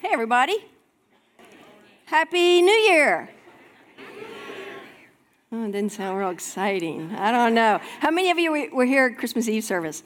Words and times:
Hey, 0.00 0.08
everybody. 0.12 0.56
Happy 2.06 2.62
New 2.62 2.72
Year. 2.72 3.28
Oh, 5.52 5.66
it 5.66 5.72
didn't 5.72 5.92
sound 5.92 6.16
real 6.16 6.30
exciting. 6.30 7.14
I 7.14 7.30
don't 7.30 7.52
know. 7.52 7.80
How 7.98 8.10
many 8.10 8.30
of 8.30 8.38
you 8.38 8.70
were 8.72 8.86
here 8.86 9.08
at 9.08 9.18
Christmas 9.18 9.46
Eve 9.46 9.62
service? 9.62 10.02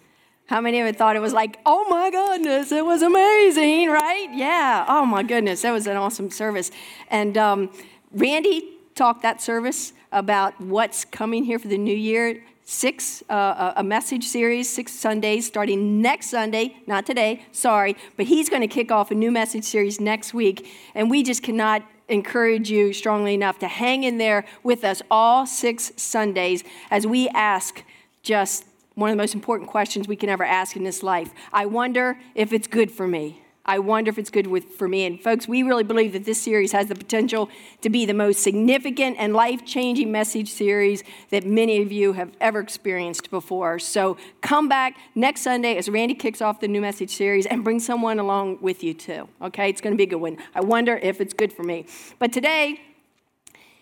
How 0.46 0.60
many 0.60 0.80
of 0.80 0.86
you 0.88 0.92
thought 0.92 1.14
it 1.14 1.20
was 1.20 1.32
like, 1.32 1.60
oh 1.64 1.88
my 1.88 2.10
goodness, 2.10 2.72
it 2.72 2.84
was 2.84 3.02
amazing, 3.02 3.88
right? 3.88 4.26
Yeah. 4.32 4.84
Oh 4.88 5.06
my 5.06 5.22
goodness, 5.22 5.62
that 5.62 5.70
was 5.70 5.86
an 5.86 5.96
awesome 5.96 6.28
service. 6.28 6.72
And 7.08 7.38
um, 7.38 7.70
Randy 8.10 8.72
talked 8.96 9.22
that 9.22 9.40
service 9.40 9.92
about 10.10 10.60
what's 10.60 11.04
coming 11.04 11.44
here 11.44 11.60
for 11.60 11.68
the 11.68 11.78
new 11.78 11.94
year 11.94 12.42
six 12.64 13.22
uh, 13.28 13.72
a 13.76 13.84
message 13.84 14.24
series 14.24 14.68
six 14.68 14.92
sundays 14.92 15.46
starting 15.46 16.00
next 16.00 16.30
sunday 16.30 16.76
not 16.86 17.04
today 17.04 17.44
sorry 17.52 17.96
but 18.16 18.26
he's 18.26 18.48
going 18.48 18.62
to 18.62 18.68
kick 18.68 18.90
off 18.90 19.10
a 19.10 19.14
new 19.14 19.30
message 19.30 19.64
series 19.64 20.00
next 20.00 20.32
week 20.32 20.66
and 20.94 21.10
we 21.10 21.22
just 21.22 21.42
cannot 21.42 21.82
encourage 22.08 22.70
you 22.70 22.92
strongly 22.92 23.34
enough 23.34 23.58
to 23.58 23.68
hang 23.68 24.04
in 24.04 24.18
there 24.18 24.44
with 24.62 24.84
us 24.84 25.02
all 25.10 25.46
six 25.46 25.92
sundays 25.96 26.64
as 26.90 27.06
we 27.06 27.28
ask 27.30 27.82
just 28.22 28.64
one 28.94 29.10
of 29.10 29.16
the 29.16 29.22
most 29.22 29.34
important 29.34 29.68
questions 29.68 30.06
we 30.06 30.16
can 30.16 30.28
ever 30.28 30.44
ask 30.44 30.76
in 30.76 30.84
this 30.84 31.02
life. 31.02 31.32
I 31.52 31.66
wonder 31.66 32.18
if 32.34 32.52
it's 32.52 32.66
good 32.66 32.90
for 32.90 33.08
me 33.08 33.43
I 33.66 33.78
wonder 33.78 34.10
if 34.10 34.18
it's 34.18 34.30
good 34.30 34.46
with, 34.46 34.64
for 34.64 34.88
me. 34.88 35.06
And 35.06 35.20
folks, 35.20 35.48
we 35.48 35.62
really 35.62 35.84
believe 35.84 36.12
that 36.12 36.24
this 36.24 36.40
series 36.40 36.72
has 36.72 36.88
the 36.88 36.94
potential 36.94 37.48
to 37.80 37.88
be 37.88 38.04
the 38.04 38.12
most 38.12 38.42
significant 38.42 39.16
and 39.18 39.32
life 39.32 39.64
changing 39.64 40.12
message 40.12 40.50
series 40.50 41.02
that 41.30 41.46
many 41.46 41.80
of 41.80 41.90
you 41.90 42.12
have 42.12 42.30
ever 42.42 42.60
experienced 42.60 43.30
before. 43.30 43.78
So 43.78 44.18
come 44.42 44.68
back 44.68 44.96
next 45.14 45.40
Sunday 45.40 45.78
as 45.78 45.88
Randy 45.88 46.14
kicks 46.14 46.42
off 46.42 46.60
the 46.60 46.68
new 46.68 46.82
message 46.82 47.10
series 47.10 47.46
and 47.46 47.64
bring 47.64 47.80
someone 47.80 48.18
along 48.18 48.58
with 48.60 48.84
you 48.84 48.92
too. 48.92 49.28
Okay, 49.40 49.70
it's 49.70 49.80
going 49.80 49.94
to 49.94 49.98
be 49.98 50.04
a 50.04 50.08
good 50.08 50.16
one. 50.16 50.36
I 50.54 50.60
wonder 50.60 50.96
if 50.98 51.22
it's 51.22 51.32
good 51.32 51.52
for 51.52 51.62
me. 51.62 51.86
But 52.18 52.34
today, 52.34 52.80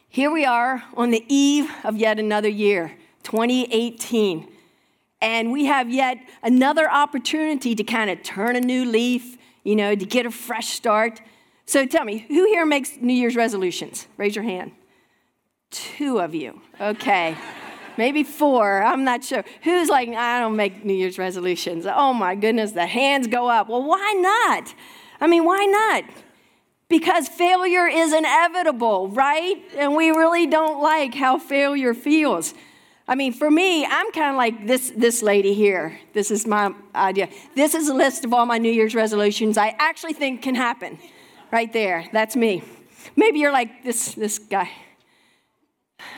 here 0.08 0.30
we 0.30 0.44
are 0.44 0.84
on 0.96 1.10
the 1.10 1.24
eve 1.26 1.68
of 1.82 1.96
yet 1.96 2.20
another 2.20 2.48
year, 2.48 2.96
2018. 3.24 4.46
And 5.20 5.50
we 5.50 5.64
have 5.64 5.90
yet 5.90 6.18
another 6.42 6.90
opportunity 6.90 7.74
to 7.74 7.82
kind 7.82 8.10
of 8.10 8.22
turn 8.22 8.54
a 8.54 8.60
new 8.60 8.84
leaf 8.84 9.38
you 9.64 9.76
know, 9.76 9.94
to 9.94 10.04
get 10.04 10.26
a 10.26 10.30
fresh 10.30 10.68
start. 10.68 11.20
So 11.66 11.86
tell 11.86 12.04
me, 12.04 12.24
who 12.28 12.46
here 12.46 12.66
makes 12.66 12.96
New 13.00 13.12
Year's 13.12 13.36
resolutions? 13.36 14.06
Raise 14.16 14.34
your 14.34 14.44
hand. 14.44 14.72
Two 15.70 16.20
of 16.20 16.34
you. 16.34 16.60
Okay. 16.80 17.36
Maybe 17.96 18.22
four. 18.22 18.82
I'm 18.82 19.04
not 19.04 19.22
sure. 19.22 19.44
Who's 19.62 19.88
like, 19.88 20.08
I 20.08 20.40
don't 20.40 20.56
make 20.56 20.84
New 20.84 20.94
Year's 20.94 21.18
resolutions? 21.18 21.86
Oh 21.86 22.12
my 22.12 22.34
goodness, 22.34 22.72
the 22.72 22.86
hands 22.86 23.26
go 23.26 23.48
up. 23.48 23.68
Well, 23.68 23.82
why 23.82 24.12
not? 24.14 24.74
I 25.20 25.26
mean, 25.26 25.44
why 25.44 25.64
not? 25.66 26.04
Because 26.88 27.28
failure 27.28 27.86
is 27.86 28.12
inevitable, 28.12 29.08
right? 29.08 29.62
And 29.76 29.94
we 29.94 30.10
really 30.10 30.46
don't 30.46 30.82
like 30.82 31.14
how 31.14 31.38
failure 31.38 31.94
feels. 31.94 32.54
I 33.08 33.14
mean, 33.14 33.32
for 33.32 33.50
me, 33.50 33.84
I'm 33.84 34.12
kind 34.12 34.30
of 34.30 34.36
like 34.36 34.66
this, 34.66 34.92
this 34.96 35.22
lady 35.22 35.54
here. 35.54 35.98
This 36.12 36.30
is 36.30 36.46
my 36.46 36.72
idea. 36.94 37.28
This 37.56 37.74
is 37.74 37.88
a 37.88 37.94
list 37.94 38.24
of 38.24 38.32
all 38.32 38.46
my 38.46 38.58
New 38.58 38.70
Year's 38.70 38.94
resolutions 38.94 39.58
I 39.58 39.74
actually 39.78 40.12
think 40.12 40.42
can 40.42 40.54
happen. 40.54 40.98
Right 41.50 41.72
there. 41.72 42.08
That's 42.12 42.36
me. 42.36 42.62
Maybe 43.16 43.40
you're 43.40 43.52
like 43.52 43.82
this, 43.84 44.14
this 44.14 44.38
guy 44.38 44.70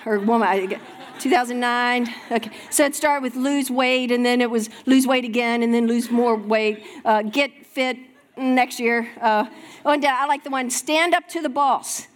or 0.04 0.18
woman. 0.18 0.78
2009. 1.18 2.14
Okay. 2.30 2.50
So 2.70 2.84
it 2.84 2.94
started 2.94 3.22
with 3.22 3.36
lose 3.36 3.70
weight, 3.70 4.10
and 4.10 4.24
then 4.24 4.40
it 4.40 4.50
was 4.50 4.68
lose 4.86 5.06
weight 5.06 5.24
again, 5.24 5.62
and 5.62 5.72
then 5.72 5.86
lose 5.86 6.10
more 6.10 6.36
weight. 6.36 6.84
Uh, 7.04 7.22
get 7.22 7.66
fit 7.66 7.96
next 8.36 8.78
year. 8.78 9.08
Uh, 9.20 9.46
and 9.84 10.04
I 10.04 10.26
like 10.26 10.44
the 10.44 10.50
one 10.50 10.70
stand 10.70 11.14
up 11.14 11.28
to 11.28 11.40
the 11.40 11.48
boss, 11.48 12.08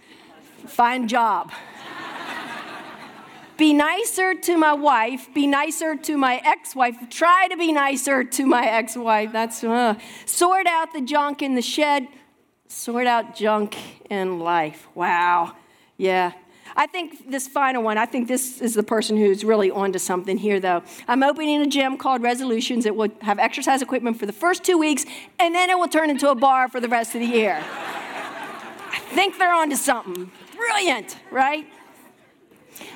find 0.65 1.09
job 1.09 1.51
be 3.59 3.73
nicer 3.73 4.33
to 4.33 4.57
my 4.57 4.73
wife, 4.73 5.31
be 5.33 5.45
nicer 5.45 5.95
to 5.95 6.17
my 6.17 6.41
ex 6.45 6.75
wife, 6.75 6.95
try 7.09 7.47
to 7.49 7.57
be 7.57 7.73
nicer 7.73 8.23
to 8.23 8.45
my 8.45 8.65
ex 8.65 8.95
wife. 8.95 9.31
That's 9.33 9.63
uh, 9.63 9.95
sort 10.25 10.65
out 10.65 10.93
the 10.93 11.01
junk 11.01 11.41
in 11.41 11.55
the 11.55 11.61
shed, 11.61 12.07
sort 12.67 13.05
out 13.05 13.35
junk 13.35 13.77
in 14.09 14.39
life. 14.39 14.87
Wow. 14.95 15.55
Yeah. 15.97 16.31
I 16.75 16.85
think 16.87 17.29
this 17.29 17.47
final 17.47 17.83
one, 17.83 17.97
I 17.97 18.05
think 18.05 18.29
this 18.29 18.61
is 18.61 18.75
the 18.75 18.83
person 18.83 19.17
who's 19.17 19.43
really 19.43 19.69
onto 19.69 19.99
something 19.99 20.37
here, 20.37 20.61
though. 20.61 20.81
I'm 21.07 21.23
opening 21.23 21.61
a 21.61 21.67
gym 21.67 21.97
called 21.97 22.21
Resolutions. 22.21 22.85
It 22.85 22.95
will 22.95 23.09
have 23.21 23.39
exercise 23.39 23.81
equipment 23.81 24.17
for 24.17 24.25
the 24.25 24.31
first 24.31 24.63
two 24.63 24.77
weeks, 24.77 25.03
and 25.39 25.53
then 25.53 25.69
it 25.69 25.77
will 25.77 25.87
turn 25.89 26.09
into 26.09 26.29
a 26.29 26.35
bar 26.35 26.69
for 26.69 26.79
the 26.79 26.87
rest 26.87 27.15
of 27.15 27.21
the 27.21 27.27
year. 27.27 27.61
I 27.61 28.99
think 29.13 29.37
they're 29.37 29.53
onto 29.53 29.75
something. 29.75 30.31
Brilliant, 30.55 31.17
right? 31.31 31.67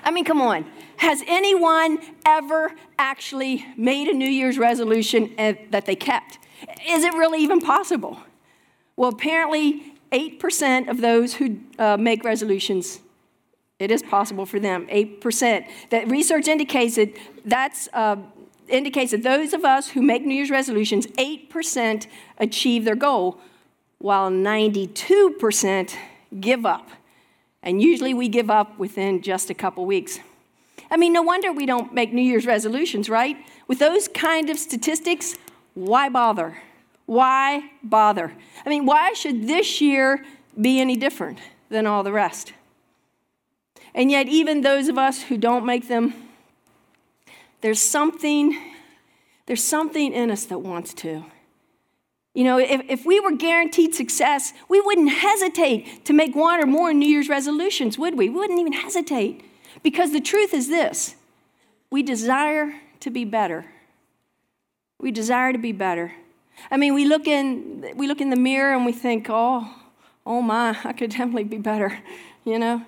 I 0.03 0.12
mean, 0.12 0.25
come 0.25 0.41
on. 0.41 0.66
Has 0.97 1.24
anyone 1.28 2.00
ever 2.25 2.74
actually 3.00 3.66
made 3.78 4.08
a 4.08 4.14
New 4.14 4.30
Year's 4.30 4.58
resolution 4.58 5.34
that 5.38 5.86
they 5.86 5.96
kept? 5.96 6.40
Is 6.88 7.03
it 7.03 7.14
really 7.14 7.41
even 7.41 7.59
possible? 7.59 8.19
Well, 8.96 9.09
apparently, 9.09 9.94
8% 10.12 10.90
of 10.90 11.02
those 11.02 11.36
who 11.36 11.59
uh, 11.80 11.97
make 11.97 12.24
resolutions, 12.24 13.00
it 13.80 13.91
is 13.91 14.03
possible 14.03 14.46
for 14.46 14.59
them. 14.59 14.88
8%. 14.88 15.68
That 15.90 16.09
research 16.09 16.47
indicates 16.47 16.96
that 16.96 17.18
that's. 17.46 17.90
Uh, 17.94 18.18
indicates 18.70 19.12
that 19.12 19.24
those 19.24 19.52
of 19.52 19.66
us 19.66 19.90
who 19.90 20.02
make 20.02 20.25
New 20.25 20.34
Year's 20.34 20.50
resolutions, 20.50 21.06
8% 21.08 22.08
achieve 22.38 22.85
their 22.85 22.96
goal, 22.96 23.38
while 24.00 24.31
92% 24.31 25.96
give 26.40 26.66
up. 26.66 26.90
And 27.63 27.81
usually 27.81 28.13
we 28.13 28.28
give 28.28 28.51
up 28.51 28.78
within 28.78 29.22
just 29.22 29.50
a 29.50 29.53
couple 29.53 29.85
weeks. 29.85 30.19
I 30.91 30.97
mean, 30.97 31.13
no 31.13 31.22
wonder 31.22 31.51
we 31.51 31.66
don't 31.66 31.94
make 31.94 32.13
New 32.13 32.22
Year's 32.22 32.46
resolutions, 32.46 33.09
right? 33.09 33.38
With 33.68 33.79
those 33.79 34.07
kind 34.07 34.50
of 34.50 34.59
statistics, 34.59 35.35
why 35.73 36.09
bother? 36.09 36.62
Why 37.06 37.72
bother? 37.81 38.34
I 38.66 38.69
mean, 38.69 38.85
why 38.85 39.13
should 39.13 39.47
this 39.47 39.81
year 39.81 40.23
be 40.59 40.79
any 40.79 40.96
different 40.96 41.40
than 41.69 41.88
all 41.88 42.03
the 42.03 42.12
rest? 42.12 42.53
And 43.96 44.12
yet, 44.12 44.28
even 44.28 44.62
those 44.62 44.88
of 44.88 44.97
us 44.97 45.23
who 45.23 45.38
don't 45.38 45.66
make 45.66 45.88
them, 45.88 46.13
there's 47.62 47.79
something, 47.79 48.59
there's 49.46 49.63
something 49.63 50.13
in 50.13 50.31
us 50.31 50.46
that 50.46 50.59
wants 50.59 50.94
to. 50.96 51.23
You 52.33 52.44
know, 52.44 52.57
if, 52.57 52.81
if 52.89 53.05
we 53.05 53.19
were 53.19 53.35
guaranteed 53.35 53.94
success, 53.94 54.53
we 54.67 54.81
wouldn't 54.81 55.11
hesitate 55.11 56.05
to 56.05 56.13
make 56.13 56.35
one 56.35 56.61
or 56.61 56.66
more 56.66 56.91
New 56.94 57.07
Year's 57.07 57.29
resolutions, 57.29 57.97
would 57.99 58.17
we? 58.17 58.29
We 58.29 58.39
wouldn't 58.39 58.59
even 58.59 58.73
hesitate. 58.73 59.45
Because 59.83 60.11
the 60.11 60.21
truth 60.21 60.53
is 60.53 60.67
this 60.67 61.16
we 61.91 62.01
desire 62.01 62.73
to 63.01 63.11
be 63.11 63.23
better. 63.23 63.66
We 64.99 65.11
desire 65.11 65.51
to 65.51 65.59
be 65.59 65.72
better. 65.73 66.13
I 66.72 66.77
mean, 66.77 66.93
we 66.93 67.05
look 67.05 67.27
in, 67.27 67.93
we 67.95 68.07
look 68.07 68.22
in 68.22 68.29
the 68.29 68.35
mirror 68.35 68.73
and 68.73 68.85
we 68.85 68.93
think, 68.93 69.27
oh, 69.29 69.72
oh 70.25 70.41
my, 70.41 70.77
I 70.83 70.93
could 70.93 71.11
definitely 71.11 71.43
be 71.43 71.57
better, 71.57 71.99
you 72.45 72.57
know? 72.57 72.83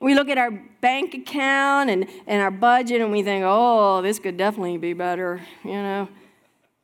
We 0.00 0.14
look 0.14 0.28
at 0.28 0.36
our 0.36 0.50
bank 0.82 1.14
account 1.14 1.88
and, 1.88 2.06
and 2.26 2.42
our 2.42 2.50
budget 2.50 3.00
and 3.00 3.10
we 3.10 3.22
think, 3.22 3.44
oh, 3.46 4.02
this 4.02 4.18
could 4.18 4.36
definitely 4.36 4.76
be 4.76 4.92
better, 4.92 5.40
you 5.64 5.72
know? 5.72 6.08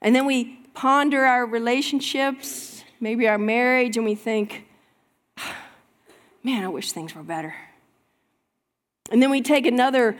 And 0.00 0.16
then 0.16 0.25
we 0.25 0.58
ponder 0.75 1.25
our 1.25 1.47
relationships, 1.47 2.84
maybe 3.00 3.28
our 3.28 3.38
marriage, 3.38 3.97
and 3.97 4.05
we 4.06 4.15
think, 4.15 4.66
man, 6.43 6.65
I 6.65 6.69
wish 6.69 6.93
things 6.93 7.15
were 7.15 7.22
better. 7.22 7.55
And 9.11 9.22
then 9.22 9.31
we 9.31 9.43
take 9.43 9.66
another, 9.66 10.16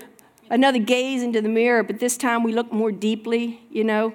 another 0.51 0.79
gaze 0.79 1.23
into 1.23 1.41
the 1.41 1.49
mirror, 1.49 1.83
but 1.83 1.99
this 1.99 2.17
time 2.17 2.43
we 2.43 2.53
look 2.53 2.73
more 2.73 2.93
deeply, 2.93 3.61
you 3.71 3.85
know. 3.85 4.15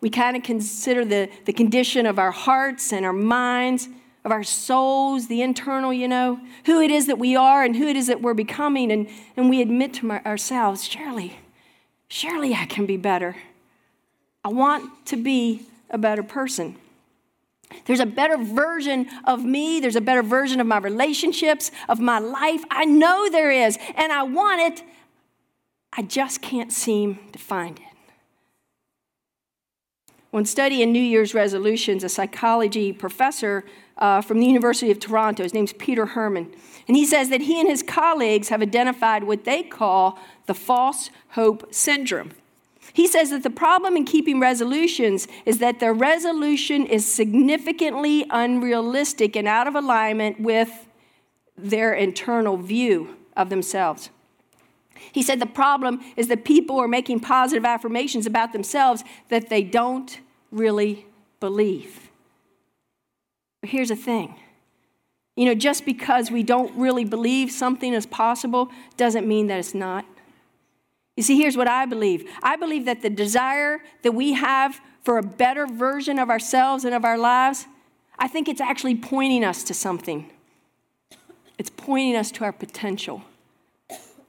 We 0.00 0.10
kind 0.10 0.36
of 0.36 0.42
consider 0.42 1.04
the, 1.04 1.28
the 1.44 1.52
condition 1.52 2.06
of 2.06 2.18
our 2.18 2.30
hearts 2.30 2.92
and 2.92 3.04
our 3.04 3.12
minds, 3.12 3.88
of 4.24 4.30
our 4.30 4.44
souls, 4.44 5.26
the 5.28 5.42
internal, 5.42 5.92
you 5.92 6.06
know, 6.06 6.40
who 6.66 6.80
it 6.80 6.90
is 6.90 7.06
that 7.06 7.18
we 7.18 7.34
are 7.34 7.64
and 7.64 7.74
who 7.74 7.86
it 7.86 7.96
is 7.96 8.06
that 8.08 8.20
we're 8.20 8.34
becoming. 8.34 8.92
And, 8.92 9.08
and 9.36 9.48
we 9.48 9.62
admit 9.62 9.94
to 9.94 10.06
my, 10.06 10.22
ourselves, 10.24 10.84
surely, 10.86 11.38
surely 12.08 12.54
I 12.54 12.66
can 12.66 12.86
be 12.86 12.96
better. 12.96 13.36
I 14.44 14.48
want 14.48 15.06
to 15.06 15.16
be 15.16 15.66
a 15.90 15.98
better 15.98 16.22
person. 16.22 16.76
There's 17.84 18.00
a 18.00 18.06
better 18.06 18.36
version 18.38 19.08
of 19.24 19.44
me. 19.44 19.80
There's 19.80 19.96
a 19.96 20.00
better 20.00 20.22
version 20.22 20.60
of 20.60 20.66
my 20.66 20.78
relationships, 20.78 21.70
of 21.88 22.00
my 22.00 22.18
life. 22.18 22.64
I 22.70 22.84
know 22.84 23.28
there 23.30 23.50
is, 23.50 23.78
and 23.94 24.12
I 24.12 24.22
want 24.22 24.60
it. 24.60 24.84
I 25.92 26.02
just 26.02 26.40
can't 26.42 26.72
seem 26.72 27.18
to 27.32 27.38
find 27.38 27.78
it. 27.78 27.84
When 30.30 30.44
studying 30.44 30.92
New 30.92 31.02
Year's 31.02 31.34
resolutions, 31.34 32.04
a 32.04 32.08
psychology 32.08 32.92
professor 32.92 33.64
uh, 33.96 34.20
from 34.20 34.40
the 34.40 34.46
University 34.46 34.90
of 34.90 35.00
Toronto, 35.00 35.42
his 35.42 35.54
name's 35.54 35.72
Peter 35.72 36.06
Herman, 36.06 36.54
and 36.86 36.96
he 36.96 37.06
says 37.06 37.30
that 37.30 37.42
he 37.42 37.58
and 37.58 37.68
his 37.68 37.82
colleagues 37.82 38.50
have 38.50 38.62
identified 38.62 39.24
what 39.24 39.44
they 39.44 39.62
call 39.62 40.18
the 40.46 40.54
false 40.54 41.10
hope 41.30 41.74
syndrome. 41.74 42.32
He 42.98 43.06
says 43.06 43.30
that 43.30 43.44
the 43.44 43.50
problem 43.50 43.96
in 43.96 44.04
keeping 44.04 44.40
resolutions 44.40 45.28
is 45.46 45.58
that 45.58 45.78
the 45.78 45.92
resolution 45.92 46.84
is 46.84 47.06
significantly 47.06 48.26
unrealistic 48.28 49.36
and 49.36 49.46
out 49.46 49.68
of 49.68 49.76
alignment 49.76 50.40
with 50.40 50.88
their 51.56 51.94
internal 51.94 52.56
view 52.56 53.14
of 53.36 53.50
themselves. 53.50 54.10
He 55.12 55.22
said 55.22 55.38
the 55.38 55.46
problem 55.46 56.00
is 56.16 56.26
that 56.26 56.44
people 56.44 56.76
are 56.80 56.88
making 56.88 57.20
positive 57.20 57.64
affirmations 57.64 58.26
about 58.26 58.52
themselves 58.52 59.04
that 59.28 59.48
they 59.48 59.62
don't 59.62 60.18
really 60.50 61.06
believe. 61.38 62.10
But 63.60 63.70
here's 63.70 63.90
the 63.90 63.94
thing 63.94 64.34
you 65.36 65.44
know, 65.44 65.54
just 65.54 65.84
because 65.84 66.32
we 66.32 66.42
don't 66.42 66.76
really 66.76 67.04
believe 67.04 67.52
something 67.52 67.94
is 67.94 68.06
possible 68.06 68.72
doesn't 68.96 69.24
mean 69.24 69.46
that 69.46 69.60
it's 69.60 69.72
not. 69.72 70.04
You 71.18 71.24
see, 71.24 71.36
here's 71.36 71.56
what 71.56 71.66
I 71.66 71.84
believe 71.84 72.30
I 72.44 72.54
believe 72.54 72.84
that 72.84 73.02
the 73.02 73.10
desire 73.10 73.80
that 74.02 74.12
we 74.12 74.34
have 74.34 74.80
for 75.02 75.18
a 75.18 75.22
better 75.22 75.66
version 75.66 76.16
of 76.16 76.30
ourselves 76.30 76.84
and 76.84 76.94
of 76.94 77.04
our 77.04 77.18
lives, 77.18 77.66
I 78.20 78.28
think 78.28 78.46
it's 78.46 78.60
actually 78.60 78.94
pointing 78.94 79.42
us 79.42 79.64
to 79.64 79.74
something. 79.74 80.30
It's 81.58 81.70
pointing 81.70 82.14
us 82.14 82.30
to 82.30 82.44
our 82.44 82.52
potential. 82.52 83.22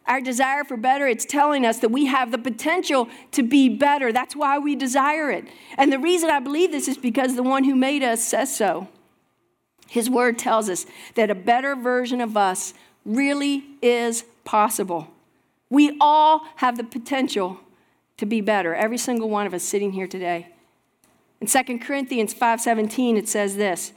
Our 0.07 0.19
desire 0.19 0.63
for 0.63 0.77
better, 0.77 1.06
it's 1.06 1.25
telling 1.25 1.63
us 1.63 1.77
that 1.77 1.89
we 1.89 2.07
have 2.07 2.31
the 2.31 2.39
potential 2.39 3.07
to 3.33 3.44
be 3.44 3.69
better. 3.69 4.12
That's 4.12 4.35
why 4.35 4.57
we 4.57 4.75
desire 4.75 5.30
it. 5.30 5.45
And 5.77 5.94
the 5.94 6.00
reason 6.00 6.31
I 6.31 6.39
believe 6.39 6.71
this 6.71 6.88
is 6.88 6.97
because 6.97 7.35
the 7.35 7.44
one 7.44 7.65
who 7.65 7.75
made 7.75 8.01
us 8.01 8.24
says 8.24 8.56
so. 8.56 8.88
His 9.88 10.09
word 10.09 10.39
tells 10.39 10.68
us 10.68 10.88
that 11.13 11.30
a 11.30 11.35
better 11.35 11.75
version 11.75 12.19
of 12.19 12.35
us 12.35 12.74
really 13.06 13.63
is 13.80 14.24
possible. 14.44 15.07
We 15.69 15.98
all 16.00 16.45
have 16.57 16.77
the 16.77 16.83
potential 16.83 17.60
to 18.18 18.25
be 18.25 18.42
better, 18.42 18.75
every 18.75 18.98
single 18.98 19.30
one 19.30 19.48
of 19.48 19.54
us 19.54 19.63
sitting 19.63 19.94
here 19.94 20.07
today. 20.07 20.48
In 21.39 21.48
2 21.48 21.80
Corinthians 21.80 22.33
5:17 22.33 23.18
it 23.18 23.30
says 23.30 23.56
this. 23.56 23.94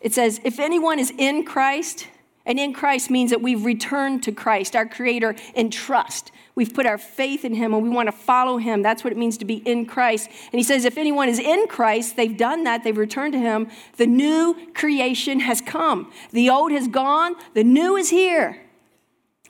It 0.00 0.12
says, 0.12 0.40
"If 0.44 0.58
anyone 0.58 0.98
is 0.98 1.12
in 1.16 1.44
Christ, 1.44 2.08
and 2.46 2.60
in 2.60 2.72
Christ 2.72 3.10
means 3.10 3.30
that 3.30 3.42
we've 3.42 3.64
returned 3.64 4.22
to 4.22 4.32
Christ, 4.32 4.76
our 4.76 4.86
Creator, 4.86 5.34
in 5.54 5.68
trust. 5.68 6.30
We've 6.54 6.72
put 6.72 6.86
our 6.86 6.96
faith 6.96 7.44
in 7.44 7.54
Him 7.54 7.74
and 7.74 7.82
we 7.82 7.88
want 7.88 8.06
to 8.06 8.12
follow 8.12 8.58
Him. 8.58 8.82
That's 8.82 9.02
what 9.02 9.12
it 9.12 9.18
means 9.18 9.36
to 9.38 9.44
be 9.44 9.56
in 9.56 9.84
Christ. 9.84 10.28
And 10.52 10.58
He 10.58 10.62
says, 10.62 10.84
if 10.84 10.96
anyone 10.96 11.28
is 11.28 11.40
in 11.40 11.66
Christ, 11.66 12.16
they've 12.16 12.36
done 12.36 12.62
that, 12.62 12.84
they've 12.84 12.96
returned 12.96 13.32
to 13.32 13.40
Him, 13.40 13.68
the 13.96 14.06
new 14.06 14.56
creation 14.74 15.40
has 15.40 15.60
come. 15.60 16.12
The 16.30 16.48
old 16.48 16.70
has 16.70 16.86
gone, 16.86 17.34
the 17.54 17.64
new 17.64 17.96
is 17.96 18.10
here. 18.10 18.62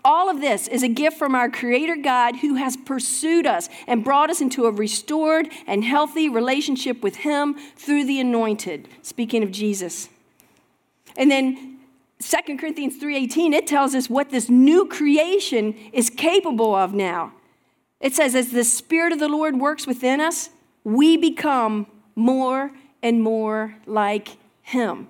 All 0.07 0.31
of 0.31 0.41
this 0.41 0.69
is 0.69 0.85
a 0.85 0.89
gift 0.89 1.19
from 1.19 1.35
our 1.35 1.51
Creator 1.51 1.97
God 1.97 2.37
who 2.37 2.55
has 2.55 2.77
pursued 2.77 3.45
us 3.45 3.69
and 3.89 4.05
brought 4.05 4.31
us 4.31 4.41
into 4.41 4.67
a 4.67 4.71
restored 4.71 5.49
and 5.67 5.83
healthy 5.83 6.29
relationship 6.29 7.03
with 7.03 7.17
Him 7.17 7.57
through 7.75 8.05
the 8.05 8.21
anointed. 8.21 8.87
Speaking 9.03 9.43
of 9.43 9.51
Jesus. 9.51 10.09
And 11.17 11.29
then 11.29 11.79
2 12.21 12.57
Corinthians 12.57 12.99
3:18 12.99 13.53
it 13.53 13.67
tells 13.67 13.97
us 13.97 14.09
what 14.09 14.31
this 14.31 14.49
new 14.49 14.87
creation 14.87 15.75
is 15.93 16.09
capable 16.09 16.73
of 16.73 16.95
now. 16.95 17.33
It 17.99 18.15
says 18.15 18.37
as 18.37 18.53
the 18.53 18.63
spirit 18.63 19.13
of 19.13 19.19
the 19.19 19.29
Lord 19.29 19.59
works 19.59 19.89
within 19.89 20.21
us, 20.21 20.51
we 20.85 21.17
become 21.17 21.89
more 22.15 22.71
and 23.03 23.25
more 23.25 23.75
like 23.87 24.37
him, 24.63 25.09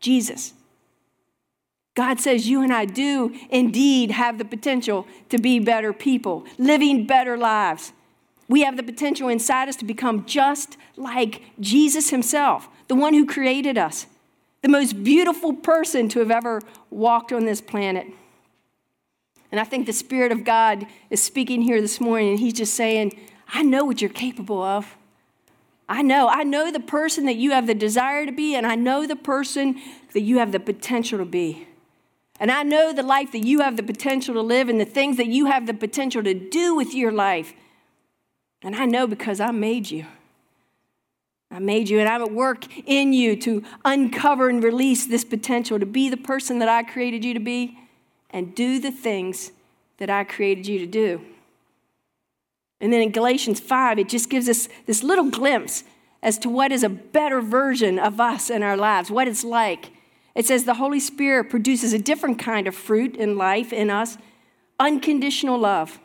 Jesus. 0.00 0.54
God 1.98 2.20
says 2.20 2.48
you 2.48 2.62
and 2.62 2.72
I 2.72 2.84
do 2.84 3.34
indeed 3.50 4.12
have 4.12 4.38
the 4.38 4.44
potential 4.44 5.04
to 5.30 5.36
be 5.36 5.58
better 5.58 5.92
people, 5.92 6.46
living 6.56 7.08
better 7.08 7.36
lives. 7.36 7.92
We 8.48 8.62
have 8.62 8.76
the 8.76 8.84
potential 8.84 9.28
inside 9.28 9.68
us 9.68 9.74
to 9.74 9.84
become 9.84 10.24
just 10.24 10.76
like 10.96 11.42
Jesus 11.58 12.10
himself, 12.10 12.68
the 12.86 12.94
one 12.94 13.14
who 13.14 13.26
created 13.26 13.76
us 13.76 14.06
the 14.62 14.68
most 14.68 15.02
beautiful 15.02 15.52
person 15.52 16.08
to 16.10 16.20
have 16.20 16.30
ever 16.30 16.60
walked 16.88 17.32
on 17.32 17.46
this 17.46 17.60
planet. 17.60 18.06
And 19.50 19.60
I 19.60 19.64
think 19.64 19.86
the 19.86 19.92
Spirit 19.92 20.30
of 20.30 20.44
God 20.44 20.86
is 21.10 21.20
speaking 21.20 21.62
here 21.62 21.80
this 21.80 22.00
morning, 22.00 22.30
and 22.30 22.38
He's 22.38 22.52
just 22.52 22.74
saying, 22.74 23.18
I 23.48 23.64
know 23.64 23.84
what 23.84 24.00
you're 24.00 24.08
capable 24.08 24.62
of. 24.62 24.96
I 25.88 26.02
know. 26.02 26.28
I 26.28 26.44
know 26.44 26.70
the 26.70 26.78
person 26.78 27.26
that 27.26 27.36
you 27.36 27.50
have 27.50 27.66
the 27.66 27.74
desire 27.74 28.24
to 28.24 28.32
be, 28.32 28.54
and 28.54 28.66
I 28.66 28.76
know 28.76 29.04
the 29.04 29.16
person 29.16 29.80
that 30.12 30.20
you 30.20 30.38
have 30.38 30.52
the 30.52 30.60
potential 30.60 31.18
to 31.18 31.24
be. 31.24 31.67
And 32.40 32.50
I 32.50 32.62
know 32.62 32.92
the 32.92 33.02
life 33.02 33.32
that 33.32 33.44
you 33.44 33.60
have 33.60 33.76
the 33.76 33.82
potential 33.82 34.34
to 34.34 34.40
live 34.40 34.68
and 34.68 34.80
the 34.80 34.84
things 34.84 35.16
that 35.16 35.26
you 35.26 35.46
have 35.46 35.66
the 35.66 35.74
potential 35.74 36.22
to 36.22 36.34
do 36.34 36.74
with 36.74 36.94
your 36.94 37.10
life. 37.10 37.52
And 38.62 38.76
I 38.76 38.86
know 38.86 39.06
because 39.06 39.40
I 39.40 39.50
made 39.50 39.90
you. 39.90 40.06
I 41.50 41.60
made 41.60 41.88
you, 41.88 41.98
and 41.98 42.08
I'm 42.08 42.22
at 42.22 42.32
work 42.32 42.66
in 42.86 43.14
you 43.14 43.34
to 43.36 43.64
uncover 43.84 44.50
and 44.50 44.62
release 44.62 45.06
this 45.06 45.24
potential 45.24 45.78
to 45.78 45.86
be 45.86 46.10
the 46.10 46.16
person 46.16 46.58
that 46.58 46.68
I 46.68 46.82
created 46.82 47.24
you 47.24 47.32
to 47.34 47.40
be 47.40 47.78
and 48.30 48.54
do 48.54 48.78
the 48.78 48.90
things 48.90 49.52
that 49.96 50.10
I 50.10 50.24
created 50.24 50.66
you 50.66 50.78
to 50.80 50.86
do. 50.86 51.22
And 52.80 52.92
then 52.92 53.00
in 53.00 53.12
Galatians 53.12 53.60
5, 53.60 53.98
it 53.98 54.08
just 54.08 54.28
gives 54.28 54.48
us 54.48 54.68
this 54.86 55.02
little 55.02 55.30
glimpse 55.30 55.84
as 56.22 56.38
to 56.38 56.48
what 56.48 56.70
is 56.70 56.82
a 56.82 56.88
better 56.88 57.40
version 57.40 57.98
of 57.98 58.20
us 58.20 58.50
in 58.50 58.62
our 58.62 58.76
lives, 58.76 59.10
what 59.10 59.26
it's 59.26 59.44
like. 59.44 59.90
It 60.38 60.46
says 60.46 60.64
the 60.64 60.74
Holy 60.74 61.00
Spirit 61.00 61.50
produces 61.50 61.92
a 61.92 61.98
different 61.98 62.38
kind 62.38 62.66
of 62.66 62.74
fruit 62.74 63.14
in 63.14 63.36
life 63.36 63.74
in 63.74 63.90
us 63.90 64.16
unconditional 64.80 65.58
love, 65.58 65.98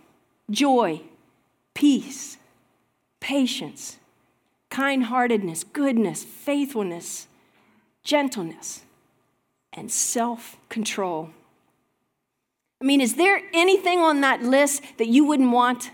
joy, 0.50 1.02
peace, 1.74 2.38
patience 3.22 3.98
kind 4.74 5.04
heartedness, 5.04 5.64
goodness, 5.64 6.24
faithfulness, 6.24 7.28
gentleness, 8.04 8.82
and 9.72 9.92
self 9.92 10.58
control. 10.68 11.30
I 12.82 12.86
mean, 12.86 13.00
is 13.00 13.16
there 13.16 13.40
anything 13.54 14.00
on 14.00 14.22
that 14.22 14.42
list 14.42 14.82
that 14.98 15.08
you 15.08 15.26
wouldn't 15.26 15.52
want? 15.52 15.92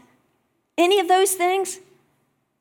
Any 0.78 1.02
of 1.02 1.10
those 1.10 1.34
things? 1.34 1.80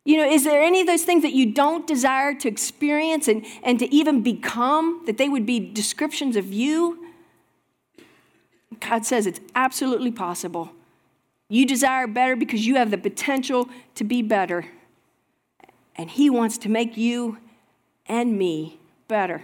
You 0.09 0.17
know, 0.17 0.27
is 0.27 0.45
there 0.45 0.63
any 0.63 0.81
of 0.81 0.87
those 0.87 1.03
things 1.03 1.21
that 1.21 1.35
you 1.35 1.53
don't 1.53 1.87
desire 1.87 2.33
to 2.33 2.49
experience 2.49 3.29
and, 3.29 3.45
and 3.63 3.79
to 3.79 3.95
even 3.95 4.23
become, 4.23 5.03
that 5.05 5.19
they 5.19 5.29
would 5.29 5.45
be 5.45 5.61
descriptions 5.61 6.35
of 6.35 6.51
you? 6.51 7.13
God 8.81 9.05
says 9.05 9.27
it's 9.27 9.41
absolutely 9.55 10.11
possible. 10.11 10.71
You 11.51 11.67
desire 11.67 12.07
better 12.07 12.37
because 12.37 12.67
you 12.67 12.77
have 12.77 12.91
the 12.91 12.97
potential 12.97 13.69
to 13.97 14.05
be 14.05 14.23
better 14.23 14.65
and 15.95 16.09
He 16.09 16.31
wants 16.31 16.57
to 16.59 16.71
make 16.71 16.97
you 16.97 17.37
and 18.07 18.39
me 18.39 18.81
better. 19.09 19.43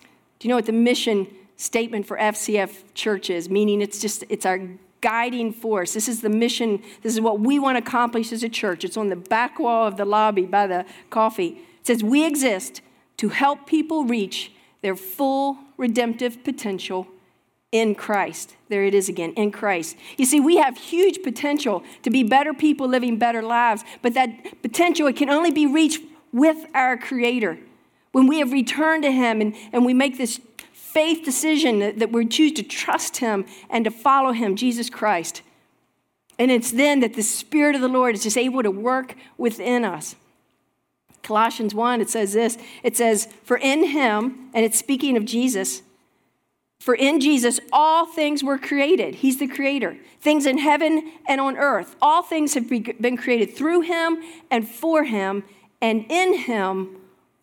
Do 0.00 0.08
you 0.40 0.48
know 0.48 0.56
what 0.56 0.66
the 0.66 0.72
mission 0.72 1.28
statement 1.56 2.06
for 2.06 2.18
FCF 2.18 2.92
Church 2.94 3.30
is? 3.30 3.48
Meaning 3.48 3.82
it's 3.82 4.00
just, 4.00 4.24
it's 4.28 4.44
our 4.44 4.58
guiding 5.06 5.52
force. 5.52 5.94
This 5.94 6.08
is 6.08 6.20
the 6.20 6.28
mission, 6.28 6.82
this 7.02 7.14
is 7.14 7.20
what 7.20 7.38
we 7.38 7.60
want 7.60 7.78
to 7.78 7.78
accomplish 7.78 8.32
as 8.32 8.42
a 8.42 8.48
church. 8.48 8.84
It's 8.84 8.96
on 8.96 9.08
the 9.08 9.14
back 9.14 9.60
wall 9.60 9.86
of 9.86 9.96
the 9.96 10.04
lobby 10.04 10.46
by 10.46 10.66
the 10.66 10.84
coffee. 11.10 11.60
It 11.78 11.86
says, 11.86 12.02
We 12.02 12.26
exist 12.26 12.80
to 13.18 13.28
help 13.28 13.68
people 13.68 14.04
reach 14.04 14.50
their 14.82 14.96
full 14.96 15.58
redemptive 15.76 16.42
potential 16.42 17.06
in 17.70 17.94
Christ. 17.94 18.56
There 18.68 18.82
it 18.82 18.94
is 18.94 19.08
again, 19.08 19.32
in 19.34 19.52
Christ. 19.52 19.96
You 20.18 20.26
see, 20.26 20.40
we 20.40 20.56
have 20.56 20.76
huge 20.76 21.22
potential 21.22 21.84
to 22.02 22.10
be 22.10 22.24
better 22.24 22.52
people 22.52 22.88
living 22.88 23.16
better 23.16 23.42
lives, 23.42 23.84
but 24.02 24.12
that 24.14 24.60
potential 24.60 25.06
it 25.06 25.14
can 25.14 25.30
only 25.30 25.52
be 25.52 25.68
reached 25.68 26.02
with 26.32 26.66
our 26.74 26.96
Creator. 26.96 27.60
When 28.10 28.26
we 28.26 28.40
have 28.40 28.50
returned 28.50 29.04
to 29.04 29.12
Him 29.12 29.40
and, 29.40 29.54
and 29.72 29.86
we 29.86 29.94
make 29.94 30.18
this 30.18 30.40
faith 30.96 31.22
decision 31.26 31.98
that, 31.98 32.10
we 32.10 32.24
choose 32.24 32.52
to 32.52 32.62
trust 32.62 33.18
Him 33.18 33.44
and 33.68 33.84
to 33.84 33.90
follow 33.90 34.32
Him, 34.32 34.56
Jesus 34.56 34.88
Christ. 34.88 35.42
And 36.38 36.50
it's 36.50 36.70
then 36.70 37.00
that 37.00 37.12
the 37.12 37.22
Spirit 37.22 37.74
of 37.74 37.82
the 37.82 37.88
Lord 37.88 38.14
is 38.14 38.22
just 38.22 38.38
able 38.38 38.62
to 38.62 38.70
work 38.70 39.14
within 39.36 39.84
us. 39.84 40.16
Colossians 41.22 41.74
1, 41.74 42.00
it 42.00 42.08
says 42.08 42.32
this 42.32 42.56
it 42.82 42.96
says, 42.96 43.28
For 43.44 43.58
in 43.58 43.88
Him, 43.88 44.48
and 44.54 44.64
it's 44.64 44.78
speaking 44.78 45.18
of 45.18 45.26
Jesus, 45.26 45.82
for 46.80 46.94
in 46.94 47.20
Jesus, 47.20 47.60
all 47.74 48.06
things 48.06 48.42
were 48.42 48.56
created. 48.56 49.16
He's 49.16 49.38
the 49.38 49.48
creator. 49.48 49.98
Things 50.22 50.46
in 50.46 50.56
heaven 50.56 51.12
and 51.28 51.42
on 51.42 51.58
earth. 51.58 51.94
All 52.00 52.22
things 52.22 52.54
have 52.54 52.70
been 52.70 53.18
created 53.18 53.54
through 53.54 53.82
him 53.82 54.18
and 54.50 54.66
for 54.66 55.04
him, 55.04 55.44
and 55.82 56.06
in 56.08 56.38
him, 56.38 56.96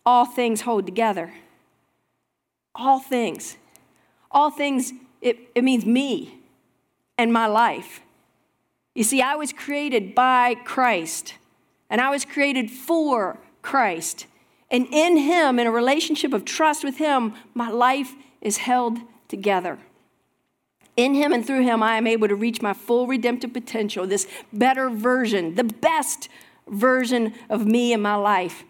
all 0.04 0.24
things 0.24 0.62
hold 0.62 0.86
together. 0.86 1.34
All 2.74 2.98
things. 2.98 3.56
All 4.30 4.50
things, 4.50 4.92
it, 5.20 5.38
it 5.54 5.62
means 5.62 5.86
me 5.86 6.38
and 7.16 7.32
my 7.32 7.46
life. 7.46 8.00
You 8.94 9.04
see, 9.04 9.20
I 9.20 9.34
was 9.34 9.52
created 9.52 10.14
by 10.14 10.54
Christ, 10.54 11.34
and 11.90 12.00
I 12.00 12.10
was 12.10 12.24
created 12.24 12.70
for 12.70 13.38
Christ. 13.62 14.26
And 14.70 14.86
in 14.90 15.16
him, 15.16 15.58
in 15.58 15.66
a 15.66 15.70
relationship 15.70 16.32
of 16.32 16.44
trust 16.44 16.84
with 16.84 16.98
him, 16.98 17.34
my 17.54 17.70
life 17.70 18.14
is 18.40 18.58
held 18.58 18.98
together. 19.28 19.78
In 20.96 21.14
him 21.14 21.32
and 21.32 21.44
through 21.44 21.62
him, 21.62 21.82
I 21.82 21.96
am 21.96 22.06
able 22.06 22.28
to 22.28 22.36
reach 22.36 22.62
my 22.62 22.72
full 22.72 23.06
redemptive 23.06 23.52
potential, 23.52 24.06
this 24.06 24.28
better 24.52 24.88
version, 24.90 25.56
the 25.56 25.64
best 25.64 26.28
version 26.68 27.34
of 27.50 27.66
me 27.66 27.92
in 27.92 28.00
my 28.00 28.14
life 28.14 28.64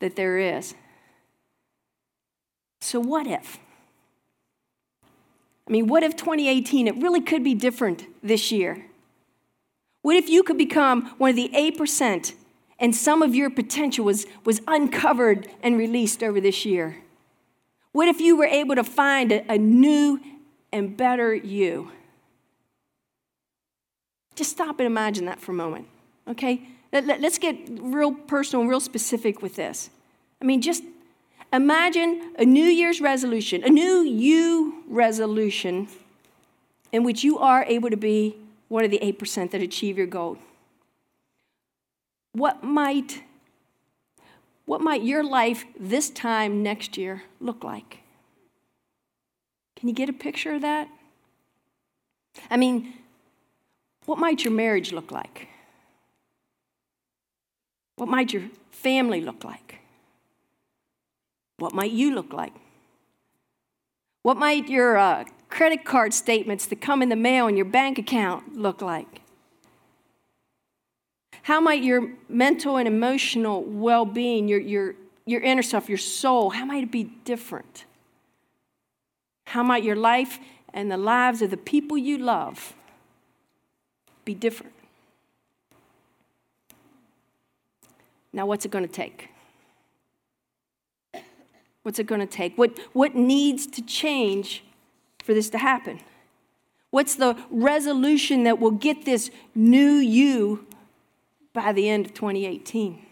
that 0.00 0.16
there 0.16 0.38
is. 0.38 0.74
So, 2.80 2.98
what 3.00 3.26
if? 3.26 3.58
I 5.68 5.72
mean, 5.72 5.86
what 5.86 6.02
if 6.02 6.16
2018, 6.16 6.88
it 6.88 6.96
really 6.96 7.20
could 7.20 7.44
be 7.44 7.54
different 7.54 8.06
this 8.22 8.50
year? 8.50 8.86
What 10.02 10.16
if 10.16 10.28
you 10.28 10.42
could 10.42 10.58
become 10.58 11.14
one 11.18 11.30
of 11.30 11.36
the 11.36 11.50
8% 11.54 12.34
and 12.78 12.96
some 12.96 13.22
of 13.22 13.34
your 13.34 13.50
potential 13.50 14.04
was, 14.04 14.26
was 14.44 14.60
uncovered 14.66 15.48
and 15.62 15.76
released 15.78 16.22
over 16.22 16.40
this 16.40 16.64
year? 16.64 16.96
What 17.92 18.08
if 18.08 18.20
you 18.20 18.36
were 18.36 18.46
able 18.46 18.74
to 18.74 18.84
find 18.84 19.30
a, 19.30 19.52
a 19.52 19.58
new 19.58 20.20
and 20.72 20.96
better 20.96 21.34
you? 21.34 21.92
Just 24.34 24.52
stop 24.52 24.80
and 24.80 24.86
imagine 24.86 25.26
that 25.26 25.40
for 25.40 25.52
a 25.52 25.54
moment, 25.54 25.86
okay? 26.26 26.66
Let, 26.92 27.06
let, 27.06 27.20
let's 27.20 27.38
get 27.38 27.56
real 27.68 28.12
personal, 28.12 28.62
and 28.62 28.70
real 28.70 28.80
specific 28.80 29.42
with 29.42 29.56
this. 29.56 29.90
I 30.40 30.44
mean, 30.44 30.62
just 30.62 30.82
imagine 31.52 32.34
a 32.38 32.44
New 32.44 32.64
Year's 32.64 33.00
resolution, 33.00 33.62
a 33.64 33.68
new 33.68 34.02
you 34.02 34.84
resolution 34.88 35.88
in 36.92 37.04
which 37.04 37.24
you 37.24 37.38
are 37.38 37.64
able 37.64 37.90
to 37.90 37.96
be 37.96 38.36
one 38.68 38.84
of 38.84 38.90
the 38.90 38.98
8% 38.98 39.50
that 39.50 39.60
achieve 39.60 39.98
your 39.98 40.06
goal. 40.06 40.38
What 42.32 42.62
might 42.62 43.22
what 44.66 44.80
might 44.80 45.02
your 45.02 45.24
life 45.24 45.64
this 45.80 46.10
time 46.10 46.62
next 46.62 46.96
year 46.96 47.24
look 47.40 47.64
like? 47.64 47.98
Can 49.74 49.88
you 49.88 49.94
get 49.96 50.08
a 50.08 50.12
picture 50.12 50.54
of 50.54 50.62
that? 50.62 50.86
I 52.48 52.56
mean, 52.56 52.94
what 54.06 54.18
might 54.18 54.44
your 54.44 54.52
marriage 54.52 54.92
look 54.92 55.10
like? 55.10 55.48
What 57.96 58.08
might 58.08 58.32
your 58.32 58.44
family 58.70 59.20
look 59.20 59.42
like? 59.42 59.79
What 61.60 61.74
might 61.74 61.92
you 61.92 62.14
look 62.14 62.32
like? 62.32 62.54
What 64.22 64.38
might 64.38 64.68
your 64.68 64.96
uh, 64.96 65.24
credit 65.50 65.84
card 65.84 66.14
statements 66.14 66.64
that 66.66 66.80
come 66.80 67.02
in 67.02 67.10
the 67.10 67.16
mail 67.16 67.48
in 67.48 67.56
your 67.56 67.66
bank 67.66 67.98
account 67.98 68.56
look 68.56 68.80
like? 68.80 69.20
How 71.42 71.60
might 71.60 71.82
your 71.82 72.12
mental 72.30 72.78
and 72.78 72.88
emotional 72.88 73.62
well 73.62 74.06
being, 74.06 74.48
your, 74.48 74.58
your, 74.58 74.94
your 75.26 75.42
inner 75.42 75.62
self, 75.62 75.88
your 75.88 75.98
soul, 75.98 76.50
how 76.50 76.64
might 76.64 76.84
it 76.84 76.90
be 76.90 77.04
different? 77.24 77.84
How 79.44 79.62
might 79.62 79.84
your 79.84 79.96
life 79.96 80.38
and 80.72 80.90
the 80.90 80.96
lives 80.96 81.42
of 81.42 81.50
the 81.50 81.56
people 81.58 81.98
you 81.98 82.16
love 82.16 82.74
be 84.24 84.32
different? 84.32 84.72
Now, 88.32 88.46
what's 88.46 88.64
it 88.64 88.70
going 88.70 88.86
to 88.86 88.92
take? 88.92 89.28
What's 91.82 91.98
it 91.98 92.06
going 92.06 92.20
to 92.20 92.26
take? 92.26 92.56
What, 92.58 92.78
what 92.92 93.14
needs 93.14 93.66
to 93.68 93.82
change 93.82 94.62
for 95.22 95.34
this 95.34 95.50
to 95.50 95.58
happen? 95.58 96.00
What's 96.90 97.14
the 97.14 97.36
resolution 97.50 98.44
that 98.44 98.58
will 98.58 98.72
get 98.72 99.04
this 99.04 99.30
new 99.54 99.92
you 99.94 100.66
by 101.52 101.72
the 101.72 101.88
end 101.88 102.06
of 102.06 102.14
2018? 102.14 103.06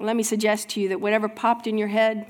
Let 0.00 0.16
me 0.16 0.24
suggest 0.24 0.70
to 0.70 0.80
you 0.80 0.88
that 0.88 1.00
whatever 1.00 1.28
popped 1.28 1.68
in 1.68 1.78
your 1.78 1.88
head, 1.88 2.26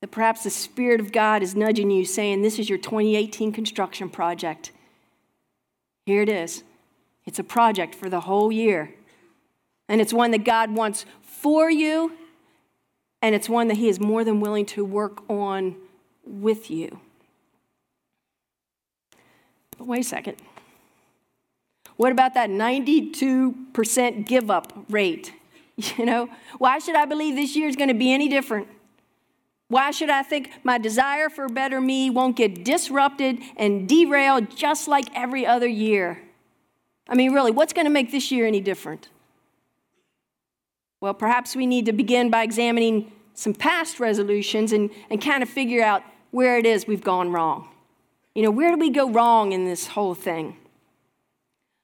that 0.00 0.10
perhaps 0.10 0.42
the 0.42 0.50
Spirit 0.50 1.00
of 1.00 1.12
God 1.12 1.42
is 1.42 1.54
nudging 1.54 1.90
you, 1.90 2.04
saying, 2.04 2.42
This 2.42 2.58
is 2.58 2.68
your 2.68 2.78
2018 2.78 3.52
construction 3.52 4.10
project. 4.10 4.72
Here 6.06 6.22
it 6.22 6.28
is. 6.28 6.64
It's 7.24 7.38
a 7.38 7.44
project 7.44 7.94
for 7.94 8.10
the 8.10 8.20
whole 8.20 8.50
year. 8.50 8.92
And 9.88 10.00
it's 10.00 10.12
one 10.12 10.32
that 10.32 10.44
God 10.44 10.74
wants 10.74 11.06
for 11.22 11.70
you, 11.70 12.12
and 13.24 13.34
it's 13.34 13.48
one 13.48 13.68
that 13.68 13.78
He 13.78 13.88
is 13.88 13.98
more 13.98 14.22
than 14.22 14.38
willing 14.38 14.66
to 14.66 14.84
work 14.84 15.22
on 15.30 15.76
with 16.26 16.70
you. 16.70 17.00
But 19.78 19.86
wait 19.86 20.00
a 20.00 20.04
second. 20.04 20.36
What 21.96 22.12
about 22.12 22.34
that 22.34 22.50
92% 22.50 24.26
give 24.26 24.50
up 24.50 24.72
rate? 24.90 25.32
You 25.98 26.06
know, 26.06 26.28
why 26.58 26.78
should 26.78 26.94
I 26.94 27.04
believe 27.04 27.34
this 27.34 27.56
year 27.56 27.66
is 27.66 27.74
going 27.74 27.88
to 27.88 27.94
be 27.94 28.12
any 28.12 28.28
different? 28.28 28.68
Why 29.66 29.90
should 29.90 30.08
I 30.08 30.22
think 30.22 30.52
my 30.62 30.78
desire 30.78 31.28
for 31.28 31.46
a 31.46 31.48
better 31.48 31.80
me 31.80 32.10
won't 32.10 32.36
get 32.36 32.64
disrupted 32.64 33.40
and 33.56 33.88
derailed 33.88 34.56
just 34.56 34.86
like 34.86 35.06
every 35.16 35.44
other 35.44 35.66
year? 35.66 36.22
I 37.08 37.16
mean, 37.16 37.32
really, 37.32 37.50
what's 37.50 37.72
going 37.72 37.86
to 37.86 37.90
make 37.90 38.12
this 38.12 38.30
year 38.30 38.46
any 38.46 38.60
different? 38.60 39.08
Well, 41.00 41.12
perhaps 41.12 41.56
we 41.56 41.66
need 41.66 41.86
to 41.86 41.92
begin 41.92 42.30
by 42.30 42.44
examining 42.44 43.10
some 43.34 43.52
past 43.52 44.00
resolutions 44.00 44.72
and, 44.72 44.90
and 45.10 45.20
kind 45.20 45.42
of 45.42 45.48
figure 45.48 45.82
out 45.82 46.02
where 46.30 46.56
it 46.56 46.66
is 46.66 46.86
we've 46.86 47.04
gone 47.04 47.30
wrong. 47.30 47.68
You 48.34 48.42
know, 48.42 48.50
where 48.50 48.70
do 48.70 48.78
we 48.78 48.90
go 48.90 49.10
wrong 49.10 49.52
in 49.52 49.64
this 49.64 49.88
whole 49.88 50.14
thing? 50.14 50.56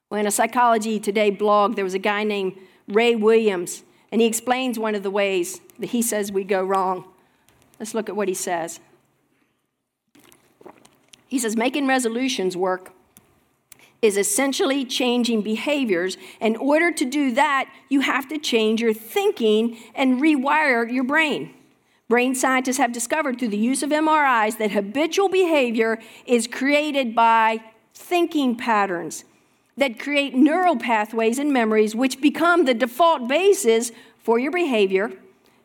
Well, 0.09 0.19
in 0.19 0.27
a 0.27 0.31
Psychology 0.31 0.99
Today 0.99 1.31
blog, 1.31 1.77
there 1.77 1.85
was 1.85 1.95
a 1.95 1.99
guy 2.01 2.25
named 2.25 2.57
Ray 2.89 3.15
Williams, 3.15 3.85
and 4.11 4.21
he 4.21 4.27
explains 4.27 4.79
one 4.79 4.95
of 4.95 5.03
the 5.03 5.11
ways 5.11 5.61
that 5.79 5.91
he 5.91 6.03
says 6.03 6.33
we 6.33 6.43
go 6.43 6.65
wrong. 6.65 7.05
Let's 7.79 7.95
look 7.95 8.09
at 8.09 8.17
what 8.17 8.27
he 8.27 8.35
says. 8.35 8.81
He 11.29 11.39
says, 11.39 11.57
making 11.57 11.87
resolutions 11.87 12.57
work 12.57 12.93
is 14.03 14.17
essentially 14.17 14.85
changing 14.85 15.43
behaviors. 15.43 16.17
In 16.41 16.57
order 16.57 16.91
to 16.93 17.05
do 17.05 17.33
that, 17.33 17.71
you 17.89 18.01
have 18.01 18.29
to 18.29 18.39
change 18.39 18.81
your 18.81 18.95
thinking 18.95 19.79
and 19.95 20.21
rewire 20.21 20.91
your 20.91 21.05
brain. 21.05 21.55
Brain 22.09 22.35
scientists 22.35 22.79
have 22.79 22.93
discovered 22.93 23.39
through 23.39 23.49
the 23.49 23.57
use 23.57 23.83
of 23.83 23.91
MRIs 23.91 24.59
that 24.59 24.73
habitual 24.73 25.29
behavior 25.29 25.99
is 26.27 26.47
created 26.47 27.15
by 27.15 27.63
thinking 27.95 28.57
patterns 28.57 29.25
that 29.77 29.99
create 29.99 30.35
neural 30.35 30.77
pathways 30.77 31.39
and 31.39 31.53
memories 31.53 31.95
which 31.95 32.21
become 32.21 32.65
the 32.65 32.75
default 32.75 33.29
basis 33.29 33.93
for 34.19 34.39
your 34.39 34.51
behavior 34.51 35.13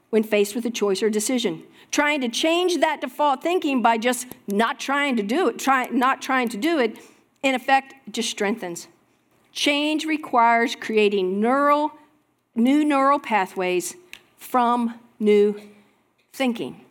when 0.09 0.23
faced 0.23 0.55
with 0.55 0.65
a 0.65 0.69
choice 0.69 1.01
or 1.01 1.09
decision. 1.09 1.63
Trying 1.91 2.21
to 2.21 2.29
change 2.29 2.77
that 2.77 3.01
default 3.01 3.41
thinking 3.41 3.81
by 3.81 3.97
just 3.97 4.27
not 4.47 4.79
trying 4.79 5.15
to 5.15 5.23
do 5.23 5.47
it, 5.47 5.57
try, 5.57 5.87
not 5.87 6.21
trying 6.21 6.49
to 6.49 6.57
do 6.57 6.79
it, 6.79 6.97
in 7.45 7.53
effect, 7.53 7.93
just 8.11 8.29
strengthens. 8.31 8.87
Change 9.51 10.03
requires 10.03 10.75
creating 10.75 11.39
neural, 11.39 11.91
new 12.55 12.83
neural 12.83 13.19
pathways 13.19 13.95
from 14.35 14.99
new 15.19 15.55
thinking. 16.33 16.81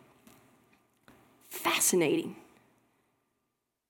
Fascinating. 1.49 2.37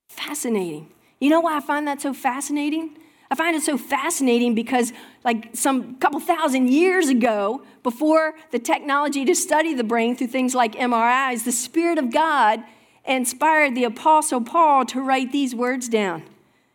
Fascinating. 0.09 0.89
You 1.19 1.29
know 1.29 1.39
why 1.39 1.57
I 1.57 1.59
find 1.59 1.87
that 1.87 2.01
so 2.01 2.15
fascinating? 2.15 2.97
I 3.29 3.35
find 3.35 3.55
it 3.55 3.61
so 3.61 3.77
fascinating 3.77 4.55
because, 4.55 4.91
like, 5.23 5.49
some 5.53 5.95
couple 5.97 6.19
thousand 6.19 6.69
years 6.69 7.09
ago, 7.09 7.61
before 7.83 8.33
the 8.49 8.59
technology 8.59 9.23
to 9.25 9.35
study 9.35 9.75
the 9.75 9.83
brain 9.83 10.15
through 10.15 10.27
things 10.27 10.55
like 10.55 10.73
MRIs, 10.73 11.43
the 11.43 11.51
Spirit 11.51 11.99
of 11.99 12.11
God 12.11 12.63
inspired 13.05 13.75
the 13.75 13.83
Apostle 13.83 14.41
Paul 14.41 14.83
to 14.85 14.99
write 14.99 15.31
these 15.31 15.53
words 15.53 15.87
down. 15.87 16.23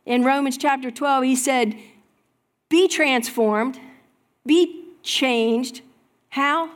In 0.06 0.24
Romans 0.24 0.56
chapter 0.56 0.90
12, 0.90 1.24
he 1.24 1.36
said, 1.36 1.76
Be 2.68 2.88
transformed, 2.88 3.78
be 4.46 4.84
changed. 5.02 5.82
How? 6.30 6.70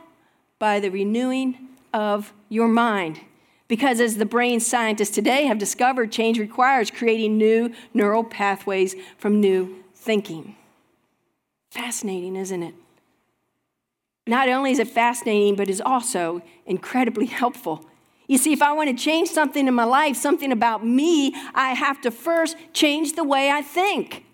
By 0.59 0.79
the 0.79 0.89
renewing 0.89 1.57
of 1.93 2.33
your 2.49 2.67
mind. 2.67 3.19
Because 3.67 3.99
as 3.99 4.17
the 4.17 4.25
brain 4.25 4.59
scientists 4.59 5.09
today 5.09 5.45
have 5.45 5.57
discovered, 5.57 6.11
change 6.11 6.37
requires 6.37 6.91
creating 6.91 7.37
new 7.37 7.71
neural 7.93 8.23
pathways 8.23 8.95
from 9.17 9.39
new 9.39 9.83
thinking. 9.93 10.55
Fascinating, 11.71 12.35
isn't 12.35 12.61
it? 12.61 12.75
Not 14.27 14.49
only 14.49 14.71
is 14.71 14.79
it 14.79 14.87
fascinating, 14.87 15.55
but 15.55 15.69
is 15.69 15.81
also 15.81 16.41
incredibly 16.65 17.25
helpful. 17.41 17.85
You 18.27 18.37
see, 18.37 18.53
if 18.53 18.61
I 18.61 18.73
want 18.73 18.89
to 18.89 19.03
change 19.03 19.29
something 19.29 19.67
in 19.67 19.73
my 19.73 19.83
life, 19.83 20.15
something 20.15 20.51
about 20.51 20.85
me, 20.85 21.33
I 21.53 21.73
have 21.73 22.01
to 22.01 22.11
first 22.11 22.57
change 22.73 23.13
the 23.13 23.23
way 23.23 23.51
I 23.51 23.61
think. 23.61 24.25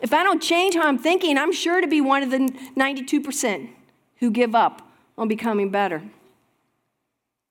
If 0.00 0.14
I 0.14 0.22
don't 0.22 0.40
change 0.40 0.74
how 0.74 0.86
I'm 0.86 0.98
thinking, 0.98 1.36
I'm 1.36 1.52
sure 1.52 1.80
to 1.80 1.86
be 1.86 2.00
one 2.00 2.22
of 2.22 2.30
the 2.30 2.38
92% 2.38 3.68
who 4.18 4.30
give 4.30 4.54
up 4.54 4.88
on 5.18 5.28
becoming 5.28 5.70
better. 5.70 6.02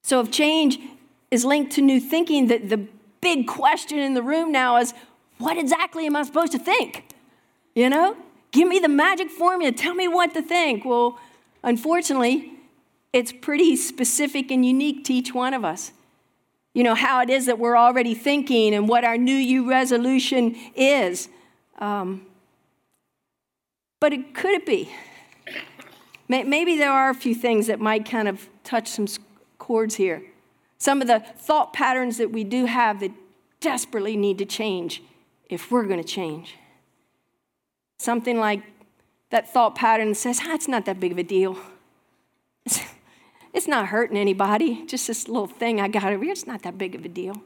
So 0.04 0.22
if 0.22 0.32
change 0.32 0.80
is 1.30 1.46
linked 1.46 1.74
to 1.74 1.82
new 1.82 2.00
thinking, 2.00 2.48
the, 2.48 2.58
the 2.58 2.88
big 3.22 3.48
question 3.48 4.00
in 4.00 4.14
the 4.14 4.24
room 4.24 4.52
now 4.52 4.78
is 4.78 4.94
what 5.38 5.58
exactly 5.58 6.06
am 6.06 6.16
I 6.16 6.24
supposed 6.24 6.52
to 6.54 6.60
think? 6.60 7.06
You 7.76 7.90
know? 7.90 8.18
Give 8.52 8.68
me 8.68 8.80
the 8.80 8.90
magic 8.90 9.30
formula. 9.30 9.72
Tell 9.72 9.94
me 9.94 10.08
what 10.08 10.34
to 10.34 10.42
think. 10.42 10.84
Well, 10.86 11.20
unfortunately, 11.64 12.54
it's 13.12 13.32
pretty 13.32 13.76
specific 13.76 14.52
and 14.52 14.66
unique 14.66 15.04
to 15.06 15.14
each 15.14 15.34
one 15.34 15.54
of 15.54 15.66
us. 15.66 15.92
You 16.74 16.84
know, 16.84 16.96
how 16.96 17.22
it 17.22 17.30
is 17.30 17.48
that 17.48 17.58
we're 17.58 17.78
already 17.78 18.14
thinking 18.14 18.74
and 18.74 18.88
what 18.88 19.04
our 19.04 19.18
new 19.18 19.36
you 19.36 19.70
resolution 19.70 20.56
is. 20.76 21.28
Um, 21.80 22.26
But 24.00 24.14
it, 24.14 24.34
could 24.34 24.52
it 24.52 24.66
be? 24.66 24.90
Maybe 26.28 26.78
there 26.78 26.92
are 26.92 27.10
a 27.10 27.16
few 27.16 27.34
things 27.34 27.68
that 27.68 27.80
might 27.80 28.06
kind 28.08 28.28
of 28.28 28.48
touch 28.64 28.88
some 28.88 29.08
chords 29.58 29.96
here. 29.96 30.22
Some 30.78 31.02
of 31.02 31.08
the 31.08 31.20
thought 31.20 31.74
patterns 31.74 32.18
that 32.18 32.32
we 32.32 32.44
do 32.44 32.66
have 32.66 33.00
that 33.00 33.12
desperately 33.60 34.16
need 34.16 34.38
to 34.38 34.46
change 34.46 35.02
if 35.50 35.72
we're 35.72 35.86
going 35.86 36.02
to 36.02 36.08
change. 36.08 36.56
Something 37.98 38.40
like 38.40 38.62
that 39.32 39.52
thought 39.52 39.76
pattern 39.76 40.10
that 40.10 40.16
says, 40.16 40.40
ah, 40.44 40.54
it's 40.54 40.68
not 40.68 40.86
that 40.86 41.00
big 41.00 41.12
of 41.12 41.18
a 41.18 41.24
deal. 41.24 41.58
It's, 43.54 43.68
not 43.68 43.88
hurting 43.88 44.18
anybody. 44.18 44.86
Just 44.86 45.08
this 45.08 45.28
little 45.28 45.48
thing 45.48 45.82
I 45.82 45.88
got 45.88 46.06
over 46.06 46.24
here. 46.24 46.32
It's 46.32 46.48
not 46.48 46.64
that 46.64 46.78
big 46.78 46.96
of 46.96 47.06
a 47.06 47.10
deal. 47.10 47.42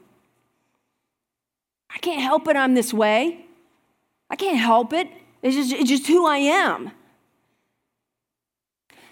I 1.90 1.98
can't 1.98 2.20
help 2.20 2.48
it 2.48 2.56
I'm 2.56 2.74
this 2.74 2.92
way. 2.92 3.46
I 4.30 4.36
can't 4.36 4.58
help 4.58 4.92
it. 4.92 5.08
It's 5.42 5.56
just, 5.56 5.72
it's 5.72 5.88
just 5.88 6.06
who 6.06 6.26
I 6.26 6.38
am. 6.38 6.90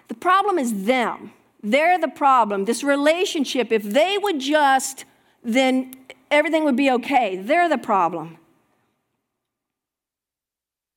The 0.08 0.14
problem 0.14 0.58
is 0.58 0.84
them. 0.84 1.32
They're 1.62 1.98
the 1.98 2.08
problem. 2.08 2.64
This 2.64 2.82
relationship, 2.82 3.70
if 3.70 3.82
they 3.82 4.18
would 4.18 4.40
just, 4.40 5.04
then 5.44 5.94
everything 6.30 6.64
would 6.64 6.76
be 6.76 6.90
okay. 6.90 7.36
They're 7.36 7.68
the 7.68 7.78
problem. 7.78 8.38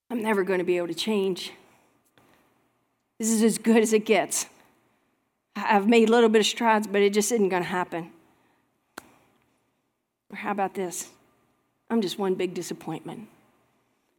I'm 0.09 0.21
never 0.21 0.43
going 0.43 0.59
to 0.59 0.65
be 0.65 0.77
able 0.77 0.87
to 0.87 0.93
change. 0.93 1.51
This 3.19 3.29
is 3.29 3.43
as 3.43 3.57
good 3.57 3.77
as 3.77 3.93
it 3.93 4.05
gets. 4.05 4.47
I've 5.55 5.87
made 5.87 6.09
a 6.09 6.11
little 6.11 6.29
bit 6.29 6.41
of 6.41 6.45
strides, 6.45 6.87
but 6.87 7.01
it 7.01 7.13
just 7.13 7.31
isn't 7.31 7.49
going 7.49 7.63
to 7.63 7.69
happen. 7.69 8.11
Or 10.29 10.37
how 10.37 10.51
about 10.51 10.73
this? 10.73 11.09
I'm 11.89 12.01
just 12.01 12.19
one 12.19 12.35
big 12.35 12.53
disappointment. 12.53 13.27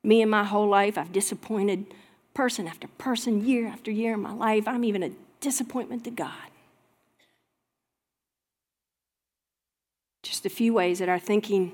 Me 0.02 0.23
and 0.23 0.31
my 0.31 0.45
whole 0.45 0.69
life, 0.69 0.97
I've 0.97 1.12
disappointed 1.12 1.87
person 2.33 2.66
after 2.66 2.88
person, 2.88 3.45
year 3.45 3.66
after 3.66 3.90
year 3.90 4.14
in 4.14 4.21
my 4.21 4.33
life. 4.33 4.66
I'm 4.66 4.85
even 4.85 5.02
a 5.02 5.11
disappointment 5.40 6.05
to 6.05 6.11
God. 6.11 6.31
Just 10.23 10.47
a 10.47 10.50
few 10.50 10.73
ways 10.73 11.00
that 11.00 11.09
our 11.09 11.19
thinking 11.19 11.73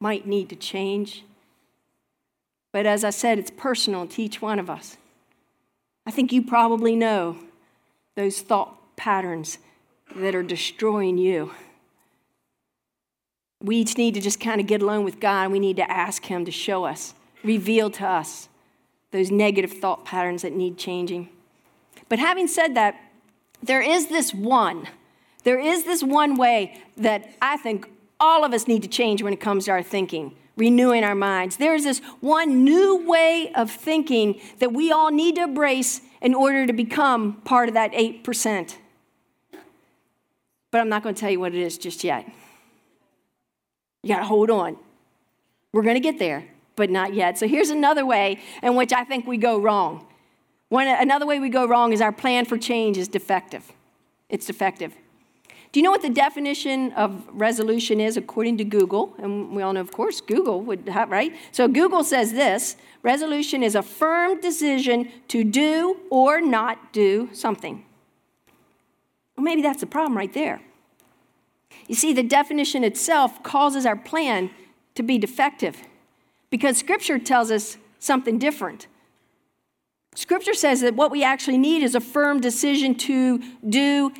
might 0.00 0.26
need 0.26 0.48
to 0.50 0.56
change. 0.56 1.24
But 2.72 2.86
as 2.86 3.02
I 3.02 3.10
said, 3.10 3.38
it's 3.38 3.50
personal 3.50 4.06
to 4.06 4.22
each 4.22 4.40
one 4.40 4.58
of 4.58 4.70
us. 4.70 4.96
I 6.06 6.10
think 6.10 6.32
you 6.32 6.42
probably 6.42 6.94
know 6.94 7.38
those 8.18 8.40
thought 8.40 8.96
patterns 8.96 9.58
that 10.16 10.34
are 10.34 10.42
destroying 10.42 11.18
you. 11.18 11.52
We 13.62 13.76
each 13.76 13.96
need 13.96 14.14
to 14.14 14.20
just 14.20 14.40
kind 14.40 14.60
of 14.60 14.66
get 14.66 14.82
alone 14.82 15.04
with 15.04 15.20
God 15.20 15.52
we 15.52 15.60
need 15.60 15.76
to 15.76 15.88
ask 15.88 16.24
Him 16.24 16.44
to 16.44 16.50
show 16.50 16.84
us, 16.84 17.14
reveal 17.44 17.90
to 17.92 18.04
us 18.04 18.48
those 19.12 19.30
negative 19.30 19.72
thought 19.72 20.04
patterns 20.04 20.42
that 20.42 20.52
need 20.52 20.78
changing. 20.78 21.28
But 22.08 22.18
having 22.18 22.48
said 22.48 22.74
that, 22.74 22.96
there 23.62 23.80
is 23.80 24.08
this 24.08 24.34
one, 24.34 24.88
there 25.44 25.60
is 25.60 25.84
this 25.84 26.02
one 26.02 26.36
way 26.36 26.82
that 26.96 27.30
I 27.40 27.56
think 27.56 27.88
all 28.18 28.44
of 28.44 28.52
us 28.52 28.66
need 28.66 28.82
to 28.82 28.88
change 28.88 29.22
when 29.22 29.32
it 29.32 29.38
comes 29.38 29.66
to 29.66 29.70
our 29.70 29.82
thinking, 29.82 30.34
renewing 30.56 31.04
our 31.04 31.14
minds. 31.14 31.56
There's 31.56 31.84
this 31.84 32.00
one 32.18 32.64
new 32.64 33.08
way 33.08 33.52
of 33.54 33.70
thinking 33.70 34.40
that 34.58 34.72
we 34.72 34.90
all 34.90 35.12
need 35.12 35.36
to 35.36 35.42
embrace 35.42 36.00
in 36.20 36.34
order 36.34 36.66
to 36.66 36.72
become 36.72 37.34
part 37.42 37.68
of 37.68 37.74
that 37.74 37.92
8%. 37.92 38.76
But 40.70 40.80
I'm 40.80 40.88
not 40.88 41.02
going 41.02 41.14
to 41.14 41.20
tell 41.20 41.30
you 41.30 41.40
what 41.40 41.54
it 41.54 41.60
is 41.60 41.78
just 41.78 42.04
yet. 42.04 42.26
You 44.02 44.10
got 44.14 44.20
to 44.20 44.26
hold 44.26 44.50
on. 44.50 44.76
We're 45.72 45.82
going 45.82 45.94
to 45.94 46.00
get 46.00 46.18
there, 46.18 46.46
but 46.76 46.90
not 46.90 47.14
yet. 47.14 47.38
So 47.38 47.46
here's 47.48 47.70
another 47.70 48.04
way 48.04 48.40
in 48.62 48.74
which 48.74 48.92
I 48.92 49.04
think 49.04 49.26
we 49.26 49.36
go 49.36 49.60
wrong. 49.60 50.06
One, 50.68 50.86
another 50.86 51.26
way 51.26 51.40
we 51.40 51.48
go 51.48 51.66
wrong 51.66 51.92
is 51.92 52.00
our 52.00 52.12
plan 52.12 52.44
for 52.44 52.58
change 52.58 52.98
is 52.98 53.08
defective. 53.08 53.72
It's 54.28 54.46
defective. 54.46 54.94
Do 55.70 55.80
you 55.80 55.84
know 55.84 55.90
what 55.90 56.02
the 56.02 56.08
definition 56.08 56.92
of 56.92 57.26
resolution 57.30 58.00
is 58.00 58.16
according 58.16 58.56
to 58.58 58.64
Google? 58.64 59.14
And 59.18 59.54
we 59.54 59.62
all 59.62 59.72
know, 59.72 59.80
of 59.80 59.92
course, 59.92 60.20
Google 60.20 60.62
would 60.62 60.88
have, 60.88 61.10
right? 61.10 61.34
So 61.52 61.68
Google 61.68 62.04
says 62.04 62.32
this 62.32 62.76
resolution 63.02 63.62
is 63.62 63.74
a 63.74 63.82
firm 63.82 64.40
decision 64.40 65.10
to 65.28 65.44
do 65.44 66.00
or 66.10 66.40
not 66.40 66.92
do 66.92 67.28
something. 67.32 67.84
Well, 69.36 69.44
maybe 69.44 69.62
that's 69.62 69.80
the 69.80 69.86
problem 69.86 70.16
right 70.16 70.32
there. 70.32 70.60
You 71.86 71.94
see, 71.94 72.12
the 72.12 72.22
definition 72.22 72.82
itself 72.82 73.42
causes 73.42 73.84
our 73.84 73.96
plan 73.96 74.50
to 74.94 75.02
be 75.02 75.18
defective 75.18 75.82
because 76.50 76.78
Scripture 76.78 77.18
tells 77.18 77.50
us 77.50 77.76
something 77.98 78.38
different. 78.38 78.86
Scripture 80.14 80.54
says 80.54 80.80
that 80.80 80.96
what 80.96 81.10
we 81.10 81.22
actually 81.22 81.58
need 81.58 81.82
is 81.82 81.94
a 81.94 82.00
firm 82.00 82.40
decision 82.40 82.94
to 82.94 83.38
do 83.68 84.12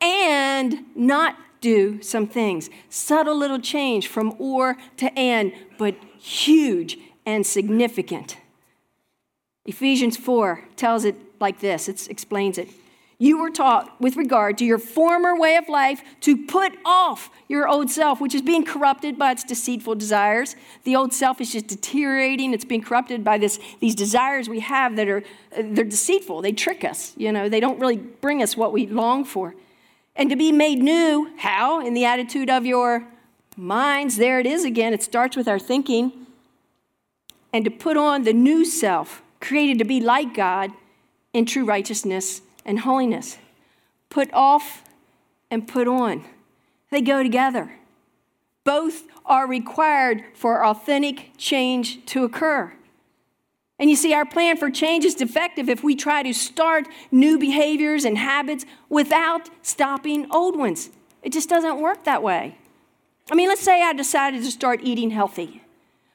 and 0.00 0.84
not 0.94 1.36
do 1.60 2.00
some 2.02 2.26
things. 2.26 2.70
Subtle 2.90 3.36
little 3.36 3.58
change 3.58 4.08
from 4.08 4.34
or 4.38 4.76
to 4.98 5.16
and, 5.18 5.52
but 5.78 5.96
huge 6.18 6.98
and 7.24 7.46
significant. 7.46 8.36
Ephesians 9.64 10.16
4 10.16 10.62
tells 10.76 11.04
it 11.04 11.16
like 11.40 11.60
this 11.60 11.88
it 11.88 12.08
explains 12.08 12.56
it 12.56 12.68
you 13.18 13.38
were 13.38 13.50
taught 13.50 13.98
with 13.98 14.16
regard 14.16 14.58
to 14.58 14.64
your 14.66 14.78
former 14.78 15.38
way 15.38 15.56
of 15.56 15.68
life 15.70 16.02
to 16.20 16.36
put 16.46 16.74
off 16.84 17.30
your 17.48 17.66
old 17.66 17.90
self, 17.90 18.20
which 18.20 18.34
is 18.34 18.42
being 18.42 18.64
corrupted 18.64 19.18
by 19.18 19.32
its 19.32 19.42
deceitful 19.42 19.94
desires. 19.94 20.54
The 20.84 20.96
old 20.96 21.14
self 21.14 21.40
is 21.40 21.52
just 21.52 21.66
deteriorating. 21.66 22.52
It's 22.52 22.66
being 22.66 22.82
corrupted 22.82 23.24
by 23.24 23.38
this, 23.38 23.58
these 23.80 23.94
desires 23.94 24.50
we 24.50 24.60
have 24.60 24.96
that 24.96 25.08
are 25.08 25.22
they're 25.58 25.84
deceitful. 25.84 26.42
They 26.42 26.52
trick 26.52 26.84
us. 26.84 27.14
You 27.16 27.32
know, 27.32 27.48
they 27.48 27.60
don't 27.60 27.80
really 27.80 27.96
bring 27.96 28.42
us 28.42 28.54
what 28.54 28.72
we 28.72 28.86
long 28.86 29.24
for. 29.24 29.54
And 30.16 30.30
to 30.30 30.36
be 30.36 30.50
made 30.50 30.82
new, 30.82 31.30
how? 31.38 31.84
In 31.86 31.94
the 31.94 32.06
attitude 32.06 32.48
of 32.48 32.64
your 32.64 33.06
minds. 33.56 34.16
There 34.16 34.40
it 34.40 34.46
is 34.46 34.64
again. 34.64 34.92
It 34.92 35.02
starts 35.02 35.36
with 35.36 35.46
our 35.46 35.58
thinking. 35.58 36.26
And 37.52 37.64
to 37.64 37.70
put 37.70 37.96
on 37.96 38.24
the 38.24 38.32
new 38.32 38.64
self, 38.64 39.22
created 39.40 39.78
to 39.78 39.84
be 39.84 40.00
like 40.00 40.34
God 40.34 40.72
in 41.32 41.46
true 41.46 41.64
righteousness 41.64 42.40
and 42.64 42.80
holiness. 42.80 43.38
Put 44.08 44.32
off 44.32 44.82
and 45.50 45.68
put 45.68 45.86
on, 45.86 46.24
they 46.90 47.00
go 47.00 47.22
together. 47.22 47.72
Both 48.64 49.04
are 49.24 49.46
required 49.46 50.24
for 50.34 50.64
authentic 50.64 51.30
change 51.36 52.04
to 52.06 52.24
occur. 52.24 52.72
And 53.78 53.90
you 53.90 53.96
see, 53.96 54.14
our 54.14 54.24
plan 54.24 54.56
for 54.56 54.70
change 54.70 55.04
is 55.04 55.14
defective 55.14 55.68
if 55.68 55.84
we 55.84 55.94
try 55.94 56.22
to 56.22 56.32
start 56.32 56.88
new 57.10 57.38
behaviors 57.38 58.04
and 58.04 58.16
habits 58.16 58.64
without 58.88 59.50
stopping 59.62 60.26
old 60.30 60.56
ones. 60.56 60.90
It 61.22 61.32
just 61.32 61.48
doesn't 61.48 61.80
work 61.80 62.04
that 62.04 62.22
way. 62.22 62.56
I 63.30 63.34
mean, 63.34 63.48
let's 63.48 63.60
say 63.60 63.82
I 63.82 63.92
decided 63.92 64.42
to 64.44 64.50
start 64.50 64.80
eating 64.82 65.10
healthy. 65.10 65.62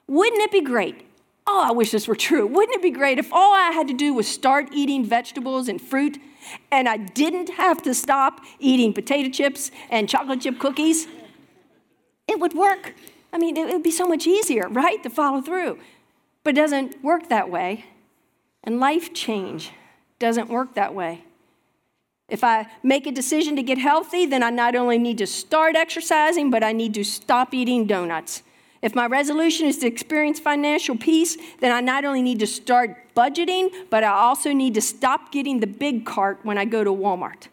Wouldn't 0.07 0.41
it 0.41 0.51
be 0.51 0.61
great 0.61 1.05
Oh, 1.47 1.63
I 1.67 1.71
wish 1.71 1.91
this 1.91 2.07
were 2.07 2.15
true. 2.15 2.45
Wouldn't 2.45 2.75
it 2.75 2.81
be 2.81 2.91
great 2.91 3.17
if 3.17 3.33
all 3.33 3.53
I 3.53 3.71
had 3.71 3.87
to 3.87 3.93
do 3.93 4.13
was 4.13 4.27
start 4.27 4.69
eating 4.71 5.03
vegetables 5.03 5.67
and 5.67 5.81
fruit 5.81 6.17
and 6.71 6.87
I 6.87 6.97
didn't 6.97 7.49
have 7.49 7.81
to 7.83 7.93
stop 7.93 8.41
eating 8.59 8.93
potato 8.93 9.29
chips 9.29 9.71
and 9.89 10.07
chocolate 10.07 10.41
chip 10.41 10.59
cookies? 10.59 11.07
It 12.27 12.39
would 12.39 12.53
work. 12.53 12.93
I 13.33 13.37
mean, 13.37 13.57
it 13.57 13.67
would 13.67 13.83
be 13.83 13.91
so 13.91 14.07
much 14.07 14.27
easier, 14.27 14.67
right, 14.69 15.01
to 15.03 15.09
follow 15.09 15.41
through. 15.41 15.79
But 16.43 16.55
doesn't 16.55 17.03
work 17.03 17.29
that 17.29 17.49
way. 17.49 17.85
And 18.63 18.79
life 18.79 19.13
change 19.13 19.71
doesn't 20.19 20.49
work 20.49 20.75
that 20.75 20.93
way. 20.93 21.23
If 22.29 22.43
I 22.43 22.67
make 22.81 23.05
a 23.05 23.11
decision 23.11 23.57
to 23.57 23.63
get 23.63 23.77
healthy, 23.77 24.25
then 24.25 24.41
I 24.41 24.49
not 24.49 24.75
only 24.75 24.97
need 24.97 25.17
to 25.17 25.27
start 25.27 25.75
exercising, 25.75 26.49
but 26.49 26.63
I 26.63 26.71
need 26.71 26.93
to 26.93 27.03
stop 27.03 27.53
eating 27.53 27.85
donuts. 27.85 28.43
If 28.81 28.95
my 28.95 29.05
resolution 29.05 29.67
is 29.67 29.77
to 29.79 29.87
experience 29.87 30.39
financial 30.39 30.97
peace, 30.97 31.37
then 31.59 31.71
I 31.71 31.81
not 31.81 32.05
only 32.05 32.21
need 32.21 32.39
to 32.39 32.47
start 32.47 32.95
budgeting, 33.15 33.69
but 33.89 34.03
I 34.03 34.11
also 34.11 34.53
need 34.53 34.73
to 34.75 34.81
stop 34.81 35.31
getting 35.31 35.59
the 35.59 35.67
big 35.67 36.05
cart 36.05 36.39
when 36.43 36.57
I 36.57 36.65
go 36.65 36.83
to 36.83 36.89
Walmart. 36.89 37.47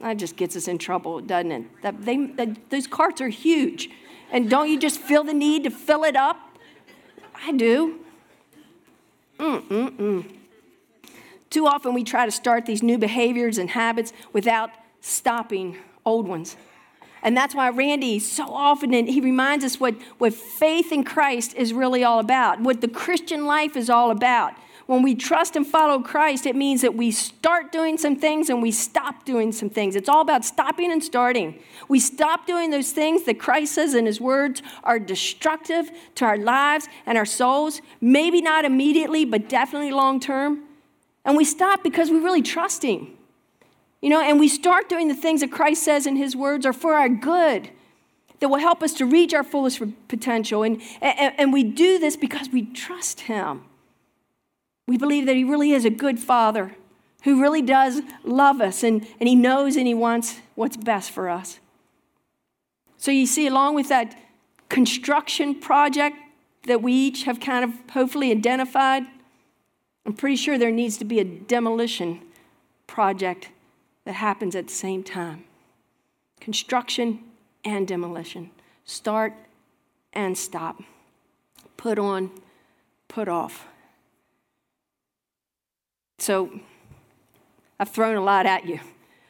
That 0.00 0.18
just 0.18 0.36
gets 0.36 0.54
us 0.54 0.68
in 0.68 0.76
trouble, 0.76 1.20
doesn't 1.20 1.50
it? 1.50 1.82
That 1.82 2.04
they, 2.04 2.26
that, 2.26 2.70
those 2.70 2.86
carts 2.86 3.20
are 3.20 3.28
huge. 3.28 3.88
And 4.30 4.50
don't 4.50 4.68
you 4.68 4.78
just 4.78 5.00
feel 5.00 5.24
the 5.24 5.32
need 5.32 5.64
to 5.64 5.70
fill 5.70 6.04
it 6.04 6.14
up? 6.14 6.36
I 7.34 7.52
do. 7.52 8.00
Mm-mm-mm. 9.38 10.24
Too 11.50 11.66
often 11.66 11.94
we 11.94 12.04
try 12.04 12.26
to 12.26 12.32
start 12.32 12.66
these 12.66 12.82
new 12.82 12.98
behaviors 12.98 13.58
and 13.58 13.70
habits 13.70 14.12
without 14.32 14.70
stopping 15.00 15.76
old 16.04 16.26
ones. 16.26 16.56
And 17.22 17.36
that's 17.36 17.54
why 17.54 17.70
Randy 17.70 18.18
so 18.18 18.44
often, 18.44 18.92
he 19.06 19.20
reminds 19.20 19.64
us 19.64 19.80
what, 19.80 19.94
what 20.18 20.34
faith 20.34 20.92
in 20.92 21.04
Christ 21.04 21.54
is 21.54 21.72
really 21.72 22.04
all 22.04 22.18
about, 22.18 22.60
what 22.60 22.80
the 22.80 22.88
Christian 22.88 23.46
life 23.46 23.76
is 23.76 23.88
all 23.88 24.10
about. 24.10 24.52
When 24.86 25.02
we 25.02 25.14
trust 25.14 25.56
and 25.56 25.66
follow 25.66 26.00
Christ, 26.00 26.44
it 26.44 26.54
means 26.54 26.82
that 26.82 26.94
we 26.94 27.10
start 27.10 27.72
doing 27.72 27.96
some 27.96 28.16
things 28.16 28.50
and 28.50 28.60
we 28.60 28.70
stop 28.70 29.24
doing 29.24 29.50
some 29.50 29.70
things. 29.70 29.96
It's 29.96 30.08
all 30.08 30.20
about 30.20 30.44
stopping 30.44 30.92
and 30.92 31.02
starting. 31.02 31.58
We 31.88 32.00
stop 32.00 32.46
doing 32.46 32.70
those 32.70 32.92
things 32.92 33.24
that 33.24 33.38
Christ 33.38 33.74
says 33.74 33.94
in 33.94 34.04
his 34.04 34.20
words 34.20 34.62
are 34.82 34.98
destructive 34.98 35.90
to 36.16 36.24
our 36.26 36.36
lives 36.36 36.88
and 37.06 37.16
our 37.16 37.24
souls, 37.24 37.80
maybe 38.00 38.42
not 38.42 38.64
immediately, 38.64 39.24
but 39.24 39.48
definitely 39.48 39.90
long 39.90 40.20
term. 40.20 40.64
And 41.24 41.36
we 41.36 41.44
stop 41.44 41.82
because 41.82 42.10
we 42.10 42.18
really 42.18 42.42
trust 42.42 42.82
him. 42.82 43.08
You 44.02 44.10
know, 44.10 44.20
and 44.20 44.38
we 44.38 44.48
start 44.48 44.90
doing 44.90 45.08
the 45.08 45.14
things 45.14 45.40
that 45.40 45.50
Christ 45.50 45.82
says 45.82 46.06
in 46.06 46.16
his 46.16 46.36
words 46.36 46.66
are 46.66 46.74
for 46.74 46.94
our 46.94 47.08
good 47.08 47.70
that 48.40 48.48
will 48.48 48.58
help 48.58 48.82
us 48.82 48.92
to 48.92 49.06
reach 49.06 49.32
our 49.32 49.42
fullest 49.42 49.80
potential. 50.08 50.62
And, 50.62 50.82
and, 51.00 51.32
and, 51.38 51.50
we 51.50 51.64
do 51.64 51.98
this 51.98 52.14
because 52.14 52.50
we 52.50 52.66
trust 52.66 53.22
Him. 53.22 53.62
We 54.86 54.98
believe 54.98 55.26
that 55.26 55.36
He 55.36 55.44
really 55.44 55.72
is 55.72 55.84
a 55.84 55.90
good 55.90 56.18
Father 56.18 56.74
who 57.24 57.40
really 57.40 57.62
does 57.62 58.02
love 58.22 58.60
us 58.60 58.82
and, 58.82 59.06
and 59.18 59.28
He 59.28 59.34
knows 59.34 59.76
and 59.76 59.86
He 59.86 59.94
wants 59.94 60.38
what's 60.54 60.76
best 60.76 61.10
for 61.10 61.28
us. 61.28 61.58
So 62.96 63.10
you 63.10 63.26
see, 63.26 63.46
along 63.46 63.74
with 63.74 63.88
that 63.88 64.18
construction 64.68 65.60
project 65.60 66.16
that 66.66 66.82
we 66.82 66.92
each 66.92 67.24
have 67.24 67.40
kind 67.40 67.64
of 67.64 67.72
hopefully 67.90 68.30
identified, 68.30 69.04
I'm 70.06 70.14
pretty 70.14 70.36
sure 70.36 70.58
there 70.58 70.70
needs 70.70 70.96
to 70.98 71.04
be 71.04 71.18
a 71.20 71.24
demolition 71.24 72.20
project 72.86 73.50
that 74.04 74.14
happens 74.14 74.54
at 74.54 74.68
the 74.68 74.72
same 74.74 75.02
time. 75.02 75.44
Construction 76.40 77.20
and 77.64 77.88
demolition. 77.88 78.50
Start 78.84 79.32
and 80.12 80.36
stop. 80.36 80.82
Put 81.76 81.98
on, 81.98 82.30
put 83.08 83.28
off. 83.28 83.66
So 86.24 86.48
I've 87.78 87.90
thrown 87.90 88.16
a 88.16 88.22
lot 88.22 88.46
at 88.46 88.64
you. 88.64 88.80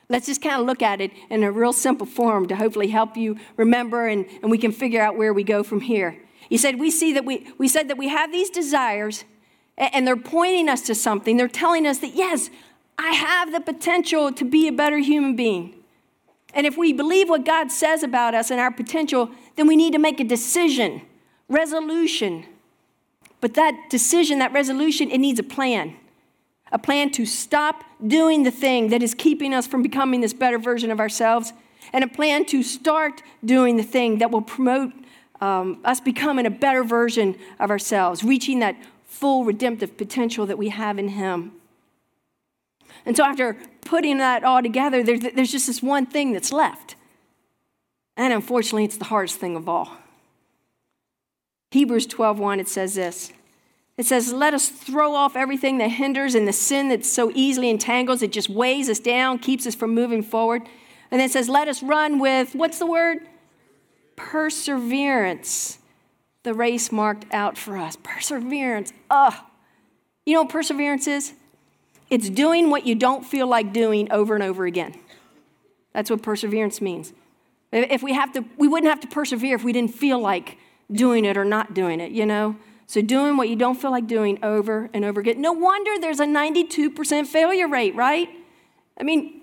Let's 0.08 0.26
just 0.26 0.40
kind 0.40 0.60
of 0.60 0.64
look 0.64 0.80
at 0.80 1.00
it 1.00 1.10
in 1.28 1.42
a 1.42 1.50
real 1.50 1.72
simple 1.72 2.06
form 2.06 2.46
to 2.46 2.54
hopefully 2.54 2.86
help 2.86 3.16
you 3.16 3.36
remember 3.56 4.06
and, 4.06 4.26
and 4.42 4.48
we 4.48 4.58
can 4.58 4.70
figure 4.70 5.02
out 5.02 5.16
where 5.16 5.34
we 5.34 5.42
go 5.42 5.64
from 5.64 5.80
here. 5.80 6.16
He 6.48 6.56
said, 6.56 6.78
We 6.78 6.92
see 6.92 7.12
that 7.14 7.24
we, 7.24 7.52
we 7.58 7.66
said 7.66 7.88
that 7.88 7.98
we 7.98 8.10
have 8.10 8.30
these 8.30 8.48
desires 8.48 9.24
and 9.76 10.06
they're 10.06 10.16
pointing 10.16 10.68
us 10.68 10.82
to 10.82 10.94
something. 10.94 11.36
They're 11.36 11.48
telling 11.48 11.84
us 11.84 11.98
that, 11.98 12.14
yes, 12.14 12.48
I 12.96 13.10
have 13.10 13.50
the 13.50 13.60
potential 13.60 14.30
to 14.30 14.44
be 14.44 14.68
a 14.68 14.72
better 14.72 14.98
human 14.98 15.34
being. 15.34 15.74
And 16.52 16.64
if 16.64 16.78
we 16.78 16.92
believe 16.92 17.28
what 17.28 17.44
God 17.44 17.72
says 17.72 18.04
about 18.04 18.36
us 18.36 18.52
and 18.52 18.60
our 18.60 18.70
potential, 18.70 19.32
then 19.56 19.66
we 19.66 19.74
need 19.74 19.94
to 19.94 19.98
make 19.98 20.20
a 20.20 20.24
decision, 20.24 21.02
resolution. 21.48 22.46
But 23.40 23.54
that 23.54 23.90
decision, 23.90 24.38
that 24.38 24.52
resolution, 24.52 25.10
it 25.10 25.18
needs 25.18 25.40
a 25.40 25.42
plan. 25.42 25.96
A 26.72 26.78
plan 26.78 27.10
to 27.12 27.26
stop 27.26 27.84
doing 28.04 28.42
the 28.42 28.50
thing 28.50 28.88
that 28.88 29.02
is 29.02 29.14
keeping 29.14 29.54
us 29.54 29.66
from 29.66 29.82
becoming 29.82 30.20
this 30.20 30.32
better 30.32 30.58
version 30.58 30.90
of 30.90 31.00
ourselves, 31.00 31.52
and 31.92 32.02
a 32.02 32.08
plan 32.08 32.44
to 32.46 32.62
start 32.62 33.22
doing 33.44 33.76
the 33.76 33.82
thing 33.82 34.18
that 34.18 34.30
will 34.30 34.42
promote 34.42 34.92
um, 35.40 35.80
us 35.84 36.00
becoming 36.00 36.46
a 36.46 36.50
better 36.50 36.82
version 36.82 37.36
of 37.60 37.70
ourselves, 37.70 38.24
reaching 38.24 38.60
that 38.60 38.76
full 39.04 39.44
redemptive 39.44 39.96
potential 39.96 40.46
that 40.46 40.58
we 40.58 40.70
have 40.70 40.98
in 40.98 41.08
Him. 41.08 41.52
And 43.06 43.16
so 43.16 43.24
after 43.24 43.56
putting 43.82 44.18
that 44.18 44.44
all 44.44 44.62
together, 44.62 45.02
there's, 45.02 45.20
there's 45.20 45.52
just 45.52 45.66
this 45.66 45.82
one 45.82 46.06
thing 46.06 46.32
that's 46.32 46.52
left. 46.52 46.96
And 48.16 48.32
unfortunately, 48.32 48.84
it's 48.84 48.96
the 48.96 49.04
hardest 49.04 49.38
thing 49.38 49.56
of 49.56 49.68
all. 49.68 49.92
Hebrews 51.72 52.06
12:1 52.06 52.60
it 52.60 52.68
says 52.68 52.94
this. 52.94 53.32
It 53.96 54.06
says, 54.06 54.32
"Let 54.32 54.54
us 54.54 54.68
throw 54.68 55.14
off 55.14 55.36
everything 55.36 55.78
that 55.78 55.88
hinders 55.88 56.34
and 56.34 56.48
the 56.48 56.52
sin 56.52 56.88
that 56.88 57.04
so 57.04 57.30
easily 57.34 57.70
entangles, 57.70 58.22
it 58.22 58.32
just 58.32 58.48
weighs 58.48 58.88
us 58.88 58.98
down, 58.98 59.38
keeps 59.38 59.66
us 59.66 59.74
from 59.74 59.94
moving 59.94 60.22
forward." 60.22 60.62
And 61.10 61.20
then 61.20 61.26
it 61.28 61.32
says, 61.32 61.48
"Let 61.48 61.68
us 61.68 61.82
run 61.82 62.18
with 62.18 62.54
what's 62.54 62.78
the 62.78 62.86
word? 62.86 63.28
Perseverance. 64.16 65.78
The 66.42 66.54
race 66.54 66.90
marked 66.90 67.32
out 67.32 67.56
for 67.56 67.76
us. 67.76 67.96
Perseverance. 67.96 68.92
Ugh. 69.10 69.34
You 70.26 70.34
know 70.34 70.42
what 70.42 70.50
perseverance 70.50 71.06
is? 71.06 71.34
It's 72.10 72.28
doing 72.28 72.70
what 72.70 72.86
you 72.86 72.94
don't 72.94 73.24
feel 73.24 73.46
like 73.46 73.72
doing 73.72 74.10
over 74.10 74.34
and 74.34 74.42
over 74.42 74.66
again. 74.66 74.94
That's 75.92 76.10
what 76.10 76.22
perseverance 76.22 76.80
means. 76.80 77.12
If 77.72 78.02
we 78.02 78.12
have 78.12 78.32
to, 78.32 78.44
we 78.56 78.68
wouldn't 78.68 78.90
have 78.90 79.00
to 79.00 79.08
persevere 79.08 79.54
if 79.54 79.64
we 79.64 79.72
didn't 79.72 79.94
feel 79.94 80.18
like 80.18 80.58
doing 80.92 81.24
it 81.24 81.36
or 81.36 81.44
not 81.44 81.74
doing 81.74 82.00
it, 82.00 82.12
you 82.12 82.26
know? 82.26 82.56
So 82.86 83.00
doing 83.00 83.36
what 83.36 83.48
you 83.48 83.56
don't 83.56 83.74
feel 83.74 83.90
like 83.90 84.06
doing 84.06 84.38
over 84.42 84.90
and 84.92 85.04
over 85.04 85.20
again. 85.20 85.40
No 85.40 85.52
wonder 85.52 85.98
there's 85.98 86.20
a 86.20 86.26
92% 86.26 87.26
failure 87.26 87.68
rate, 87.68 87.94
right? 87.94 88.28
I 88.98 89.02
mean, 89.02 89.40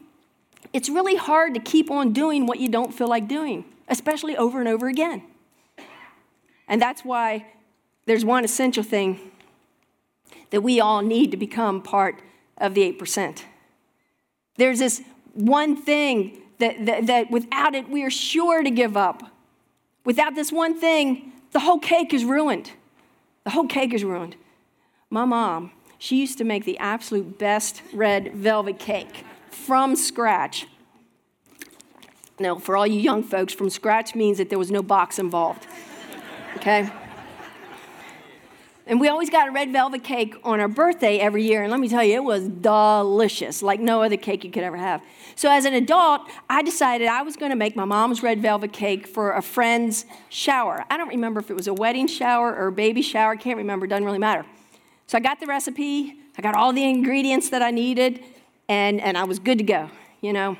it's 0.73 0.89
really 0.89 1.15
hard 1.15 1.53
to 1.55 1.59
keep 1.59 1.91
on 1.91 2.13
doing 2.13 2.45
what 2.45 2.59
you 2.59 2.69
don't 2.69 2.93
feel 2.93 3.07
like 3.07 3.27
doing, 3.27 3.65
especially 3.87 4.37
over 4.37 4.59
and 4.59 4.67
over 4.69 4.87
again. 4.87 5.23
And 6.67 6.81
that's 6.81 7.03
why 7.03 7.47
there's 8.05 8.23
one 8.23 8.45
essential 8.45 8.83
thing 8.83 9.31
that 10.51 10.61
we 10.61 10.79
all 10.79 11.01
need 11.01 11.31
to 11.31 11.37
become 11.37 11.81
part 11.81 12.21
of 12.57 12.73
the 12.73 12.93
8%. 12.93 13.43
There's 14.57 14.79
this 14.79 15.01
one 15.33 15.75
thing 15.75 16.41
that, 16.59 16.85
that, 16.85 17.07
that 17.07 17.31
without 17.31 17.73
it, 17.75 17.89
we 17.89 18.03
are 18.03 18.09
sure 18.09 18.61
to 18.63 18.69
give 18.69 18.95
up. 18.95 19.23
Without 20.05 20.35
this 20.35 20.51
one 20.51 20.79
thing, 20.79 21.33
the 21.51 21.59
whole 21.59 21.79
cake 21.79 22.13
is 22.13 22.23
ruined. 22.23 22.71
The 23.43 23.51
whole 23.51 23.67
cake 23.67 23.93
is 23.93 24.03
ruined. 24.03 24.35
My 25.09 25.25
mom, 25.25 25.71
she 25.97 26.19
used 26.19 26.37
to 26.37 26.43
make 26.43 26.65
the 26.65 26.77
absolute 26.77 27.37
best 27.37 27.81
red 27.93 28.33
velvet 28.33 28.79
cake 28.79 29.25
from 29.49 29.95
scratch. 29.95 30.67
Now, 32.39 32.57
for 32.57 32.75
all 32.77 32.87
you 32.87 32.99
young 32.99 33.23
folks, 33.23 33.53
from 33.53 33.69
scratch 33.69 34.15
means 34.15 34.37
that 34.37 34.49
there 34.49 34.59
was 34.59 34.71
no 34.71 34.81
box 34.81 35.19
involved. 35.19 35.67
Okay? 36.55 36.89
And 38.87 38.99
we 38.99 39.07
always 39.07 39.29
got 39.29 39.47
a 39.47 39.51
red 39.51 39.71
velvet 39.71 40.03
cake 40.03 40.35
on 40.43 40.59
our 40.59 40.67
birthday 40.67 41.19
every 41.19 41.43
year. 41.43 41.61
And 41.61 41.71
let 41.71 41.79
me 41.79 41.87
tell 41.87 42.03
you, 42.03 42.15
it 42.15 42.23
was 42.23 42.47
delicious, 42.47 43.61
like 43.61 43.79
no 43.79 44.01
other 44.01 44.17
cake 44.17 44.43
you 44.43 44.51
could 44.51 44.63
ever 44.63 44.77
have. 44.77 45.03
So 45.35 45.51
as 45.51 45.65
an 45.65 45.73
adult, 45.73 46.21
I 46.49 46.63
decided 46.63 47.07
I 47.07 47.21
was 47.21 47.35
going 47.35 47.51
to 47.51 47.55
make 47.55 47.75
my 47.75 47.85
mom's 47.85 48.23
red 48.23 48.41
velvet 48.41 48.73
cake 48.73 49.07
for 49.07 49.33
a 49.33 49.41
friend's 49.41 50.05
shower. 50.29 50.83
I 50.89 50.97
don't 50.97 51.09
remember 51.09 51.39
if 51.39 51.51
it 51.51 51.53
was 51.53 51.67
a 51.67 51.73
wedding 51.73 52.07
shower 52.07 52.55
or 52.55 52.67
a 52.67 52.71
baby 52.71 53.01
shower. 53.01 53.33
I 53.33 53.37
can't 53.37 53.57
remember. 53.57 53.85
Doesn't 53.85 54.05
really 54.05 54.19
matter. 54.19 54.45
So 55.07 55.17
I 55.17 55.21
got 55.21 55.39
the 55.39 55.47
recipe. 55.47 56.15
I 56.37 56.41
got 56.41 56.55
all 56.55 56.73
the 56.73 56.83
ingredients 56.83 57.49
that 57.49 57.61
I 57.61 57.71
needed, 57.71 58.23
and, 58.69 59.01
and 59.01 59.17
I 59.17 59.25
was 59.25 59.37
good 59.37 59.57
to 59.57 59.63
go, 59.63 59.89
you 60.21 60.31
know. 60.31 60.57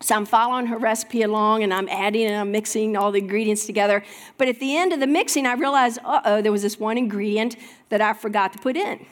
So 0.00 0.14
I'm 0.14 0.26
following 0.26 0.66
her 0.66 0.76
recipe 0.76 1.22
along 1.22 1.62
and 1.62 1.72
I'm 1.72 1.88
adding 1.88 2.26
and 2.26 2.36
I'm 2.36 2.52
mixing 2.52 2.96
all 2.96 3.12
the 3.12 3.20
ingredients 3.20 3.64
together. 3.64 4.02
But 4.36 4.48
at 4.48 4.60
the 4.60 4.76
end 4.76 4.92
of 4.92 5.00
the 5.00 5.06
mixing, 5.06 5.46
I 5.46 5.54
realized, 5.54 5.98
uh 6.04 6.20
oh, 6.24 6.42
there 6.42 6.52
was 6.52 6.62
this 6.62 6.78
one 6.78 6.98
ingredient 6.98 7.56
that 7.88 8.00
I 8.00 8.12
forgot 8.12 8.52
to 8.52 8.58
put 8.58 8.76
in 8.76 9.06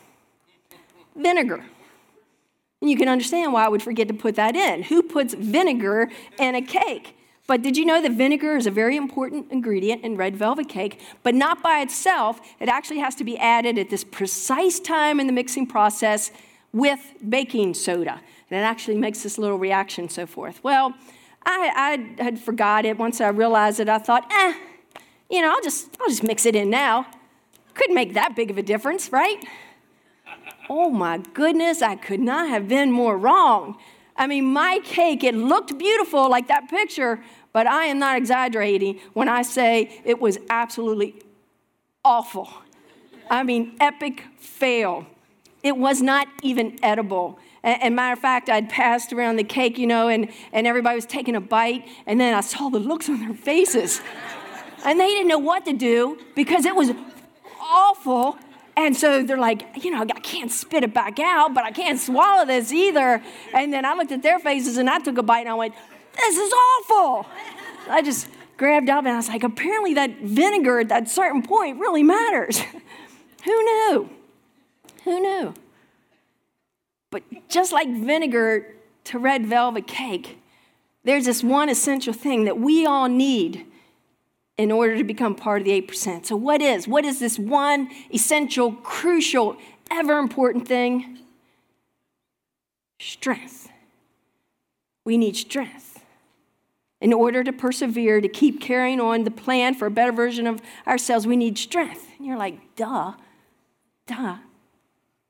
vinegar. 1.17 1.65
And 2.81 2.91
you 2.91 2.97
can 2.97 3.09
understand 3.09 3.53
why 3.53 3.65
I 3.65 3.69
would 3.69 3.83
forget 3.83 4.09
to 4.09 4.15
put 4.15 4.35
that 4.37 4.57
in. 4.57 4.83
Who 4.85 5.03
puts 5.03 5.35
vinegar 5.35 6.11
in 6.39 6.55
a 6.55 6.63
cake? 6.63 7.17
But 7.47 7.63
did 7.63 7.77
you 7.77 7.85
know 7.85 8.01
that 8.01 8.13
vinegar 8.13 8.57
is 8.57 8.67
a 8.67 8.71
very 8.71 8.97
important 8.97 9.51
ingredient 9.51 10.05
in 10.05 10.17
red 10.17 10.37
velvet 10.37 10.69
cake, 10.69 11.01
but 11.23 11.35
not 11.35 11.63
by 11.63 11.81
itself? 11.81 12.41
It 12.61 12.69
actually 12.69 12.99
has 12.99 13.15
to 13.17 13.25
be 13.25 13.37
added 13.39 13.79
at 13.79 13.91
this 13.91 14.05
precise 14.05 14.81
time 14.81 15.21
in 15.21 15.27
the 15.27 15.33
mixing 15.33 15.67
process 15.67 16.31
with 16.73 17.15
baking 17.29 17.75
soda 17.75 18.21
and 18.53 18.61
it 18.61 18.65
actually 18.65 18.99
makes 18.99 19.23
this 19.23 19.39
little 19.39 19.59
reaction 19.59 20.11
so 20.11 20.27
forth. 20.27 20.63
Well, 20.63 20.93
I, 21.45 22.13
I 22.19 22.23
had 22.23 22.39
forgot 22.39 22.85
it. 22.85 22.99
Once 22.99 23.21
I 23.21 23.29
realized 23.29 23.81
it, 23.81 23.89
I 23.89 23.97
thought, 23.97 24.31
eh, 24.31 24.55
you 25.31 25.41
know, 25.41 25.51
I'll 25.51 25.63
just, 25.63 25.97
I'll 26.01 26.09
just 26.09 26.23
mix 26.23 26.45
it 26.45 26.55
in 26.55 26.69
now. 26.69 27.07
Couldn't 27.73 27.95
make 27.95 28.13
that 28.13 28.37
big 28.37 28.51
of 28.51 28.59
a 28.59 28.63
difference, 28.63 29.11
right? 29.11 29.43
Oh 30.69 30.91
my 30.91 31.19
goodness, 31.33 31.81
I 31.81 31.97
could 31.97 32.21
not 32.21 32.51
have 32.51 32.69
been 32.69 32.93
more 32.93 33.17
wrong. 33.17 33.79
I 34.17 34.27
mean, 34.27 34.45
my 34.53 34.81
cake, 34.85 35.25
it 35.25 35.35
looked 35.35 35.79
beautiful 35.79 36.29
like 36.29 36.49
that 36.49 36.69
picture, 36.69 37.23
but 37.55 37.67
I 37.67 37.87
am 37.87 37.99
not 37.99 38.19
exaggerating 38.19 39.01
when 39.15 39.29
I 39.29 39.43
say 39.43 40.03
it 40.05 40.21
was 40.21 40.37
absolutely 40.51 41.23
awful. 42.05 42.51
I 43.31 43.43
mean, 43.43 43.77
epic 43.81 44.25
fail. 44.37 45.07
It 45.63 45.77
was 45.77 46.03
not 46.03 46.27
even 46.43 46.79
edible. 46.83 47.39
And, 47.63 47.95
matter 47.95 48.13
of 48.15 48.19
fact, 48.19 48.49
I'd 48.49 48.69
passed 48.69 49.13
around 49.13 49.37
the 49.37 49.45
cake, 49.45 49.79
you 49.79 49.87
know, 49.87 50.09
and, 50.09 50.29
and 50.53 50.67
everybody 50.67 50.97
was 50.97 51.07
taking 51.07 51.37
a 51.37 51.41
bite, 51.41 51.87
and 52.07 52.21
then 52.21 52.35
I 52.35 52.41
saw 52.41 52.69
the 52.69 52.81
looks 52.81 53.09
on 53.09 53.21
their 53.21 53.35
faces. 53.35 54.01
and 54.85 54.99
they 54.99 55.07
didn't 55.09 55.29
know 55.29 55.39
what 55.39 55.65
to 55.67 55.73
do 55.73 56.19
because 56.35 56.65
it 56.65 56.75
was 56.75 56.91
awful. 57.61 58.37
And 58.77 58.97
so 58.97 59.23
they're 59.23 59.39
like, 59.39 59.85
you 59.85 59.91
know, 59.91 60.03
I 60.03 60.21
can't 60.21 60.51
spit 60.51 60.83
it 60.83 60.93
back 60.93 61.21
out, 61.21 61.55
but 61.55 61.63
I 61.63 61.71
can't 61.71 62.01
swallow 62.01 62.45
this 62.45 62.73
either. 62.73 63.23
And 63.55 63.73
then 63.73 63.85
I 63.85 63.95
looked 63.95 64.13
at 64.13 64.23
their 64.23 64.41
faces 64.41 64.77
and 64.79 64.91
I 64.91 64.99
took 64.99 65.19
a 65.19 65.23
bite 65.23 65.41
and 65.41 65.51
I 65.51 65.55
went, 65.55 65.75
this 66.17 66.37
is 66.37 66.53
awful. 66.53 67.27
I 67.89 68.03
just 68.03 68.29
grabbed 68.57 68.89
up 68.89 69.05
and 69.05 69.13
I 69.13 69.17
was 69.17 69.29
like, 69.29 69.45
apparently 69.45 69.95
that 69.95 70.19
vinegar 70.21 70.81
at 70.81 70.89
that 70.89 71.09
certain 71.09 71.43
point 71.43 71.79
really 71.79 72.03
matters. 72.03 72.61
Who 73.45 73.65
knew? 73.65 74.11
Who 75.05 75.21
knew? 75.21 75.55
But 77.11 77.23
just 77.49 77.73
like 77.73 77.89
vinegar 77.89 78.75
to 79.05 79.19
red 79.19 79.47
velvet 79.47 79.87
cake, 79.87 80.39
there's 81.05 81.27
this 81.27 81.43
one 81.43 81.69
essential 81.69 82.13
thing 82.13 82.45
that 82.45 82.59
we 82.59 82.87
all 82.87 83.09
need 83.09 83.67
in 84.57 84.71
order 84.71 84.97
to 84.97 85.05
become 85.05 85.35
part 85.35 85.63
of 85.63 85.67
the 85.67 85.83
8%. 85.83 86.27
So, 86.27 86.37
what 86.37 86.63
is? 86.63 86.87
What 86.87 87.05
is 87.05 87.19
this 87.19 87.39
one 87.39 87.91
essential, 88.13 88.73
crucial, 88.73 89.57
ever 89.91 90.19
important 90.19 90.69
thing? 90.69 91.19
Strength. 93.01 93.69
We 95.05 95.19
need 95.19 95.37
strength. 95.37 96.05
In 97.01 97.13
order 97.13 97.43
to 97.43 97.53
persevere, 97.53 98.21
to 98.21 98.29
keep 98.29 98.61
carrying 98.61 99.01
on 99.01 99.25
the 99.25 99.33
plan 99.33 99.75
for 99.75 99.87
a 99.87 99.91
better 99.91 100.13
version 100.13 100.47
of 100.47 100.61
ourselves, 100.87 101.27
we 101.27 101.37
need 101.37 101.59
strength. 101.59 102.07
And 102.17 102.27
you're 102.27 102.39
like, 102.39 102.77
duh, 102.77 103.15
duh. 104.07 104.37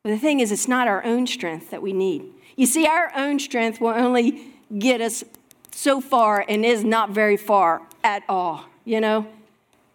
But 0.02 0.10
the 0.10 0.18
thing 0.18 0.40
is, 0.40 0.50
it's 0.50 0.68
not 0.68 0.88
our 0.88 1.04
own 1.04 1.26
strength 1.26 1.70
that 1.70 1.80
we 1.80 1.92
need. 1.92 2.24
You 2.56 2.66
see, 2.66 2.86
our 2.86 3.12
own 3.16 3.38
strength 3.38 3.80
will 3.80 3.88
only 3.88 4.52
get 4.78 5.00
us 5.00 5.22
so 5.70 6.00
far 6.00 6.44
and 6.48 6.64
is 6.64 6.84
not 6.84 7.10
very 7.10 7.36
far 7.36 7.82
at 8.02 8.24
all, 8.28 8.64
you 8.84 9.00
know? 9.00 9.26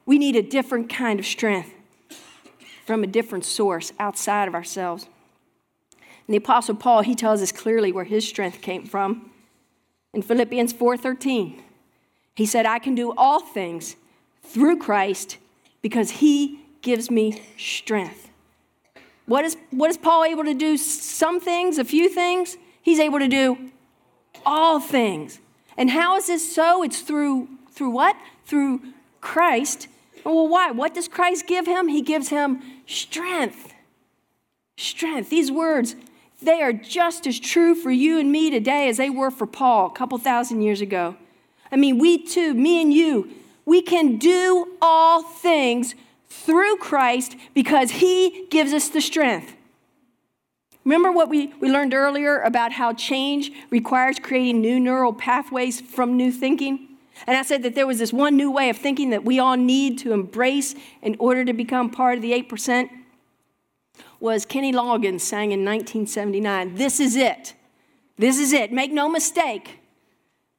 We 0.06 0.18
need 0.18 0.36
a 0.36 0.42
different 0.42 0.90
kind 0.90 1.20
of 1.20 1.26
strength 1.26 1.74
from 2.86 3.04
a 3.04 3.08
different 3.08 3.44
source 3.44 3.92
outside 4.00 4.48
of 4.48 4.56
ourselves. 4.56 5.08
And 5.92 6.34
the 6.34 6.38
apostle 6.38 6.76
Paul, 6.76 7.02
he 7.02 7.16
tells 7.16 7.42
us 7.42 7.52
clearly 7.52 7.92
where 7.92 8.06
his 8.06 8.28
strength 8.28 8.62
came 8.62 8.86
from. 8.86 9.32
In 10.14 10.22
Philippians 10.22 10.74
4:13, 10.74 11.62
he 12.34 12.46
said, 12.46 12.66
"I 12.66 12.80
can 12.80 12.96
do 12.96 13.14
all 13.18 13.42
things 13.42 13.98
through 14.42 14.78
Christ 14.78 15.38
because 15.82 16.12
he 16.12 16.62
gives 16.82 17.12
me 17.12 17.42
strength." 17.58 18.27
What 19.28 19.46
is, 19.46 19.58
what 19.72 19.90
is 19.90 19.98
Paul 19.98 20.24
able 20.24 20.46
to 20.46 20.54
do? 20.54 20.78
Some 20.78 21.40
things, 21.40 21.78
a 21.78 21.84
few 21.84 22.10
things. 22.10 22.58
He's 22.82 23.00
able 23.00 23.20
to 23.20 23.28
do 23.28 23.72
all 24.46 24.80
things. 24.80 25.40
And 25.78 25.92
how 25.92 26.16
is 26.16 26.28
this 26.28 26.56
so? 26.56 26.82
It's 26.82 27.02
through 27.02 27.50
through 27.78 27.92
what? 27.92 28.16
Through 28.46 28.82
Christ. 29.22 29.88
Well, 30.24 30.48
why? 30.48 30.72
What 30.72 30.96
does 30.96 31.08
Christ 31.08 31.46
give 31.46 31.68
him? 31.68 31.88
He 31.88 32.02
gives 32.02 32.30
him 32.30 32.62
strength. 32.88 33.74
Strength. 34.78 35.30
These 35.30 35.52
words, 35.52 35.96
they 36.42 36.62
are 36.62 36.74
just 36.74 37.28
as 37.28 37.40
true 37.40 37.76
for 37.76 37.92
you 37.92 38.20
and 38.20 38.32
me 38.32 38.50
today 38.50 38.90
as 38.90 38.98
they 38.98 39.10
were 39.10 39.30
for 39.30 39.46
Paul 39.46 39.88
a 39.88 39.92
couple 39.92 40.18
thousand 40.18 40.62
years 40.62 40.82
ago. 40.82 41.16
I 41.72 41.76
mean, 41.76 42.00
we 42.00 42.18
too, 42.18 42.54
me 42.54 42.82
and 42.82 42.92
you, 42.92 43.30
we 43.66 43.82
can 43.82 44.18
do 44.18 44.76
all 44.82 45.22
things 45.22 45.94
through 46.30 46.78
Christ 46.78 47.36
because 47.54 47.92
he 47.92 48.48
gives 48.50 48.74
us 48.74 48.90
the 48.90 49.02
strength. 49.02 49.54
Remember 50.84 51.12
what 51.12 51.30
we, 51.30 51.54
we 51.60 51.70
learned 51.70 51.94
earlier 51.94 52.40
about 52.40 52.72
how 52.72 52.94
change 52.94 53.52
requires 53.70 54.20
creating 54.20 54.62
new 54.62 54.80
neural 54.80 55.12
pathways 55.12 55.82
from 55.82 56.16
new 56.16 56.32
thinking? 56.32 56.88
And 57.26 57.36
I 57.36 57.42
said 57.42 57.64
that 57.64 57.76
there 57.76 57.88
was 57.88 58.00
this 58.00 58.14
one 58.14 58.38
new 58.38 58.52
way 58.52 58.70
of 58.70 58.78
thinking 58.78 59.10
that 59.10 59.26
we 59.26 59.40
all 59.40 59.58
need 59.58 59.98
to 60.00 60.14
embrace 60.14 60.76
in 61.02 61.16
order 61.20 61.44
to 61.44 61.54
become 61.54 61.90
part 61.90 62.16
of 62.16 62.22
the 62.22 62.32
8% 62.32 62.90
was 64.20 64.46
Kenny 64.46 64.72
Loggins 64.72 65.22
sang 65.22 65.52
in 65.52 65.64
1979, 65.64 66.76
This 66.76 67.00
is 67.00 67.16
it. 67.16 67.54
This 68.18 68.40
is 68.40 68.52
it. 68.52 68.72
Make 68.72 68.92
no 68.92 69.10
mistake. 69.10 69.80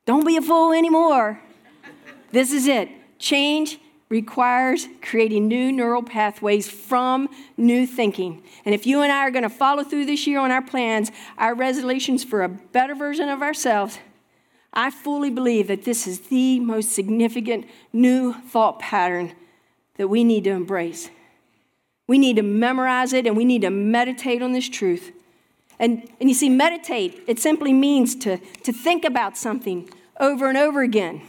Don't 0.07 0.24
be 0.24 0.37
a 0.37 0.42
fool 0.42 0.72
anymore. 0.72 1.40
This 2.31 2.52
is 2.52 2.66
it. 2.66 2.88
Change 3.18 3.81
requires 4.09 4.88
creating 5.03 5.49
new 5.49 5.71
neural 5.71 6.03
pathways 6.03 6.68
from 6.68 7.29
new 7.57 7.87
thinking. 7.87 8.42
And 8.64 8.75
if 8.75 8.87
you 8.87 9.03
and 9.03 9.12
I 9.12 9.18
are 9.27 9.31
going 9.31 9.42
to 9.42 9.51
follow 9.51 9.85
through 9.85 10.07
this 10.07 10.27
year 10.27 10.38
on 10.38 10.51
our 10.51 10.62
plans, 10.62 11.11
our 11.37 11.55
resolutions 11.55 12.25
for 12.25 12.42
a 12.42 12.49
better 12.49 12.94
version 12.94 13.29
of 13.29 13.42
ourselves, 13.42 13.99
I 14.73 14.90
fully 14.90 15.31
believe 15.31 15.68
that 15.68 15.85
this 15.85 16.07
is 16.07 16.21
the 16.29 16.61
most 16.61 16.92
significant 16.92 17.66
new 17.92 18.33
thought 18.33 18.79
pattern 18.79 19.33
that 19.97 20.09
we 20.09 20.25
need 20.25 20.44
to 20.44 20.51
embrace. 20.51 21.11
We 22.07 22.18
need 22.18 22.37
to 22.37 22.42
memorize 22.42 23.12
it 23.12 23.27
and 23.27 23.37
we 23.37 23.44
need 23.44 23.62
to 23.62 23.71
meditate 23.71 24.42
on 24.42 24.53
this 24.53 24.68
truth. 24.68 25.12
And, 25.79 26.09
and 26.21 26.29
you 26.29 26.35
see, 26.35 26.49
meditate, 26.49 27.23
it 27.27 27.38
simply 27.38 27.73
means 27.73 28.16
to, 28.16 28.38
to 28.38 28.73
think 28.73 29.05
about 29.05 29.37
something 29.37 29.88
over 30.18 30.49
and 30.49 30.59
over 30.59 30.83
again, 30.83 31.23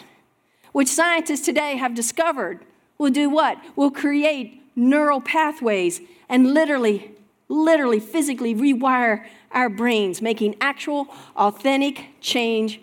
which 0.71 0.87
scientists 0.87 1.41
today 1.41 1.75
have 1.75 1.93
discovered 1.93 2.65
will 2.99 3.09
do 3.09 3.29
what? 3.29 3.57
Will 3.75 3.89
create 3.89 4.61
neural 4.75 5.21
pathways 5.21 6.01
and 6.27 6.53
literally, 6.53 7.11
literally, 7.47 7.99
physically 7.99 8.53
rewire 8.53 9.25
our 9.51 9.69
brains, 9.69 10.21
making 10.21 10.55
actual, 10.61 11.07
authentic 11.35 12.05
change 12.21 12.79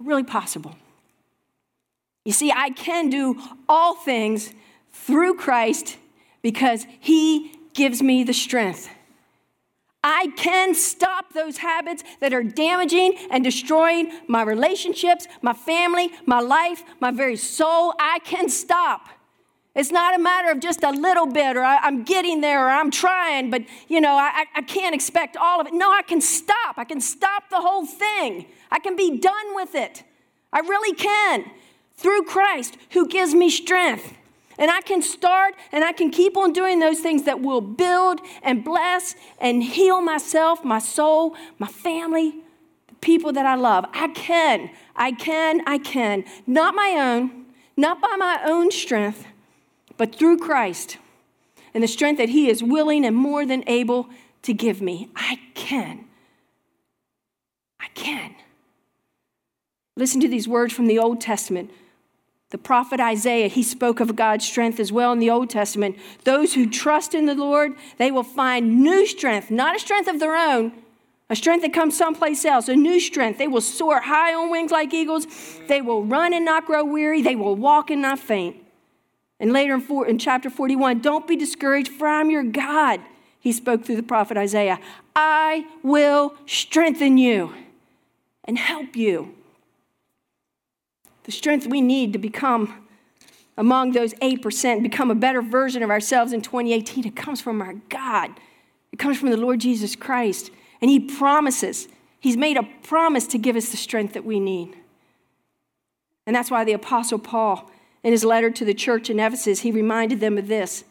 really 0.00 0.24
possible. 0.24 0.74
You 2.24 2.32
see, 2.32 2.50
I 2.50 2.70
can 2.70 3.10
do 3.10 3.40
all 3.68 3.94
things 3.94 4.52
through 4.92 5.34
Christ 5.34 5.96
because 6.40 6.86
He 6.98 7.52
gives 7.74 8.02
me 8.02 8.24
the 8.24 8.34
strength. 8.34 8.88
I 10.04 10.32
can 10.36 10.74
stop 10.74 11.32
those 11.32 11.58
habits 11.58 12.02
that 12.20 12.32
are 12.32 12.42
damaging 12.42 13.16
and 13.30 13.44
destroying 13.44 14.10
my 14.26 14.42
relationships, 14.42 15.28
my 15.42 15.52
family, 15.52 16.10
my 16.26 16.40
life, 16.40 16.82
my 16.98 17.12
very 17.12 17.36
soul. 17.36 17.94
I 18.00 18.18
can 18.24 18.48
stop. 18.48 19.08
It's 19.74 19.90
not 19.90 20.14
a 20.14 20.18
matter 20.18 20.50
of 20.50 20.60
just 20.60 20.82
a 20.82 20.90
little 20.90 21.26
bit, 21.26 21.56
or 21.56 21.62
I, 21.62 21.86
am 21.86 22.02
getting 22.02 22.42
there, 22.42 22.66
or 22.66 22.70
I'm 22.70 22.90
trying, 22.90 23.48
but 23.50 23.62
you 23.88 24.02
know, 24.02 24.12
I, 24.12 24.44
I 24.54 24.62
can't 24.62 24.94
expect 24.94 25.36
all 25.36 25.60
of 25.60 25.66
it. 25.66 25.72
No, 25.72 25.90
I 25.90 26.02
can 26.02 26.20
stop. 26.20 26.76
I 26.76 26.84
can 26.84 27.00
stop 27.00 27.48
the 27.48 27.60
whole 27.60 27.86
thing. 27.86 28.46
I 28.70 28.78
can 28.78 28.96
be 28.96 29.18
done 29.18 29.54
with 29.54 29.74
it. 29.74 30.02
I 30.52 30.60
really 30.60 30.94
can 30.94 31.50
through 31.96 32.24
Christ 32.24 32.76
who 32.90 33.08
gives 33.08 33.34
me 33.34 33.48
strength. 33.48 34.14
And 34.58 34.70
I 34.70 34.82
can 34.82 35.00
start 35.00 35.54
and 35.72 35.82
I 35.82 35.92
can 35.92 36.10
keep 36.10 36.36
on 36.36 36.52
doing 36.52 36.78
those 36.78 37.00
things 37.00 37.22
that 37.22 37.40
will 37.40 37.62
build 37.62 38.20
and 38.42 38.62
bless 38.62 39.14
and 39.40 39.62
heal 39.62 40.02
myself, 40.02 40.62
my 40.64 40.78
soul, 40.78 41.34
my 41.58 41.66
family, 41.68 42.34
the 42.88 42.94
people 42.96 43.32
that 43.32 43.46
I 43.46 43.54
love. 43.54 43.86
I 43.94 44.08
can, 44.08 44.70
I 44.94 45.12
can, 45.12 45.62
I 45.66 45.78
can. 45.78 46.24
Not 46.46 46.74
my 46.74 46.96
own, 46.98 47.46
not 47.76 48.02
by 48.02 48.14
my 48.18 48.42
own 48.44 48.70
strength, 48.70 49.26
but 49.96 50.14
through 50.14 50.38
Christ 50.38 50.98
and 51.74 51.82
the 51.82 51.88
strength 51.88 52.18
that 52.18 52.30
He 52.30 52.48
is 52.48 52.62
willing 52.62 53.04
and 53.04 53.16
more 53.16 53.46
than 53.46 53.64
able 53.66 54.08
to 54.42 54.52
give 54.52 54.80
me. 54.82 55.08
I 55.14 55.38
can. 55.54 56.04
I 57.80 57.88
can. 57.94 58.34
Listen 59.96 60.20
to 60.20 60.28
these 60.28 60.48
words 60.48 60.72
from 60.72 60.86
the 60.86 60.98
Old 60.98 61.20
Testament. 61.20 61.70
The 62.50 62.58
prophet 62.58 63.00
Isaiah, 63.00 63.48
he 63.48 63.62
spoke 63.62 63.98
of 64.00 64.14
God's 64.14 64.46
strength 64.46 64.78
as 64.78 64.92
well 64.92 65.12
in 65.12 65.20
the 65.20 65.30
Old 65.30 65.48
Testament. 65.48 65.96
Those 66.24 66.52
who 66.52 66.68
trust 66.68 67.14
in 67.14 67.24
the 67.24 67.34
Lord, 67.34 67.72
they 67.96 68.10
will 68.10 68.22
find 68.22 68.82
new 68.82 69.06
strength, 69.06 69.50
not 69.50 69.76
a 69.76 69.78
strength 69.78 70.06
of 70.06 70.20
their 70.20 70.36
own, 70.36 70.72
a 71.30 71.36
strength 71.36 71.62
that 71.62 71.72
comes 71.72 71.96
someplace 71.96 72.44
else, 72.44 72.68
a 72.68 72.76
new 72.76 73.00
strength. 73.00 73.38
They 73.38 73.48
will 73.48 73.62
soar 73.62 74.02
high 74.02 74.34
on 74.34 74.50
wings 74.50 74.70
like 74.70 74.92
eagles. 74.92 75.26
They 75.66 75.80
will 75.80 76.04
run 76.04 76.34
and 76.34 76.44
not 76.44 76.66
grow 76.66 76.84
weary. 76.84 77.22
They 77.22 77.36
will 77.36 77.56
walk 77.56 77.90
and 77.90 78.02
not 78.02 78.18
faint. 78.18 78.61
And 79.40 79.52
later 79.52 79.74
in, 79.74 79.80
four, 79.80 80.06
in 80.06 80.18
chapter 80.18 80.50
41, 80.50 81.00
don't 81.00 81.26
be 81.26 81.36
discouraged, 81.36 81.90
for 81.90 82.06
I'm 82.06 82.30
your 82.30 82.44
God. 82.44 83.00
He 83.40 83.52
spoke 83.52 83.84
through 83.84 83.96
the 83.96 84.02
prophet 84.02 84.36
Isaiah. 84.36 84.78
I 85.16 85.66
will 85.82 86.34
strengthen 86.46 87.18
you 87.18 87.52
and 88.44 88.56
help 88.56 88.94
you. 88.94 89.34
The 91.24 91.32
strength 91.32 91.66
we 91.66 91.80
need 91.80 92.12
to 92.12 92.18
become 92.18 92.86
among 93.56 93.92
those 93.92 94.14
8%, 94.14 94.82
become 94.82 95.10
a 95.10 95.14
better 95.14 95.42
version 95.42 95.82
of 95.82 95.90
ourselves 95.90 96.32
in 96.32 96.40
2018, 96.40 97.06
it 97.06 97.16
comes 97.16 97.40
from 97.40 97.60
our 97.60 97.74
God. 97.88 98.30
It 98.92 98.98
comes 98.98 99.18
from 99.18 99.30
the 99.30 99.36
Lord 99.36 99.60
Jesus 99.60 99.94
Christ. 99.96 100.50
And 100.80 100.90
He 100.90 101.00
promises, 101.00 101.88
He's 102.18 102.36
made 102.36 102.56
a 102.56 102.62
promise 102.82 103.26
to 103.28 103.38
give 103.38 103.56
us 103.56 103.70
the 103.70 103.76
strength 103.76 104.14
that 104.14 104.24
we 104.24 104.40
need. 104.40 104.76
And 106.26 106.34
that's 106.34 106.50
why 106.50 106.64
the 106.64 106.72
Apostle 106.72 107.18
Paul 107.18 107.70
in 108.02 108.12
his 108.12 108.24
letter 108.24 108.50
to 108.50 108.64
the 108.64 108.74
church 108.74 109.10
in 109.10 109.20
Ephesus, 109.20 109.60
he 109.60 109.70
reminded 109.70 110.20
them 110.20 110.38
of 110.38 110.48
this. 110.48 110.84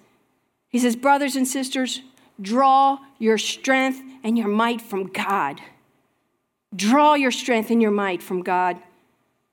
He 0.69 0.79
says, 0.79 0.95
Brothers 0.95 1.35
and 1.35 1.47
sisters, 1.47 2.01
draw 2.41 2.99
your 3.19 3.37
strength 3.37 4.01
and 4.23 4.37
your 4.37 4.47
might 4.47 4.81
from 4.81 5.07
God. 5.07 5.59
Draw 6.75 7.15
your 7.15 7.31
strength 7.31 7.69
and 7.69 7.81
your 7.81 7.91
might 7.91 8.23
from 8.23 8.43
God. 8.43 8.77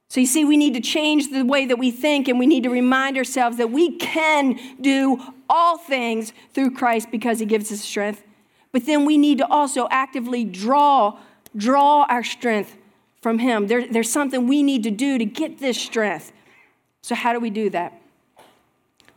So 0.09 0.21
you 0.21 0.27
see, 0.27 0.45
we 0.45 0.57
need 0.57 0.75
to 0.75 0.81
change 0.81 1.31
the 1.31 1.43
way 1.43 1.67
that 1.67 1.79
we 1.79 1.91
think 1.91 2.29
and 2.29 2.39
we 2.39 2.47
need 2.47 2.63
to 2.63 2.71
remind 2.71 3.19
ourselves 3.19 3.59
that 3.59 3.71
we 3.71 3.97
can 3.97 4.59
do 4.81 5.21
all 5.51 5.77
things 5.77 6.33
through 6.55 6.75
Christ 6.75 7.11
because 7.11 7.41
he 7.41 7.47
gives 7.47 7.71
us 7.71 7.81
strength. 7.81 8.23
But 8.73 8.87
then 8.87 9.05
we 9.05 9.19
need 9.19 9.39
to 9.39 9.47
also 9.47 9.87
actively 9.91 10.45
draw, 10.45 11.19
draw 11.57 12.07
our 12.09 12.25
strength 12.25 12.77
from 13.21 13.39
him. 13.39 13.67
There, 13.67 13.87
there's 13.87 14.11
something 14.11 14.47
we 14.47 14.63
need 14.63 14.83
to 14.85 14.91
do 14.91 15.19
to 15.19 15.25
get 15.25 15.59
this 15.59 15.79
strength. 15.79 16.33
So, 17.09 17.15
how 17.15 17.33
do 17.33 17.41
we 17.41 17.49
do 17.49 17.71
that? 17.71 17.99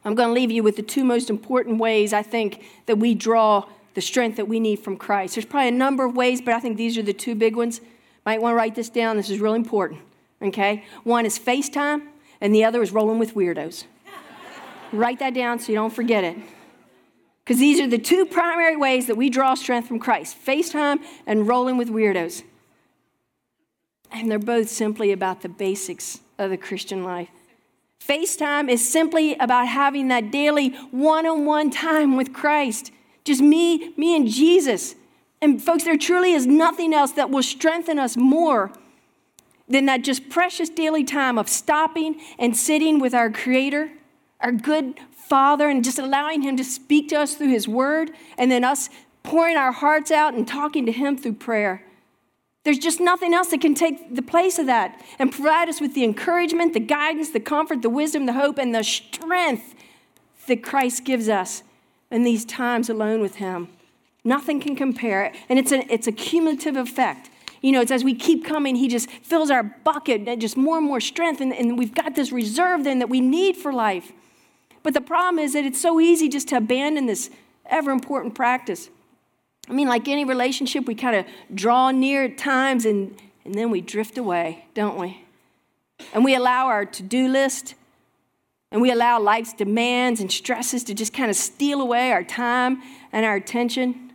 I'm 0.05 0.15
going 0.15 0.29
to 0.29 0.33
leave 0.33 0.49
you 0.49 0.63
with 0.63 0.77
the 0.77 0.81
two 0.81 1.03
most 1.03 1.29
important 1.29 1.77
ways 1.77 2.13
I 2.13 2.23
think 2.23 2.63
that 2.85 2.97
we 2.99 3.13
draw 3.13 3.65
the 3.95 4.01
strength 4.01 4.37
that 4.37 4.47
we 4.47 4.61
need 4.61 4.77
from 4.77 4.95
Christ. 4.95 5.35
There's 5.35 5.43
probably 5.43 5.67
a 5.67 5.71
number 5.71 6.05
of 6.05 6.15
ways, 6.15 6.39
but 6.39 6.53
I 6.53 6.61
think 6.61 6.77
these 6.77 6.97
are 6.97 7.01
the 7.01 7.11
two 7.11 7.35
big 7.35 7.57
ones. 7.57 7.81
Might 8.25 8.41
want 8.41 8.53
to 8.53 8.55
write 8.55 8.75
this 8.75 8.87
down. 8.87 9.17
This 9.17 9.29
is 9.29 9.41
really 9.41 9.57
important. 9.57 9.99
Okay? 10.41 10.85
One 11.03 11.25
is 11.25 11.37
FaceTime, 11.37 12.07
and 12.39 12.55
the 12.55 12.63
other 12.63 12.81
is 12.81 12.93
rolling 12.93 13.19
with 13.19 13.35
weirdos. 13.35 13.83
write 14.93 15.19
that 15.19 15.33
down 15.33 15.59
so 15.59 15.73
you 15.73 15.77
don't 15.77 15.93
forget 15.93 16.23
it. 16.23 16.37
Because 17.43 17.59
these 17.59 17.81
are 17.81 17.89
the 17.89 17.97
two 17.97 18.25
primary 18.25 18.77
ways 18.77 19.07
that 19.07 19.17
we 19.17 19.29
draw 19.29 19.53
strength 19.53 19.89
from 19.89 19.99
Christ 19.99 20.37
FaceTime 20.45 20.99
and 21.27 21.45
rolling 21.45 21.75
with 21.75 21.89
weirdos. 21.89 22.43
And 24.13 24.31
they're 24.31 24.39
both 24.39 24.69
simply 24.69 25.11
about 25.11 25.41
the 25.41 25.49
basics 25.49 26.21
of 26.37 26.51
the 26.51 26.57
Christian 26.57 27.03
life. 27.03 27.27
FaceTime 28.07 28.69
is 28.69 28.87
simply 28.87 29.35
about 29.35 29.67
having 29.67 30.07
that 30.07 30.31
daily 30.31 30.69
one 30.89 31.25
on 31.25 31.45
one 31.45 31.69
time 31.69 32.17
with 32.17 32.33
Christ. 32.33 32.91
Just 33.23 33.41
me, 33.41 33.93
me 33.95 34.15
and 34.15 34.27
Jesus. 34.27 34.95
And 35.41 35.61
folks, 35.61 35.83
there 35.83 35.97
truly 35.97 36.33
is 36.33 36.47
nothing 36.47 36.93
else 36.93 37.11
that 37.11 37.29
will 37.29 37.43
strengthen 37.43 37.99
us 37.99 38.17
more 38.17 38.71
than 39.67 39.85
that 39.85 40.03
just 40.03 40.29
precious 40.29 40.69
daily 40.69 41.03
time 41.03 41.37
of 41.37 41.47
stopping 41.47 42.19
and 42.37 42.57
sitting 42.57 42.99
with 42.99 43.13
our 43.13 43.29
Creator, 43.29 43.91
our 44.39 44.51
good 44.51 44.95
Father, 45.11 45.69
and 45.69 45.83
just 45.83 45.99
allowing 45.99 46.41
Him 46.41 46.57
to 46.57 46.63
speak 46.63 47.09
to 47.09 47.15
us 47.15 47.35
through 47.35 47.49
His 47.49 47.67
Word, 47.67 48.11
and 48.37 48.51
then 48.51 48.63
us 48.63 48.89
pouring 49.23 49.57
our 49.57 49.71
hearts 49.71 50.11
out 50.11 50.33
and 50.33 50.47
talking 50.47 50.85
to 50.85 50.91
Him 50.91 51.15
through 51.15 51.33
prayer. 51.33 51.85
There's 52.63 52.77
just 52.77 52.99
nothing 52.99 53.33
else 53.33 53.47
that 53.49 53.61
can 53.61 53.73
take 53.73 54.15
the 54.15 54.21
place 54.21 54.59
of 54.59 54.67
that 54.67 55.03
and 55.17 55.31
provide 55.31 55.67
us 55.67 55.81
with 55.81 55.95
the 55.95 56.03
encouragement, 56.03 56.73
the 56.73 56.79
guidance, 56.79 57.31
the 57.31 57.39
comfort, 57.39 57.81
the 57.81 57.89
wisdom, 57.89 58.27
the 58.27 58.33
hope, 58.33 58.59
and 58.59 58.73
the 58.73 58.83
strength 58.83 59.73
that 60.47 60.63
Christ 60.63 61.03
gives 61.03 61.27
us 61.27 61.63
in 62.11 62.23
these 62.23 62.45
times 62.45 62.89
alone 62.89 63.21
with 63.21 63.35
Him. 63.35 63.69
Nothing 64.23 64.59
can 64.59 64.75
compare. 64.75 65.33
And 65.49 65.57
it's 65.57 65.71
a, 65.71 65.91
it's 65.91 66.05
a 66.05 66.11
cumulative 66.11 66.75
effect. 66.75 67.31
You 67.61 67.71
know, 67.71 67.81
it's 67.81 67.91
as 67.91 68.03
we 68.03 68.13
keep 68.13 68.45
coming, 68.45 68.75
He 68.75 68.87
just 68.87 69.09
fills 69.09 69.49
our 69.49 69.63
bucket 69.63 70.27
and 70.27 70.39
just 70.39 70.55
more 70.55 70.77
and 70.77 70.85
more 70.85 70.99
strength. 70.99 71.41
And, 71.41 71.53
and 71.53 71.79
we've 71.79 71.95
got 71.95 72.15
this 72.15 72.31
reserve 72.31 72.83
then 72.83 72.99
that 72.99 73.09
we 73.09 73.21
need 73.21 73.57
for 73.57 73.73
life. 73.73 74.11
But 74.83 74.93
the 74.93 75.01
problem 75.01 75.39
is 75.39 75.53
that 75.53 75.65
it's 75.65 75.81
so 75.81 75.99
easy 75.99 76.29
just 76.29 76.47
to 76.49 76.57
abandon 76.57 77.07
this 77.07 77.31
ever 77.65 77.91
important 77.91 78.35
practice. 78.35 78.89
I 79.71 79.73
mean, 79.73 79.87
like 79.87 80.09
any 80.09 80.25
relationship, 80.25 80.85
we 80.85 80.95
kind 80.95 81.15
of 81.15 81.25
draw 81.55 81.91
near 81.91 82.25
at 82.25 82.37
times 82.37 82.85
and, 82.85 83.15
and 83.45 83.55
then 83.55 83.71
we 83.71 83.79
drift 83.79 84.17
away, 84.17 84.65
don't 84.73 84.99
we? 84.99 85.23
And 86.13 86.25
we 86.25 86.35
allow 86.35 86.67
our 86.67 86.83
to 86.83 87.01
do 87.01 87.29
list 87.29 87.75
and 88.69 88.81
we 88.81 88.91
allow 88.91 89.21
life's 89.21 89.53
demands 89.53 90.19
and 90.19 90.29
stresses 90.29 90.83
to 90.85 90.93
just 90.93 91.13
kind 91.13 91.29
of 91.29 91.37
steal 91.37 91.79
away 91.79 92.11
our 92.11 92.23
time 92.23 92.81
and 93.13 93.25
our 93.25 93.35
attention, 93.35 94.11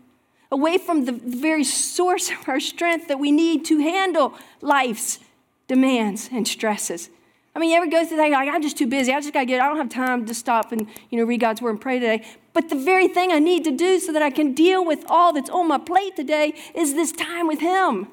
away 0.52 0.76
from 0.76 1.06
the 1.06 1.12
very 1.12 1.64
source 1.64 2.30
of 2.30 2.46
our 2.50 2.60
strength 2.60 3.08
that 3.08 3.18
we 3.18 3.32
need 3.32 3.64
to 3.64 3.78
handle 3.78 4.34
life's 4.60 5.20
demands 5.68 6.28
and 6.30 6.46
stresses. 6.46 7.08
I 7.56 7.58
mean, 7.58 7.70
you 7.70 7.76
ever 7.78 7.86
go 7.86 8.04
through 8.04 8.18
that? 8.18 8.30
Like, 8.30 8.50
I'm 8.50 8.60
just 8.60 8.76
too 8.76 8.86
busy. 8.86 9.14
I 9.14 9.18
just 9.18 9.32
got 9.32 9.40
to 9.40 9.46
get, 9.46 9.62
I 9.62 9.68
don't 9.68 9.78
have 9.78 9.88
time 9.88 10.26
to 10.26 10.34
stop 10.34 10.72
and, 10.72 10.86
you 11.08 11.18
know, 11.18 11.24
read 11.24 11.40
God's 11.40 11.62
word 11.62 11.70
and 11.70 11.80
pray 11.80 11.98
today. 11.98 12.22
But 12.52 12.68
the 12.68 12.76
very 12.76 13.08
thing 13.08 13.32
I 13.32 13.38
need 13.38 13.64
to 13.64 13.70
do 13.70 13.98
so 13.98 14.12
that 14.12 14.20
I 14.20 14.28
can 14.28 14.52
deal 14.52 14.84
with 14.84 15.06
all 15.08 15.32
that's 15.32 15.48
on 15.48 15.66
my 15.66 15.78
plate 15.78 16.16
today 16.16 16.52
is 16.74 16.92
this 16.92 17.12
time 17.12 17.46
with 17.46 17.60
Him. 17.60 18.08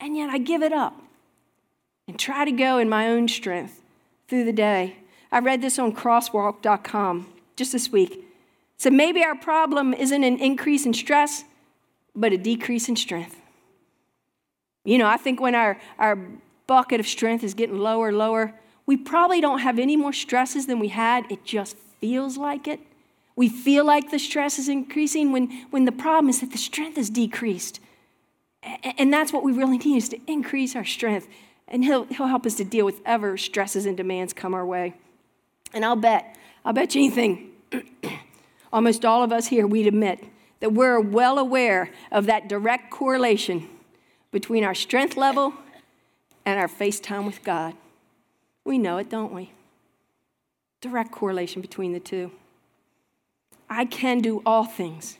And 0.00 0.16
yet 0.16 0.30
I 0.30 0.38
give 0.38 0.62
it 0.62 0.72
up 0.72 0.98
and 2.06 2.18
try 2.18 2.46
to 2.46 2.50
go 2.50 2.78
in 2.78 2.88
my 2.88 3.08
own 3.08 3.28
strength 3.28 3.82
through 4.26 4.44
the 4.44 4.54
day. 4.54 4.96
I 5.30 5.40
read 5.40 5.60
this 5.60 5.78
on 5.78 5.94
crosswalk.com 5.94 7.30
just 7.56 7.72
this 7.72 7.92
week. 7.92 8.24
So 8.78 8.88
maybe 8.88 9.22
our 9.22 9.36
problem 9.36 9.92
isn't 9.92 10.24
an 10.24 10.38
increase 10.38 10.86
in 10.86 10.94
stress, 10.94 11.44
but 12.16 12.32
a 12.32 12.38
decrease 12.38 12.88
in 12.88 12.96
strength. 12.96 13.36
You 14.86 14.96
know, 14.96 15.06
I 15.06 15.18
think 15.18 15.42
when 15.42 15.54
our, 15.54 15.78
our 15.98 16.18
bucket 16.68 17.00
of 17.00 17.08
strength 17.08 17.42
is 17.42 17.54
getting 17.54 17.78
lower, 17.78 18.12
lower, 18.12 18.54
we 18.86 18.96
probably 18.96 19.40
don't 19.40 19.58
have 19.58 19.80
any 19.80 19.96
more 19.96 20.12
stresses 20.12 20.66
than 20.66 20.78
we 20.78 20.88
had. 20.88 21.24
It 21.30 21.44
just 21.44 21.76
feels 22.00 22.38
like 22.38 22.68
it. 22.68 22.78
We 23.34 23.48
feel 23.48 23.84
like 23.84 24.10
the 24.10 24.18
stress 24.18 24.58
is 24.58 24.68
increasing 24.68 25.32
when, 25.32 25.50
when 25.70 25.84
the 25.84 25.92
problem 25.92 26.28
is 26.28 26.40
that 26.40 26.52
the 26.52 26.58
strength 26.58 26.96
is 26.96 27.10
decreased. 27.10 27.80
And 28.62 29.12
that's 29.12 29.32
what 29.32 29.42
we 29.42 29.52
really 29.52 29.78
need 29.78 29.96
is 29.96 30.08
to 30.10 30.20
increase 30.26 30.74
our 30.74 30.84
strength. 30.84 31.28
And 31.66 31.84
he'll, 31.84 32.04
he'll 32.04 32.26
help 32.26 32.46
us 32.46 32.54
to 32.56 32.64
deal 32.64 32.86
with 32.86 33.00
ever 33.04 33.36
stresses 33.36 33.84
and 33.84 33.96
demands 33.96 34.32
come 34.32 34.54
our 34.54 34.64
way. 34.64 34.94
And 35.72 35.84
I'll 35.84 35.96
bet, 35.96 36.36
I'll 36.64 36.72
bet 36.72 36.94
you 36.94 37.04
anything, 37.04 37.50
almost 38.72 39.04
all 39.04 39.22
of 39.22 39.32
us 39.32 39.48
here, 39.48 39.66
we'd 39.66 39.86
admit 39.86 40.24
that 40.60 40.72
we're 40.72 40.98
well 40.98 41.38
aware 41.38 41.90
of 42.10 42.26
that 42.26 42.48
direct 42.48 42.90
correlation 42.90 43.68
between 44.32 44.64
our 44.64 44.74
strength 44.74 45.16
level 45.16 45.54
and 46.48 46.58
our 46.58 46.68
face 46.68 46.98
time 46.98 47.26
with 47.26 47.44
God. 47.44 47.74
We 48.64 48.78
know 48.78 48.96
it, 48.96 49.10
don't 49.10 49.32
we? 49.32 49.52
Direct 50.80 51.12
correlation 51.12 51.60
between 51.60 51.92
the 51.92 52.00
two. 52.00 52.30
I 53.68 53.84
can 53.84 54.20
do 54.20 54.42
all 54.46 54.64
things 54.64 55.18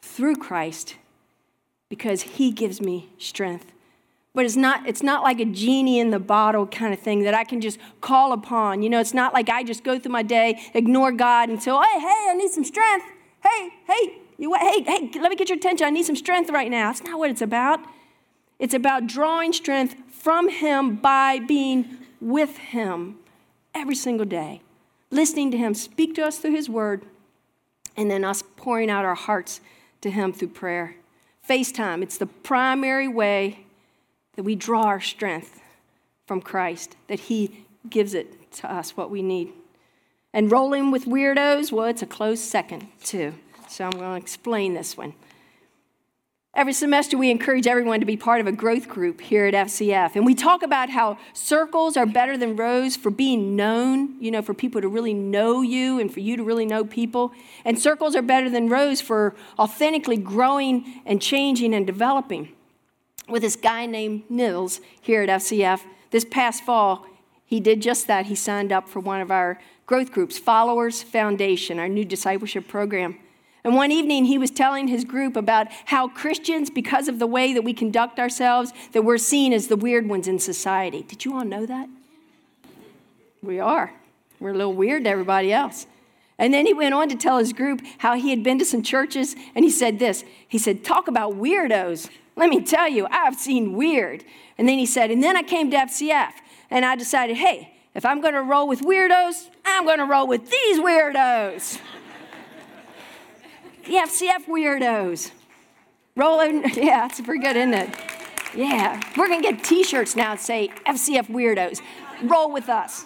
through 0.00 0.36
Christ 0.36 0.96
because 1.90 2.22
he 2.22 2.50
gives 2.50 2.80
me 2.80 3.10
strength 3.18 3.72
but 4.34 4.44
it's 4.44 4.54
not 4.54 4.86
it's 4.86 5.02
not 5.02 5.22
like 5.22 5.40
a 5.40 5.46
genie 5.46 5.98
in 5.98 6.10
the 6.10 6.18
bottle 6.18 6.66
kind 6.66 6.92
of 6.92 7.00
thing 7.00 7.22
that 7.22 7.32
I 7.32 7.42
can 7.42 7.58
just 7.58 7.78
call 8.02 8.34
upon. 8.34 8.82
You 8.82 8.90
know, 8.90 9.00
it's 9.00 9.14
not 9.14 9.32
like 9.32 9.48
I 9.48 9.64
just 9.64 9.82
go 9.82 9.98
through 9.98 10.12
my 10.12 10.22
day, 10.22 10.60
ignore 10.74 11.10
God 11.10 11.48
and 11.48 11.60
say, 11.62 11.70
oh, 11.70 11.80
hey, 11.80 12.00
hey, 12.00 12.26
I 12.30 12.34
need 12.34 12.50
some 12.50 12.62
strength. 12.62 13.06
Hey, 13.42 13.70
hey, 13.86 14.18
you 14.36 14.52
hey, 14.52 14.82
hey, 14.82 15.10
let 15.20 15.30
me 15.30 15.36
get 15.36 15.48
your 15.48 15.56
attention. 15.56 15.86
I 15.86 15.90
need 15.90 16.04
some 16.04 16.16
strength 16.16 16.50
right 16.50 16.70
now. 16.70 16.92
That's 16.92 17.02
not 17.02 17.18
what 17.18 17.30
it's 17.30 17.40
about. 17.40 17.80
It's 18.58 18.74
about 18.74 19.06
drawing 19.06 19.52
strength 19.52 19.96
from 20.08 20.48
him 20.48 20.96
by 20.96 21.40
being 21.40 21.98
with 22.20 22.56
him 22.56 23.18
every 23.74 23.94
single 23.94 24.26
day, 24.26 24.62
listening 25.10 25.50
to 25.50 25.58
him 25.58 25.74
speak 25.74 26.14
to 26.14 26.26
us 26.26 26.38
through 26.38 26.54
his 26.54 26.68
word, 26.68 27.04
and 27.96 28.10
then 28.10 28.24
us 28.24 28.42
pouring 28.56 28.90
out 28.90 29.04
our 29.04 29.14
hearts 29.14 29.60
to 30.00 30.10
him 30.10 30.32
through 30.32 30.48
prayer. 30.48 30.96
FaceTime, 31.48 32.02
it's 32.02 32.18
the 32.18 32.26
primary 32.26 33.08
way 33.08 33.66
that 34.34 34.42
we 34.42 34.54
draw 34.54 34.84
our 34.84 35.00
strength 35.00 35.60
from 36.26 36.40
Christ, 36.40 36.96
that 37.08 37.20
He 37.20 37.64
gives 37.88 38.14
it 38.14 38.52
to 38.52 38.72
us 38.72 38.96
what 38.96 39.10
we 39.10 39.22
need. 39.22 39.52
And 40.32 40.50
rolling 40.50 40.90
with 40.90 41.06
weirdos, 41.06 41.72
well, 41.72 41.86
it's 41.86 42.02
a 42.02 42.06
close 42.06 42.40
second, 42.40 42.88
too. 43.02 43.34
So 43.68 43.84
I'm 43.84 43.92
going 43.92 44.10
to 44.10 44.16
explain 44.16 44.74
this 44.74 44.96
one. 44.96 45.14
Every 46.56 46.72
semester, 46.72 47.18
we 47.18 47.30
encourage 47.30 47.66
everyone 47.66 48.00
to 48.00 48.06
be 48.06 48.16
part 48.16 48.40
of 48.40 48.46
a 48.46 48.52
growth 48.52 48.88
group 48.88 49.20
here 49.20 49.44
at 49.44 49.52
FCF. 49.52 50.16
And 50.16 50.24
we 50.24 50.34
talk 50.34 50.62
about 50.62 50.88
how 50.88 51.18
circles 51.34 51.98
are 51.98 52.06
better 52.06 52.38
than 52.38 52.56
rows 52.56 52.96
for 52.96 53.10
being 53.10 53.56
known, 53.56 54.18
you 54.22 54.30
know, 54.30 54.40
for 54.40 54.54
people 54.54 54.80
to 54.80 54.88
really 54.88 55.12
know 55.12 55.60
you 55.60 56.00
and 56.00 56.10
for 56.10 56.20
you 56.20 56.34
to 56.34 56.42
really 56.42 56.64
know 56.64 56.82
people. 56.82 57.32
And 57.66 57.78
circles 57.78 58.16
are 58.16 58.22
better 58.22 58.48
than 58.48 58.70
rows 58.70 59.02
for 59.02 59.36
authentically 59.58 60.16
growing 60.16 61.02
and 61.04 61.20
changing 61.20 61.74
and 61.74 61.86
developing 61.86 62.48
with 63.28 63.42
this 63.42 63.54
guy 63.54 63.84
named 63.84 64.22
Nils 64.30 64.80
here 65.02 65.20
at 65.20 65.28
FCF. 65.28 65.82
This 66.10 66.24
past 66.24 66.64
fall, 66.64 67.06
he 67.44 67.60
did 67.60 67.82
just 67.82 68.06
that. 68.06 68.26
He 68.26 68.34
signed 68.34 68.72
up 68.72 68.88
for 68.88 69.00
one 69.00 69.20
of 69.20 69.30
our 69.30 69.60
growth 69.84 70.10
groups, 70.10 70.38
Followers 70.38 71.02
Foundation, 71.02 71.78
our 71.78 71.88
new 71.88 72.06
discipleship 72.06 72.66
program. 72.66 73.18
And 73.66 73.74
one 73.74 73.90
evening, 73.90 74.26
he 74.26 74.38
was 74.38 74.52
telling 74.52 74.86
his 74.86 75.04
group 75.04 75.34
about 75.34 75.66
how 75.86 76.06
Christians, 76.06 76.70
because 76.70 77.08
of 77.08 77.18
the 77.18 77.26
way 77.26 77.52
that 77.52 77.62
we 77.62 77.74
conduct 77.74 78.20
ourselves, 78.20 78.72
that 78.92 79.02
we're 79.02 79.18
seen 79.18 79.52
as 79.52 79.66
the 79.66 79.74
weird 79.74 80.08
ones 80.08 80.28
in 80.28 80.38
society. 80.38 81.02
Did 81.02 81.24
you 81.24 81.34
all 81.34 81.44
know 81.44 81.66
that? 81.66 81.88
We 83.42 83.58
are. 83.58 83.92
We're 84.38 84.50
a 84.50 84.56
little 84.56 84.72
weird 84.72 85.02
to 85.02 85.10
everybody 85.10 85.52
else. 85.52 85.88
And 86.38 86.54
then 86.54 86.64
he 86.64 86.74
went 86.74 86.94
on 86.94 87.08
to 87.08 87.16
tell 87.16 87.38
his 87.38 87.52
group 87.52 87.82
how 87.98 88.14
he 88.14 88.30
had 88.30 88.44
been 88.44 88.60
to 88.60 88.64
some 88.64 88.84
churches, 88.84 89.34
and 89.56 89.64
he 89.64 89.70
said 89.72 89.98
this. 89.98 90.22
He 90.46 90.58
said, 90.58 90.84
Talk 90.84 91.08
about 91.08 91.32
weirdos. 91.32 92.08
Let 92.36 92.50
me 92.50 92.60
tell 92.60 92.88
you, 92.88 93.08
I've 93.10 93.34
seen 93.34 93.72
weird. 93.72 94.22
And 94.58 94.68
then 94.68 94.78
he 94.78 94.86
said, 94.86 95.10
and 95.10 95.24
then 95.24 95.36
I 95.36 95.42
came 95.42 95.72
to 95.72 95.76
FCF 95.76 96.30
and 96.70 96.84
I 96.84 96.94
decided, 96.94 97.38
hey, 97.38 97.74
if 97.96 98.06
I'm 98.06 98.20
going 98.20 98.34
to 98.34 98.42
roll 98.42 98.68
with 98.68 98.82
weirdos, 98.82 99.48
I'm 99.64 99.86
going 99.86 99.98
to 99.98 100.04
roll 100.04 100.28
with 100.28 100.48
these 100.48 100.78
weirdos. 100.78 101.80
The 103.86 103.94
FCF 103.94 104.46
weirdos. 104.46 105.30
Rolling, 106.14 106.62
yeah, 106.74 107.06
that's 107.06 107.20
pretty 107.20 107.42
good, 107.42 107.56
isn't 107.56 107.74
it? 107.74 107.96
Yeah, 108.54 109.00
we're 109.16 109.28
to 109.42 109.52
get 109.52 109.64
t 109.64 109.84
shirts 109.84 110.16
now 110.16 110.34
that 110.34 110.40
say 110.40 110.68
FCF 110.86 111.28
weirdos. 111.28 111.80
Roll 112.22 112.52
with 112.52 112.68
us. 112.68 113.04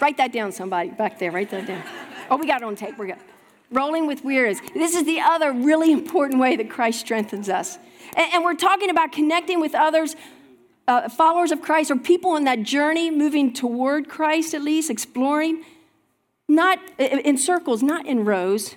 Write 0.00 0.16
that 0.16 0.32
down, 0.32 0.52
somebody 0.52 0.90
back 0.90 1.18
there. 1.18 1.30
Write 1.30 1.50
that 1.50 1.66
down. 1.66 1.82
Oh, 2.30 2.36
we 2.36 2.46
got 2.46 2.62
it 2.62 2.64
on 2.64 2.76
tape. 2.76 2.96
We're 2.96 3.06
good 3.06 3.18
rolling 3.70 4.06
with 4.06 4.24
weirdos. 4.24 4.74
This 4.74 4.94
is 4.94 5.04
the 5.04 5.20
other 5.20 5.52
really 5.52 5.92
important 5.92 6.40
way 6.40 6.56
that 6.56 6.68
Christ 6.68 7.00
strengthens 7.00 7.48
us. 7.48 7.78
And, 8.16 8.34
and 8.34 8.44
we're 8.44 8.54
talking 8.54 8.90
about 8.90 9.12
connecting 9.12 9.60
with 9.60 9.74
others, 9.74 10.16
uh, 10.88 11.08
followers 11.08 11.52
of 11.52 11.62
Christ, 11.62 11.90
or 11.90 11.96
people 11.96 12.32
on 12.32 12.44
that 12.44 12.62
journey 12.62 13.10
moving 13.10 13.52
toward 13.52 14.08
Christ, 14.08 14.54
at 14.54 14.62
least, 14.62 14.90
exploring, 14.90 15.64
not 16.50 16.78
in 16.98 17.38
circles, 17.38 17.82
not 17.82 18.06
in 18.06 18.24
rows. 18.24 18.74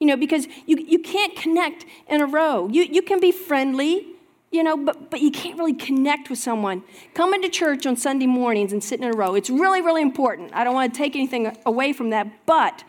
You 0.00 0.06
know, 0.08 0.16
because 0.16 0.46
you, 0.66 0.76
you 0.76 0.98
can't 0.98 1.34
connect 1.34 1.86
in 2.08 2.20
a 2.20 2.26
row. 2.26 2.68
You, 2.68 2.82
you 2.82 3.00
can 3.00 3.18
be 3.18 3.32
friendly, 3.32 4.08
you 4.50 4.62
know, 4.62 4.76
but, 4.76 5.10
but 5.10 5.22
you 5.22 5.30
can't 5.30 5.58
really 5.58 5.72
connect 5.72 6.28
with 6.28 6.38
someone. 6.38 6.82
Coming 7.14 7.40
to 7.40 7.48
church 7.48 7.86
on 7.86 7.96
Sunday 7.96 8.26
mornings 8.26 8.74
and 8.74 8.84
sitting 8.84 9.06
in 9.06 9.14
a 9.14 9.16
row, 9.16 9.34
it's 9.34 9.48
really, 9.48 9.80
really 9.80 10.02
important. 10.02 10.50
I 10.52 10.64
don't 10.64 10.74
want 10.74 10.92
to 10.92 10.98
take 10.98 11.16
anything 11.16 11.56
away 11.64 11.94
from 11.94 12.10
that, 12.10 12.44
but 12.44 12.84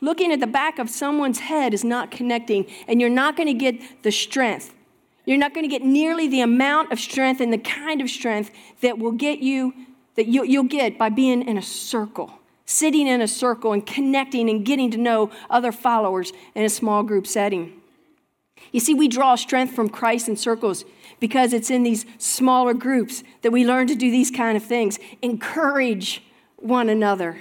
looking 0.00 0.32
at 0.32 0.40
the 0.40 0.46
back 0.46 0.78
of 0.78 0.88
someone's 0.88 1.40
head 1.40 1.74
is 1.74 1.84
not 1.84 2.10
connecting, 2.10 2.64
and 2.88 3.00
you're 3.02 3.10
not 3.10 3.36
going 3.36 3.48
to 3.48 3.54
get 3.54 4.02
the 4.02 4.12
strength. 4.12 4.72
You're 5.26 5.38
not 5.38 5.52
going 5.52 5.64
to 5.64 5.70
get 5.70 5.82
nearly 5.82 6.28
the 6.28 6.40
amount 6.40 6.92
of 6.92 7.00
strength 7.00 7.42
and 7.42 7.52
the 7.52 7.58
kind 7.58 8.00
of 8.00 8.08
strength 8.08 8.50
that 8.80 8.98
will 8.98 9.12
get 9.12 9.40
you, 9.40 9.74
that 10.14 10.26
you, 10.26 10.44
you'll 10.44 10.64
get 10.64 10.96
by 10.96 11.10
being 11.10 11.46
in 11.46 11.58
a 11.58 11.62
circle 11.62 12.32
sitting 12.66 13.06
in 13.06 13.20
a 13.20 13.28
circle 13.28 13.72
and 13.72 13.86
connecting 13.86 14.50
and 14.50 14.64
getting 14.64 14.90
to 14.90 14.98
know 14.98 15.30
other 15.48 15.72
followers 15.72 16.32
in 16.54 16.64
a 16.64 16.68
small 16.68 17.02
group 17.02 17.26
setting. 17.26 17.80
You 18.72 18.80
see, 18.80 18.94
we 18.94 19.08
draw 19.08 19.36
strength 19.36 19.74
from 19.74 19.88
Christ 19.88 20.28
in 20.28 20.36
circles 20.36 20.84
because 21.20 21.52
it's 21.52 21.70
in 21.70 21.82
these 21.82 22.04
smaller 22.18 22.74
groups 22.74 23.22
that 23.42 23.52
we 23.52 23.64
learn 23.64 23.86
to 23.86 23.94
do 23.94 24.10
these 24.10 24.30
kind 24.30 24.56
of 24.56 24.64
things. 24.64 24.98
Encourage 25.22 26.22
one 26.56 26.88
another. 26.88 27.38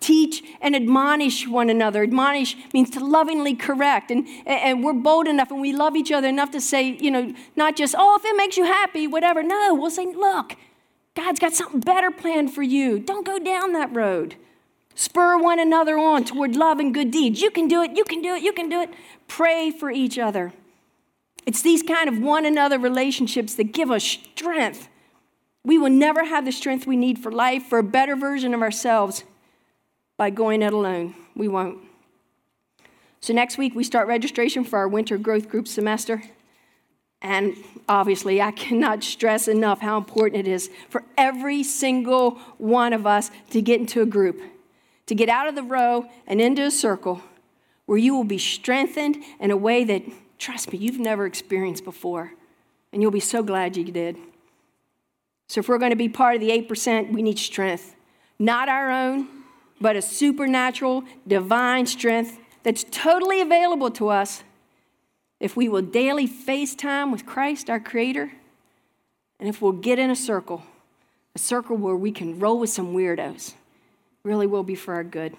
Teach 0.00 0.42
and 0.62 0.74
admonish 0.74 1.46
one 1.46 1.68
another. 1.68 2.02
Admonish 2.02 2.56
means 2.72 2.88
to 2.90 3.04
lovingly 3.04 3.54
correct. 3.54 4.10
And, 4.10 4.26
and 4.46 4.82
we're 4.82 4.94
bold 4.94 5.28
enough 5.28 5.50
and 5.50 5.60
we 5.60 5.74
love 5.74 5.94
each 5.94 6.10
other 6.10 6.28
enough 6.28 6.50
to 6.52 6.60
say, 6.60 6.96
you 6.96 7.10
know, 7.10 7.34
not 7.54 7.76
just, 7.76 7.94
oh, 7.98 8.16
if 8.16 8.24
it 8.24 8.34
makes 8.34 8.56
you 8.56 8.64
happy, 8.64 9.06
whatever. 9.06 9.42
No, 9.42 9.74
we'll 9.74 9.90
say, 9.90 10.06
look, 10.06 10.56
God's 11.14 11.40
got 11.40 11.52
something 11.52 11.80
better 11.80 12.10
planned 12.10 12.52
for 12.54 12.62
you. 12.62 12.98
Don't 12.98 13.26
go 13.26 13.38
down 13.38 13.72
that 13.72 13.94
road. 13.94 14.36
Spur 14.94 15.38
one 15.38 15.58
another 15.58 15.98
on 15.98 16.24
toward 16.24 16.56
love 16.56 16.78
and 16.78 16.92
good 16.92 17.10
deeds. 17.10 17.40
You 17.40 17.50
can 17.50 17.68
do 17.68 17.82
it, 17.82 17.96
you 17.96 18.04
can 18.04 18.22
do 18.22 18.34
it, 18.34 18.42
you 18.42 18.52
can 18.52 18.68
do 18.68 18.80
it. 18.80 18.90
Pray 19.28 19.70
for 19.70 19.90
each 19.90 20.18
other. 20.18 20.52
It's 21.46 21.62
these 21.62 21.82
kind 21.82 22.08
of 22.08 22.18
one 22.18 22.44
another 22.44 22.78
relationships 22.78 23.54
that 23.54 23.72
give 23.72 23.90
us 23.90 24.04
strength. 24.04 24.88
We 25.64 25.78
will 25.78 25.90
never 25.90 26.24
have 26.24 26.44
the 26.44 26.52
strength 26.52 26.86
we 26.86 26.96
need 26.96 27.18
for 27.18 27.32
life, 27.32 27.64
for 27.64 27.78
a 27.78 27.82
better 27.82 28.16
version 28.16 28.54
of 28.54 28.62
ourselves, 28.62 29.24
by 30.16 30.30
going 30.30 30.62
it 30.62 30.72
alone. 30.72 31.14
We 31.34 31.48
won't. 31.48 31.78
So, 33.20 33.34
next 33.34 33.58
week, 33.58 33.74
we 33.74 33.84
start 33.84 34.06
registration 34.06 34.64
for 34.64 34.78
our 34.78 34.88
winter 34.88 35.18
growth 35.18 35.48
group 35.48 35.68
semester. 35.68 36.22
And 37.22 37.56
obviously, 37.88 38.40
I 38.40 38.50
cannot 38.50 39.04
stress 39.04 39.46
enough 39.46 39.80
how 39.80 39.98
important 39.98 40.46
it 40.46 40.50
is 40.50 40.70
for 40.88 41.04
every 41.18 41.62
single 41.62 42.32
one 42.58 42.92
of 42.92 43.06
us 43.06 43.30
to 43.50 43.60
get 43.60 43.80
into 43.80 44.00
a 44.00 44.06
group, 44.06 44.40
to 45.06 45.14
get 45.14 45.28
out 45.28 45.46
of 45.46 45.54
the 45.54 45.62
row 45.62 46.06
and 46.26 46.40
into 46.40 46.62
a 46.62 46.70
circle 46.70 47.22
where 47.84 47.98
you 47.98 48.14
will 48.14 48.24
be 48.24 48.38
strengthened 48.38 49.16
in 49.38 49.50
a 49.50 49.56
way 49.56 49.84
that, 49.84 50.02
trust 50.38 50.72
me, 50.72 50.78
you've 50.78 50.98
never 50.98 51.26
experienced 51.26 51.84
before. 51.84 52.32
And 52.92 53.02
you'll 53.02 53.10
be 53.10 53.20
so 53.20 53.42
glad 53.42 53.76
you 53.76 53.84
did. 53.84 54.16
So, 55.48 55.58
if 55.60 55.68
we're 55.68 55.78
going 55.78 55.90
to 55.90 55.96
be 55.96 56.08
part 56.08 56.36
of 56.36 56.40
the 56.40 56.50
8%, 56.50 57.12
we 57.12 57.22
need 57.22 57.38
strength. 57.38 57.94
Not 58.38 58.68
our 58.68 58.90
own, 58.90 59.28
but 59.80 59.96
a 59.96 60.02
supernatural, 60.02 61.04
divine 61.26 61.86
strength 61.86 62.38
that's 62.62 62.84
totally 62.90 63.40
available 63.40 63.90
to 63.92 64.08
us 64.08 64.44
if 65.40 65.56
we 65.56 65.68
will 65.68 65.82
daily 65.82 66.26
face 66.26 66.74
time 66.74 67.10
with 67.10 67.26
Christ, 67.26 67.68
our 67.70 67.80
Creator, 67.80 68.30
and 69.40 69.48
if 69.48 69.62
we'll 69.62 69.72
get 69.72 69.98
in 69.98 70.10
a 70.10 70.16
circle, 70.16 70.62
a 71.34 71.38
circle 71.38 71.76
where 71.76 71.96
we 71.96 72.12
can 72.12 72.38
roll 72.38 72.58
with 72.58 72.70
some 72.70 72.94
weirdos, 72.94 73.54
really 74.22 74.46
will 74.46 74.62
be 74.62 74.74
for 74.74 74.94
our 74.94 75.04
good. 75.04 75.32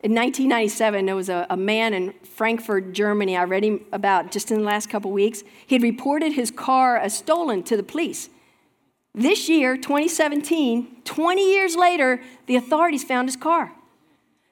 In 0.00 0.12
1997, 0.12 1.06
there 1.06 1.16
was 1.16 1.28
a, 1.28 1.46
a, 1.48 1.56
man 1.56 1.94
in 1.94 2.12
Frankfurt, 2.22 2.92
Germany, 2.92 3.36
I 3.36 3.44
read 3.44 3.64
him 3.64 3.80
about 3.92 4.30
just 4.30 4.50
in 4.50 4.58
the 4.58 4.64
last 4.64 4.90
couple 4.90 5.10
weeks. 5.10 5.42
He 5.66 5.74
had 5.74 5.82
reported 5.82 6.32
his 6.32 6.50
car 6.50 6.96
as 6.96 7.16
stolen 7.16 7.62
to 7.64 7.76
the 7.76 7.82
police. 7.82 8.28
This 9.14 9.48
year, 9.48 9.76
2017, 9.76 11.02
20 11.04 11.52
years 11.52 11.74
later, 11.74 12.20
the 12.46 12.56
authorities 12.56 13.04
found 13.04 13.28
his 13.28 13.36
car. 13.36 13.72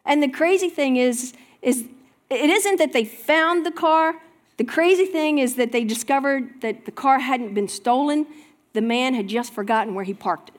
And 0.07 0.23
the 0.23 0.29
crazy 0.29 0.71
thing 0.71 0.97
is, 0.97 1.35
is 1.61 1.85
it 2.31 2.51
isn't 2.51 2.79
that 2.79 2.93
they 2.93 3.05
found 3.05 3.67
the 3.67 3.71
car. 3.71 4.17
The 4.57 4.65
crazy 4.65 5.07
thing 5.07 5.39
is 5.39 5.57
that 5.57 5.73
they 5.73 5.85
discovered 5.85 6.61
that 6.63 6.85
the 6.85 6.93
car 6.93 7.19
hadn't 7.19 7.55
been 7.55 7.69
stolen. 7.69 8.27
The 8.73 8.81
man 8.81 9.15
had 9.15 9.29
just 9.29 9.53
forgotten 9.53 9.95
where 9.95 10.05
he 10.05 10.15
parked 10.15 10.51
it. 10.51 10.55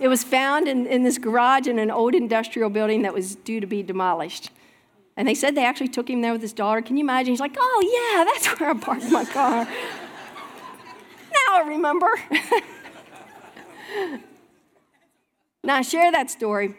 it 0.00 0.08
was 0.08 0.24
found 0.24 0.68
in, 0.68 0.86
in 0.86 1.04
this 1.04 1.18
garage 1.18 1.66
in 1.66 1.78
an 1.78 1.90
old 1.90 2.14
industrial 2.14 2.70
building 2.70 3.02
that 3.02 3.14
was 3.14 3.34
due 3.34 3.60
to 3.60 3.66
be 3.66 3.82
demolished. 3.82 4.50
And 5.16 5.26
they 5.26 5.34
said 5.34 5.54
they 5.54 5.64
actually 5.64 5.88
took 5.88 6.08
him 6.08 6.20
there 6.20 6.32
with 6.32 6.42
his 6.42 6.52
daughter. 6.52 6.80
Can 6.80 6.96
you 6.96 7.02
imagine? 7.02 7.32
He's 7.32 7.40
like, 7.40 7.56
oh, 7.58 8.14
yeah, 8.16 8.24
that's 8.24 8.46
where 8.60 8.70
I 8.70 8.74
parked 8.74 9.10
my 9.10 9.24
car. 9.24 9.64
now 9.64 9.70
I 11.50 11.64
remember. 11.66 12.08
now, 15.64 15.74
I 15.76 15.82
share 15.82 16.12
that 16.12 16.30
story 16.30 16.76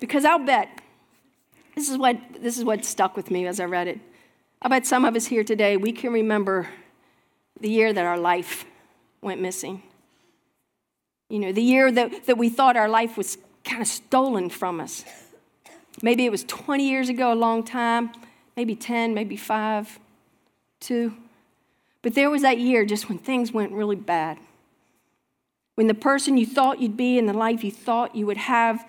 because 0.00 0.24
I'll 0.24 0.44
bet 0.44 0.68
this 1.78 1.88
is 1.88 1.96
what, 1.96 2.16
this 2.40 2.58
is 2.58 2.64
what 2.64 2.84
stuck 2.84 3.16
with 3.16 3.30
me 3.30 3.46
as 3.46 3.60
I 3.60 3.64
read 3.66 3.86
it. 3.86 4.00
I 4.60 4.68
bet 4.68 4.84
some 4.84 5.04
of 5.04 5.14
us 5.14 5.26
here 5.26 5.44
today, 5.44 5.76
we 5.76 5.92
can 5.92 6.12
remember 6.12 6.68
the 7.60 7.70
year 7.70 7.92
that 7.92 8.04
our 8.04 8.18
life 8.18 8.64
went 9.22 9.40
missing. 9.40 9.84
You 11.28 11.38
know, 11.38 11.52
the 11.52 11.62
year 11.62 11.92
that, 11.92 12.26
that 12.26 12.36
we 12.36 12.48
thought 12.48 12.76
our 12.76 12.88
life 12.88 13.16
was 13.16 13.38
kind 13.62 13.80
of 13.80 13.86
stolen 13.86 14.50
from 14.50 14.80
us. 14.80 15.04
Maybe 16.02 16.26
it 16.26 16.32
was 16.32 16.42
20 16.44 16.88
years 16.88 17.08
ago, 17.08 17.32
a 17.32 17.34
long 17.34 17.62
time, 17.62 18.10
maybe 18.56 18.74
10, 18.74 19.14
maybe 19.14 19.36
five, 19.36 20.00
two. 20.80 21.14
But 22.02 22.14
there 22.14 22.28
was 22.28 22.42
that 22.42 22.58
year 22.58 22.84
just 22.84 23.08
when 23.08 23.18
things 23.18 23.52
went 23.52 23.70
really 23.70 23.94
bad. 23.94 24.38
When 25.76 25.86
the 25.86 25.94
person 25.94 26.38
you 26.38 26.46
thought 26.46 26.80
you'd 26.80 26.96
be 26.96 27.20
and 27.20 27.28
the 27.28 27.34
life 27.34 27.62
you 27.62 27.70
thought 27.70 28.16
you 28.16 28.26
would 28.26 28.36
have 28.36 28.84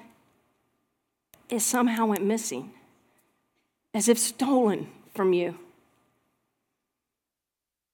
it 1.49 1.59
somehow 1.61 2.07
went 2.07 2.23
missing 2.23 2.71
as 3.93 4.07
if 4.07 4.17
stolen 4.17 4.89
from 5.13 5.33
you. 5.33 5.57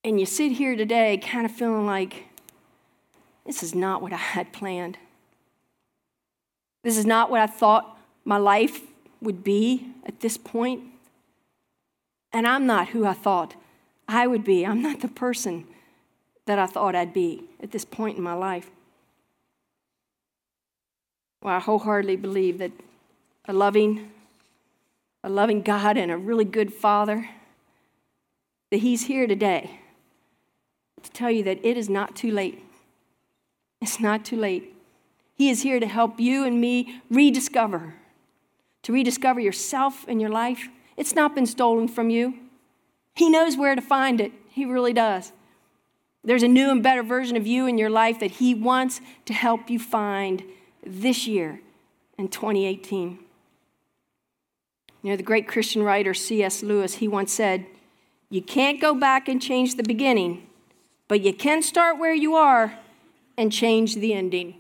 And 0.04 0.20
you 0.20 0.26
sit 0.26 0.52
here 0.52 0.76
today 0.76 1.18
kind 1.18 1.46
of 1.46 1.52
feeling 1.52 1.86
like, 1.86 2.26
this 3.46 3.64
is 3.64 3.74
not 3.74 4.02
what 4.02 4.14
I 4.14 4.18
had 4.18 4.54
planned. 4.54 4.98
This 6.84 6.98
is 6.98 7.06
not 7.06 7.32
what 7.32 7.42
I 7.42 7.48
thought 7.48 7.98
my 8.24 8.38
life 8.38 8.82
would 9.22 9.44
be 9.44 9.88
at 10.06 10.20
this 10.20 10.38
point. 10.38 10.84
And 12.32 12.46
I'm 12.48 12.66
not 12.66 12.90
who 12.90 13.06
I 13.06 13.14
thought 13.14 13.56
I 14.08 14.28
would 14.28 14.44
be. 14.44 14.66
I'm 14.66 14.82
not 14.82 15.00
the 15.00 15.08
person 15.08 15.66
that 16.46 16.60
I 16.60 16.68
thought 16.68 16.96
I'd 16.96 17.14
be 17.14 17.46
at 17.62 17.72
this 17.72 17.86
point 17.86 18.18
in 18.18 18.24
my 18.24 18.34
life. 18.34 18.70
Well, 21.42 21.56
I 21.56 21.60
wholeheartedly 21.60 22.18
believe 22.18 22.60
that 22.60 22.72
a 23.48 23.54
loving, 23.54 24.12
a 25.26 25.30
loving 25.30 25.64
God 25.64 25.98
and 25.98 26.12
a 26.12 26.18
really 26.18 26.46
good 26.46 26.72
Father, 26.72 27.28
that 28.70 28.78
He's 28.78 29.08
here 29.08 29.26
today 29.26 29.80
to 31.02 31.12
tell 31.12 31.32
you 31.32 31.44
that 31.44 31.66
it 31.66 31.78
is 31.78 31.90
not 31.90 32.16
too 32.16 32.32
late. 32.32 32.64
It's 33.82 34.00
not 34.00 34.24
too 34.24 34.38
late. 34.38 34.76
He 35.34 35.50
is 35.50 35.64
here 35.64 35.80
to 35.80 35.88
help 35.88 36.20
you 36.20 36.46
and 36.46 36.62
me 36.62 37.02
rediscover, 37.10 37.96
to 38.84 38.94
rediscover 38.94 39.40
yourself 39.40 40.06
and 40.08 40.22
your 40.22 40.30
life. 40.30 40.70
It's 40.96 41.16
not 41.16 41.34
been 41.34 41.48
stolen 41.48 41.88
from 41.88 42.12
you. 42.12 42.36
He 43.16 43.28
knows 43.28 43.58
where 43.58 43.76
to 43.76 43.82
find 43.82 44.22
it. 44.22 44.32
He 44.50 44.64
really 44.64 44.94
does. 44.94 45.32
There's 46.24 46.44
a 46.44 46.48
new 46.48 46.70
and 46.70 46.84
better 46.84 47.02
version 47.02 47.36
of 47.36 47.48
you 47.48 47.66
in 47.66 47.80
your 47.80 47.90
life 47.90 48.20
that 48.20 48.32
He 48.32 48.54
wants 48.54 49.02
to 49.26 49.34
help 49.34 49.72
you 49.72 49.80
find 49.80 50.44
this 50.86 51.26
year 51.26 51.62
in 52.16 52.28
2018. 52.28 53.25
You 55.06 55.12
know, 55.12 55.18
the 55.18 55.22
great 55.22 55.48
Christian 55.48 55.84
writer 55.84 56.16
C.S. 56.16 56.64
Lewis, 56.64 56.96
he 56.96 57.08
once 57.08 57.32
said, 57.32 57.68
You 58.32 58.42
can't 58.42 58.82
go 58.82 58.96
back 58.96 59.28
and 59.28 59.40
change 59.40 59.76
the 59.76 59.84
beginning, 59.84 60.48
but 61.08 61.22
you 61.22 61.32
can 61.32 61.62
start 61.62 62.00
where 62.00 62.16
you 62.16 62.34
are 62.34 62.80
and 63.38 63.52
change 63.52 63.94
the 63.94 64.16
ending. 64.16 64.56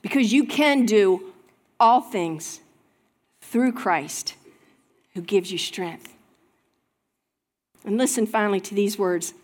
Because 0.00 0.32
you 0.32 0.44
can 0.44 0.86
do 0.86 1.32
all 1.78 2.00
things 2.00 2.58
through 3.40 3.70
Christ 3.70 4.34
who 5.14 5.20
gives 5.20 5.52
you 5.52 5.58
strength. 5.58 6.12
And 7.84 7.96
listen 7.96 8.26
finally 8.26 8.60
to 8.62 8.74
these 8.74 8.98
words 8.98 9.34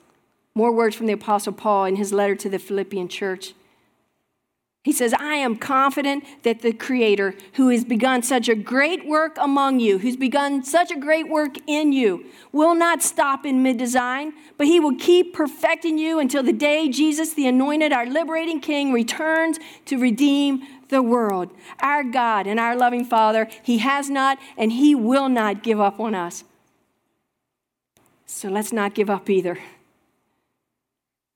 more 0.57 0.73
words 0.73 0.97
from 0.97 1.07
the 1.07 1.13
Apostle 1.13 1.53
Paul 1.53 1.85
in 1.85 1.95
his 1.95 2.13
letter 2.13 2.35
to 2.35 2.49
the 2.49 2.59
Philippian 2.59 3.07
church. 3.07 3.55
He 4.89 4.93
says, 4.93 5.13
I 5.13 5.35
am 5.35 5.57
confident 5.57 6.25
that 6.45 6.63
the 6.63 6.73
Creator, 6.73 7.35
who 7.57 7.69
has 7.69 7.85
begun 7.85 8.23
such 8.23 8.49
a 8.49 8.55
great 8.55 9.07
work 9.07 9.37
among 9.39 9.81
you, 9.81 9.99
who's 9.99 10.17
begun 10.17 10.65
such 10.65 10.91
a 10.91 10.97
great 10.97 11.29
work 11.29 11.57
in 11.67 11.93
you, 11.93 12.25
will 12.53 12.75
not 12.75 13.03
stop 13.03 13.45
in 13.45 13.63
mid 13.63 13.77
design, 13.77 14.33
but 14.57 14.67
He 14.67 14.81
will 14.81 14.97
keep 14.97 15.35
perfecting 15.35 15.99
you 15.99 16.19
until 16.19 16.43
the 16.43 16.55
day 16.55 16.89
Jesus, 16.89 17.35
the 17.35 17.47
anointed, 17.47 17.93
our 17.93 18.07
liberating 18.07 18.61
King, 18.61 18.95
returns 18.95 19.59
to 19.85 19.99
redeem 19.99 20.63
the 20.89 21.03
world. 21.03 21.51
Our 21.81 22.03
God 22.03 22.47
and 22.47 22.59
our 22.59 22.75
loving 22.75 23.05
Father, 23.05 23.47
He 23.63 23.77
has 23.79 24.09
not 24.09 24.39
and 24.57 24.73
He 24.73 24.95
will 24.95 25.29
not 25.29 25.63
give 25.63 25.79
up 25.79 26.01
on 26.01 26.15
us. 26.15 26.45
So 28.25 28.49
let's 28.49 28.73
not 28.73 28.95
give 28.95 29.11
up 29.11 29.29
either. 29.29 29.59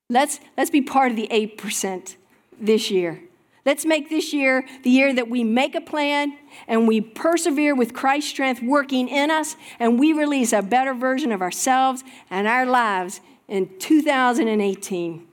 Let's, 0.09 0.41
let's 0.57 0.71
be 0.71 0.81
part 0.81 1.11
of 1.11 1.17
the 1.19 1.29
8% 1.31 2.17
this 2.59 2.91
year. 2.91 3.21
Let's 3.65 3.85
make 3.85 4.09
this 4.09 4.33
year 4.33 4.67
the 4.83 4.91
year 4.91 5.15
that 5.15 5.29
we 5.29 5.45
make 5.45 5.75
a 5.75 5.81
plan 5.81 6.37
and 6.67 6.89
we 6.89 7.01
persevere 7.01 7.75
with 7.75 7.95
Christ's 7.95 8.31
strength 8.31 8.61
working 8.61 9.09
in 9.09 9.31
us 9.31 9.57
and 9.79 10.01
we 10.01 10.13
release 10.13 10.53
a 10.53 10.63
better 10.63 10.95
version 10.95 11.31
of 11.31 11.41
ourselves 11.41 12.03
and 12.29 12.49
our 12.49 12.67
lives 12.67 13.21
in 13.47 13.79
2018. 13.79 15.27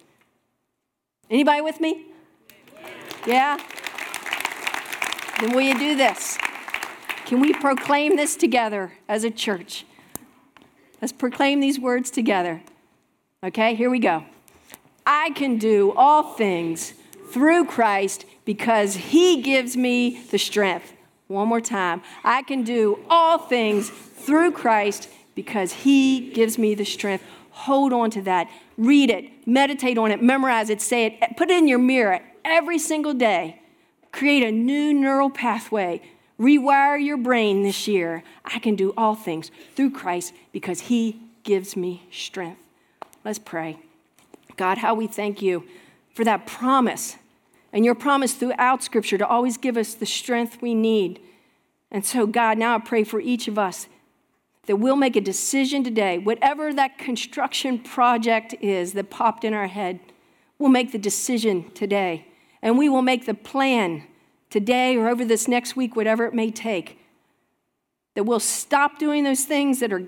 Anybody 1.30 1.62
with 1.62 1.80
me? 1.80 2.06
Yeah? 3.26 3.58
Then 5.40 5.54
will 5.54 5.62
you 5.62 5.78
do 5.78 5.96
this? 5.96 6.38
Can 7.26 7.40
we 7.40 7.54
proclaim 7.54 8.16
this 8.16 8.36
together 8.36 8.94
as 9.08 9.24
a 9.24 9.32
church? 9.32 9.86
Let's 11.02 11.14
proclaim 11.14 11.60
these 11.60 11.80
words 11.80 12.12
together. 12.12 12.62
Okay, 13.44 13.74
here 13.76 13.90
we 13.90 14.00
go. 14.00 14.26
I 15.06 15.32
can 15.32 15.58
do 15.58 15.94
all 15.94 16.34
things 16.34 16.94
through 17.32 17.66
Christ 17.66 18.26
because 18.46 18.96
he 18.96 19.42
gives 19.42 19.78
me 19.78 20.22
the 20.32 20.38
strength. 20.38 20.94
One 21.28 21.48
more 21.48 21.62
time. 21.62 22.02
I 22.24 22.42
can 22.42 22.64
do 22.64 23.00
all 23.10 23.38
things 23.38 23.90
through 23.90 24.52
Christ 24.52 25.10
because 25.36 25.72
he 25.72 26.32
gives 26.32 26.58
me 26.58 26.76
the 26.76 26.86
strength. 26.86 27.24
Hold 27.52 27.94
on 27.94 28.10
to 28.12 28.22
that. 28.24 28.50
Read 28.78 29.10
it, 29.10 29.30
meditate 29.46 29.98
on 29.98 30.12
it, 30.12 30.24
memorize 30.24 30.70
it, 30.70 30.82
say 30.82 31.06
it, 31.06 31.38
put 31.38 31.50
it 31.50 31.58
in 31.58 31.68
your 31.68 31.80
mirror 31.80 32.22
every 32.44 32.80
single 32.80 33.14
day. 33.14 33.62
Create 34.12 34.44
a 34.44 34.52
new 34.52 34.94
neural 34.94 35.30
pathway. 35.30 36.02
Rewire 36.40 37.04
your 37.04 37.18
brain 37.18 37.64
this 37.64 37.88
year. 37.88 38.24
I 38.46 38.60
can 38.60 38.76
do 38.76 38.94
all 38.98 39.14
things 39.14 39.52
through 39.76 39.92
Christ 39.92 40.34
because 40.52 40.82
he 40.82 41.20
gives 41.44 41.76
me 41.76 42.08
strength. 42.12 42.62
Let's 43.24 43.40
pray. 43.40 43.78
God, 44.56 44.80
how 44.80 44.96
we 44.96 45.08
thank 45.08 45.42
you 45.42 45.64
for 46.20 46.26
that 46.26 46.46
promise 46.46 47.16
and 47.72 47.86
your 47.86 47.96
promise 47.96 48.34
throughout 48.34 48.84
Scripture 48.84 49.18
to 49.18 49.26
always 49.26 49.56
give 49.56 49.78
us 49.78 49.94
the 49.94 50.06
strength 50.06 50.62
we 50.62 50.76
need. 50.76 51.22
And 51.92 52.06
so, 52.06 52.28
God, 52.28 52.58
now 52.58 52.76
I 52.76 52.80
pray 52.80 53.06
for 53.06 53.22
each 53.22 53.48
of 53.48 53.58
us 53.58 53.88
that 54.66 54.76
we'll 54.76 54.98
make 54.98 55.16
a 55.16 55.22
decision 55.22 55.82
today, 55.82 56.18
whatever 56.18 56.74
that 56.74 56.98
construction 56.98 57.80
project 57.80 58.54
is 58.60 58.92
that 58.96 59.10
popped 59.10 59.46
in 59.46 59.54
our 59.54 59.68
head, 59.68 60.02
we'll 60.58 60.68
make 60.68 60.92
the 60.92 60.98
decision 60.98 61.72
today. 61.72 62.28
And 62.62 62.78
we 62.78 62.90
will 62.90 63.02
make 63.02 63.26
the 63.26 63.34
plan 63.34 64.04
today 64.50 64.98
or 64.98 65.08
over 65.08 65.24
this 65.24 65.48
next 65.48 65.78
week, 65.78 65.96
whatever 65.96 66.26
it 66.26 66.34
may 66.34 66.52
take, 66.52 67.00
that 68.16 68.26
we'll 68.26 68.42
stop 68.42 69.00
doing 69.00 69.24
those 69.24 69.46
things 69.46 69.80
that 69.80 69.94
are 69.94 70.04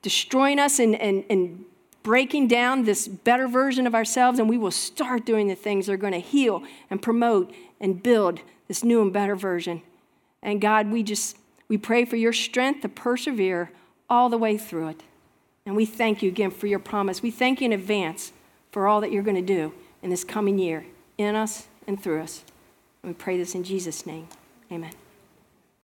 destroying 0.00 0.58
us 0.58 0.78
and, 0.78 0.94
and, 0.94 1.22
and 1.28 1.66
breaking 2.04 2.46
down 2.46 2.84
this 2.84 3.08
better 3.08 3.48
version 3.48 3.88
of 3.88 3.94
ourselves, 3.94 4.38
and 4.38 4.48
we 4.48 4.58
will 4.58 4.70
start 4.70 5.26
doing 5.26 5.48
the 5.48 5.56
things 5.56 5.86
that 5.86 5.92
are 5.94 5.96
going 5.96 6.12
to 6.12 6.20
heal 6.20 6.62
and 6.88 7.02
promote 7.02 7.52
and 7.80 8.00
build 8.00 8.38
this 8.68 8.84
new 8.84 9.02
and 9.02 9.12
better 9.12 9.34
version. 9.34 9.82
And 10.40 10.60
God, 10.60 10.92
we 10.92 11.02
just 11.02 11.36
we 11.66 11.78
pray 11.78 12.04
for 12.04 12.16
your 12.16 12.32
strength 12.32 12.82
to 12.82 12.88
persevere 12.88 13.70
all 14.08 14.28
the 14.28 14.38
way 14.38 14.56
through 14.56 14.88
it. 14.88 15.02
And 15.66 15.74
we 15.74 15.86
thank 15.86 16.22
you 16.22 16.28
again 16.28 16.50
for 16.50 16.66
your 16.66 16.78
promise. 16.78 17.22
We 17.22 17.30
thank 17.30 17.60
you 17.60 17.64
in 17.64 17.72
advance 17.72 18.32
for 18.70 18.86
all 18.86 19.00
that 19.00 19.10
you're 19.10 19.22
going 19.22 19.36
to 19.36 19.42
do 19.42 19.72
in 20.02 20.10
this 20.10 20.24
coming 20.24 20.58
year 20.58 20.84
in 21.16 21.34
us 21.34 21.66
and 21.86 22.00
through 22.00 22.22
us. 22.22 22.44
And 23.02 23.10
we 23.10 23.14
pray 23.14 23.38
this 23.38 23.54
in 23.54 23.64
Jesus' 23.64 24.04
name. 24.04 24.28
Amen. 24.70 24.92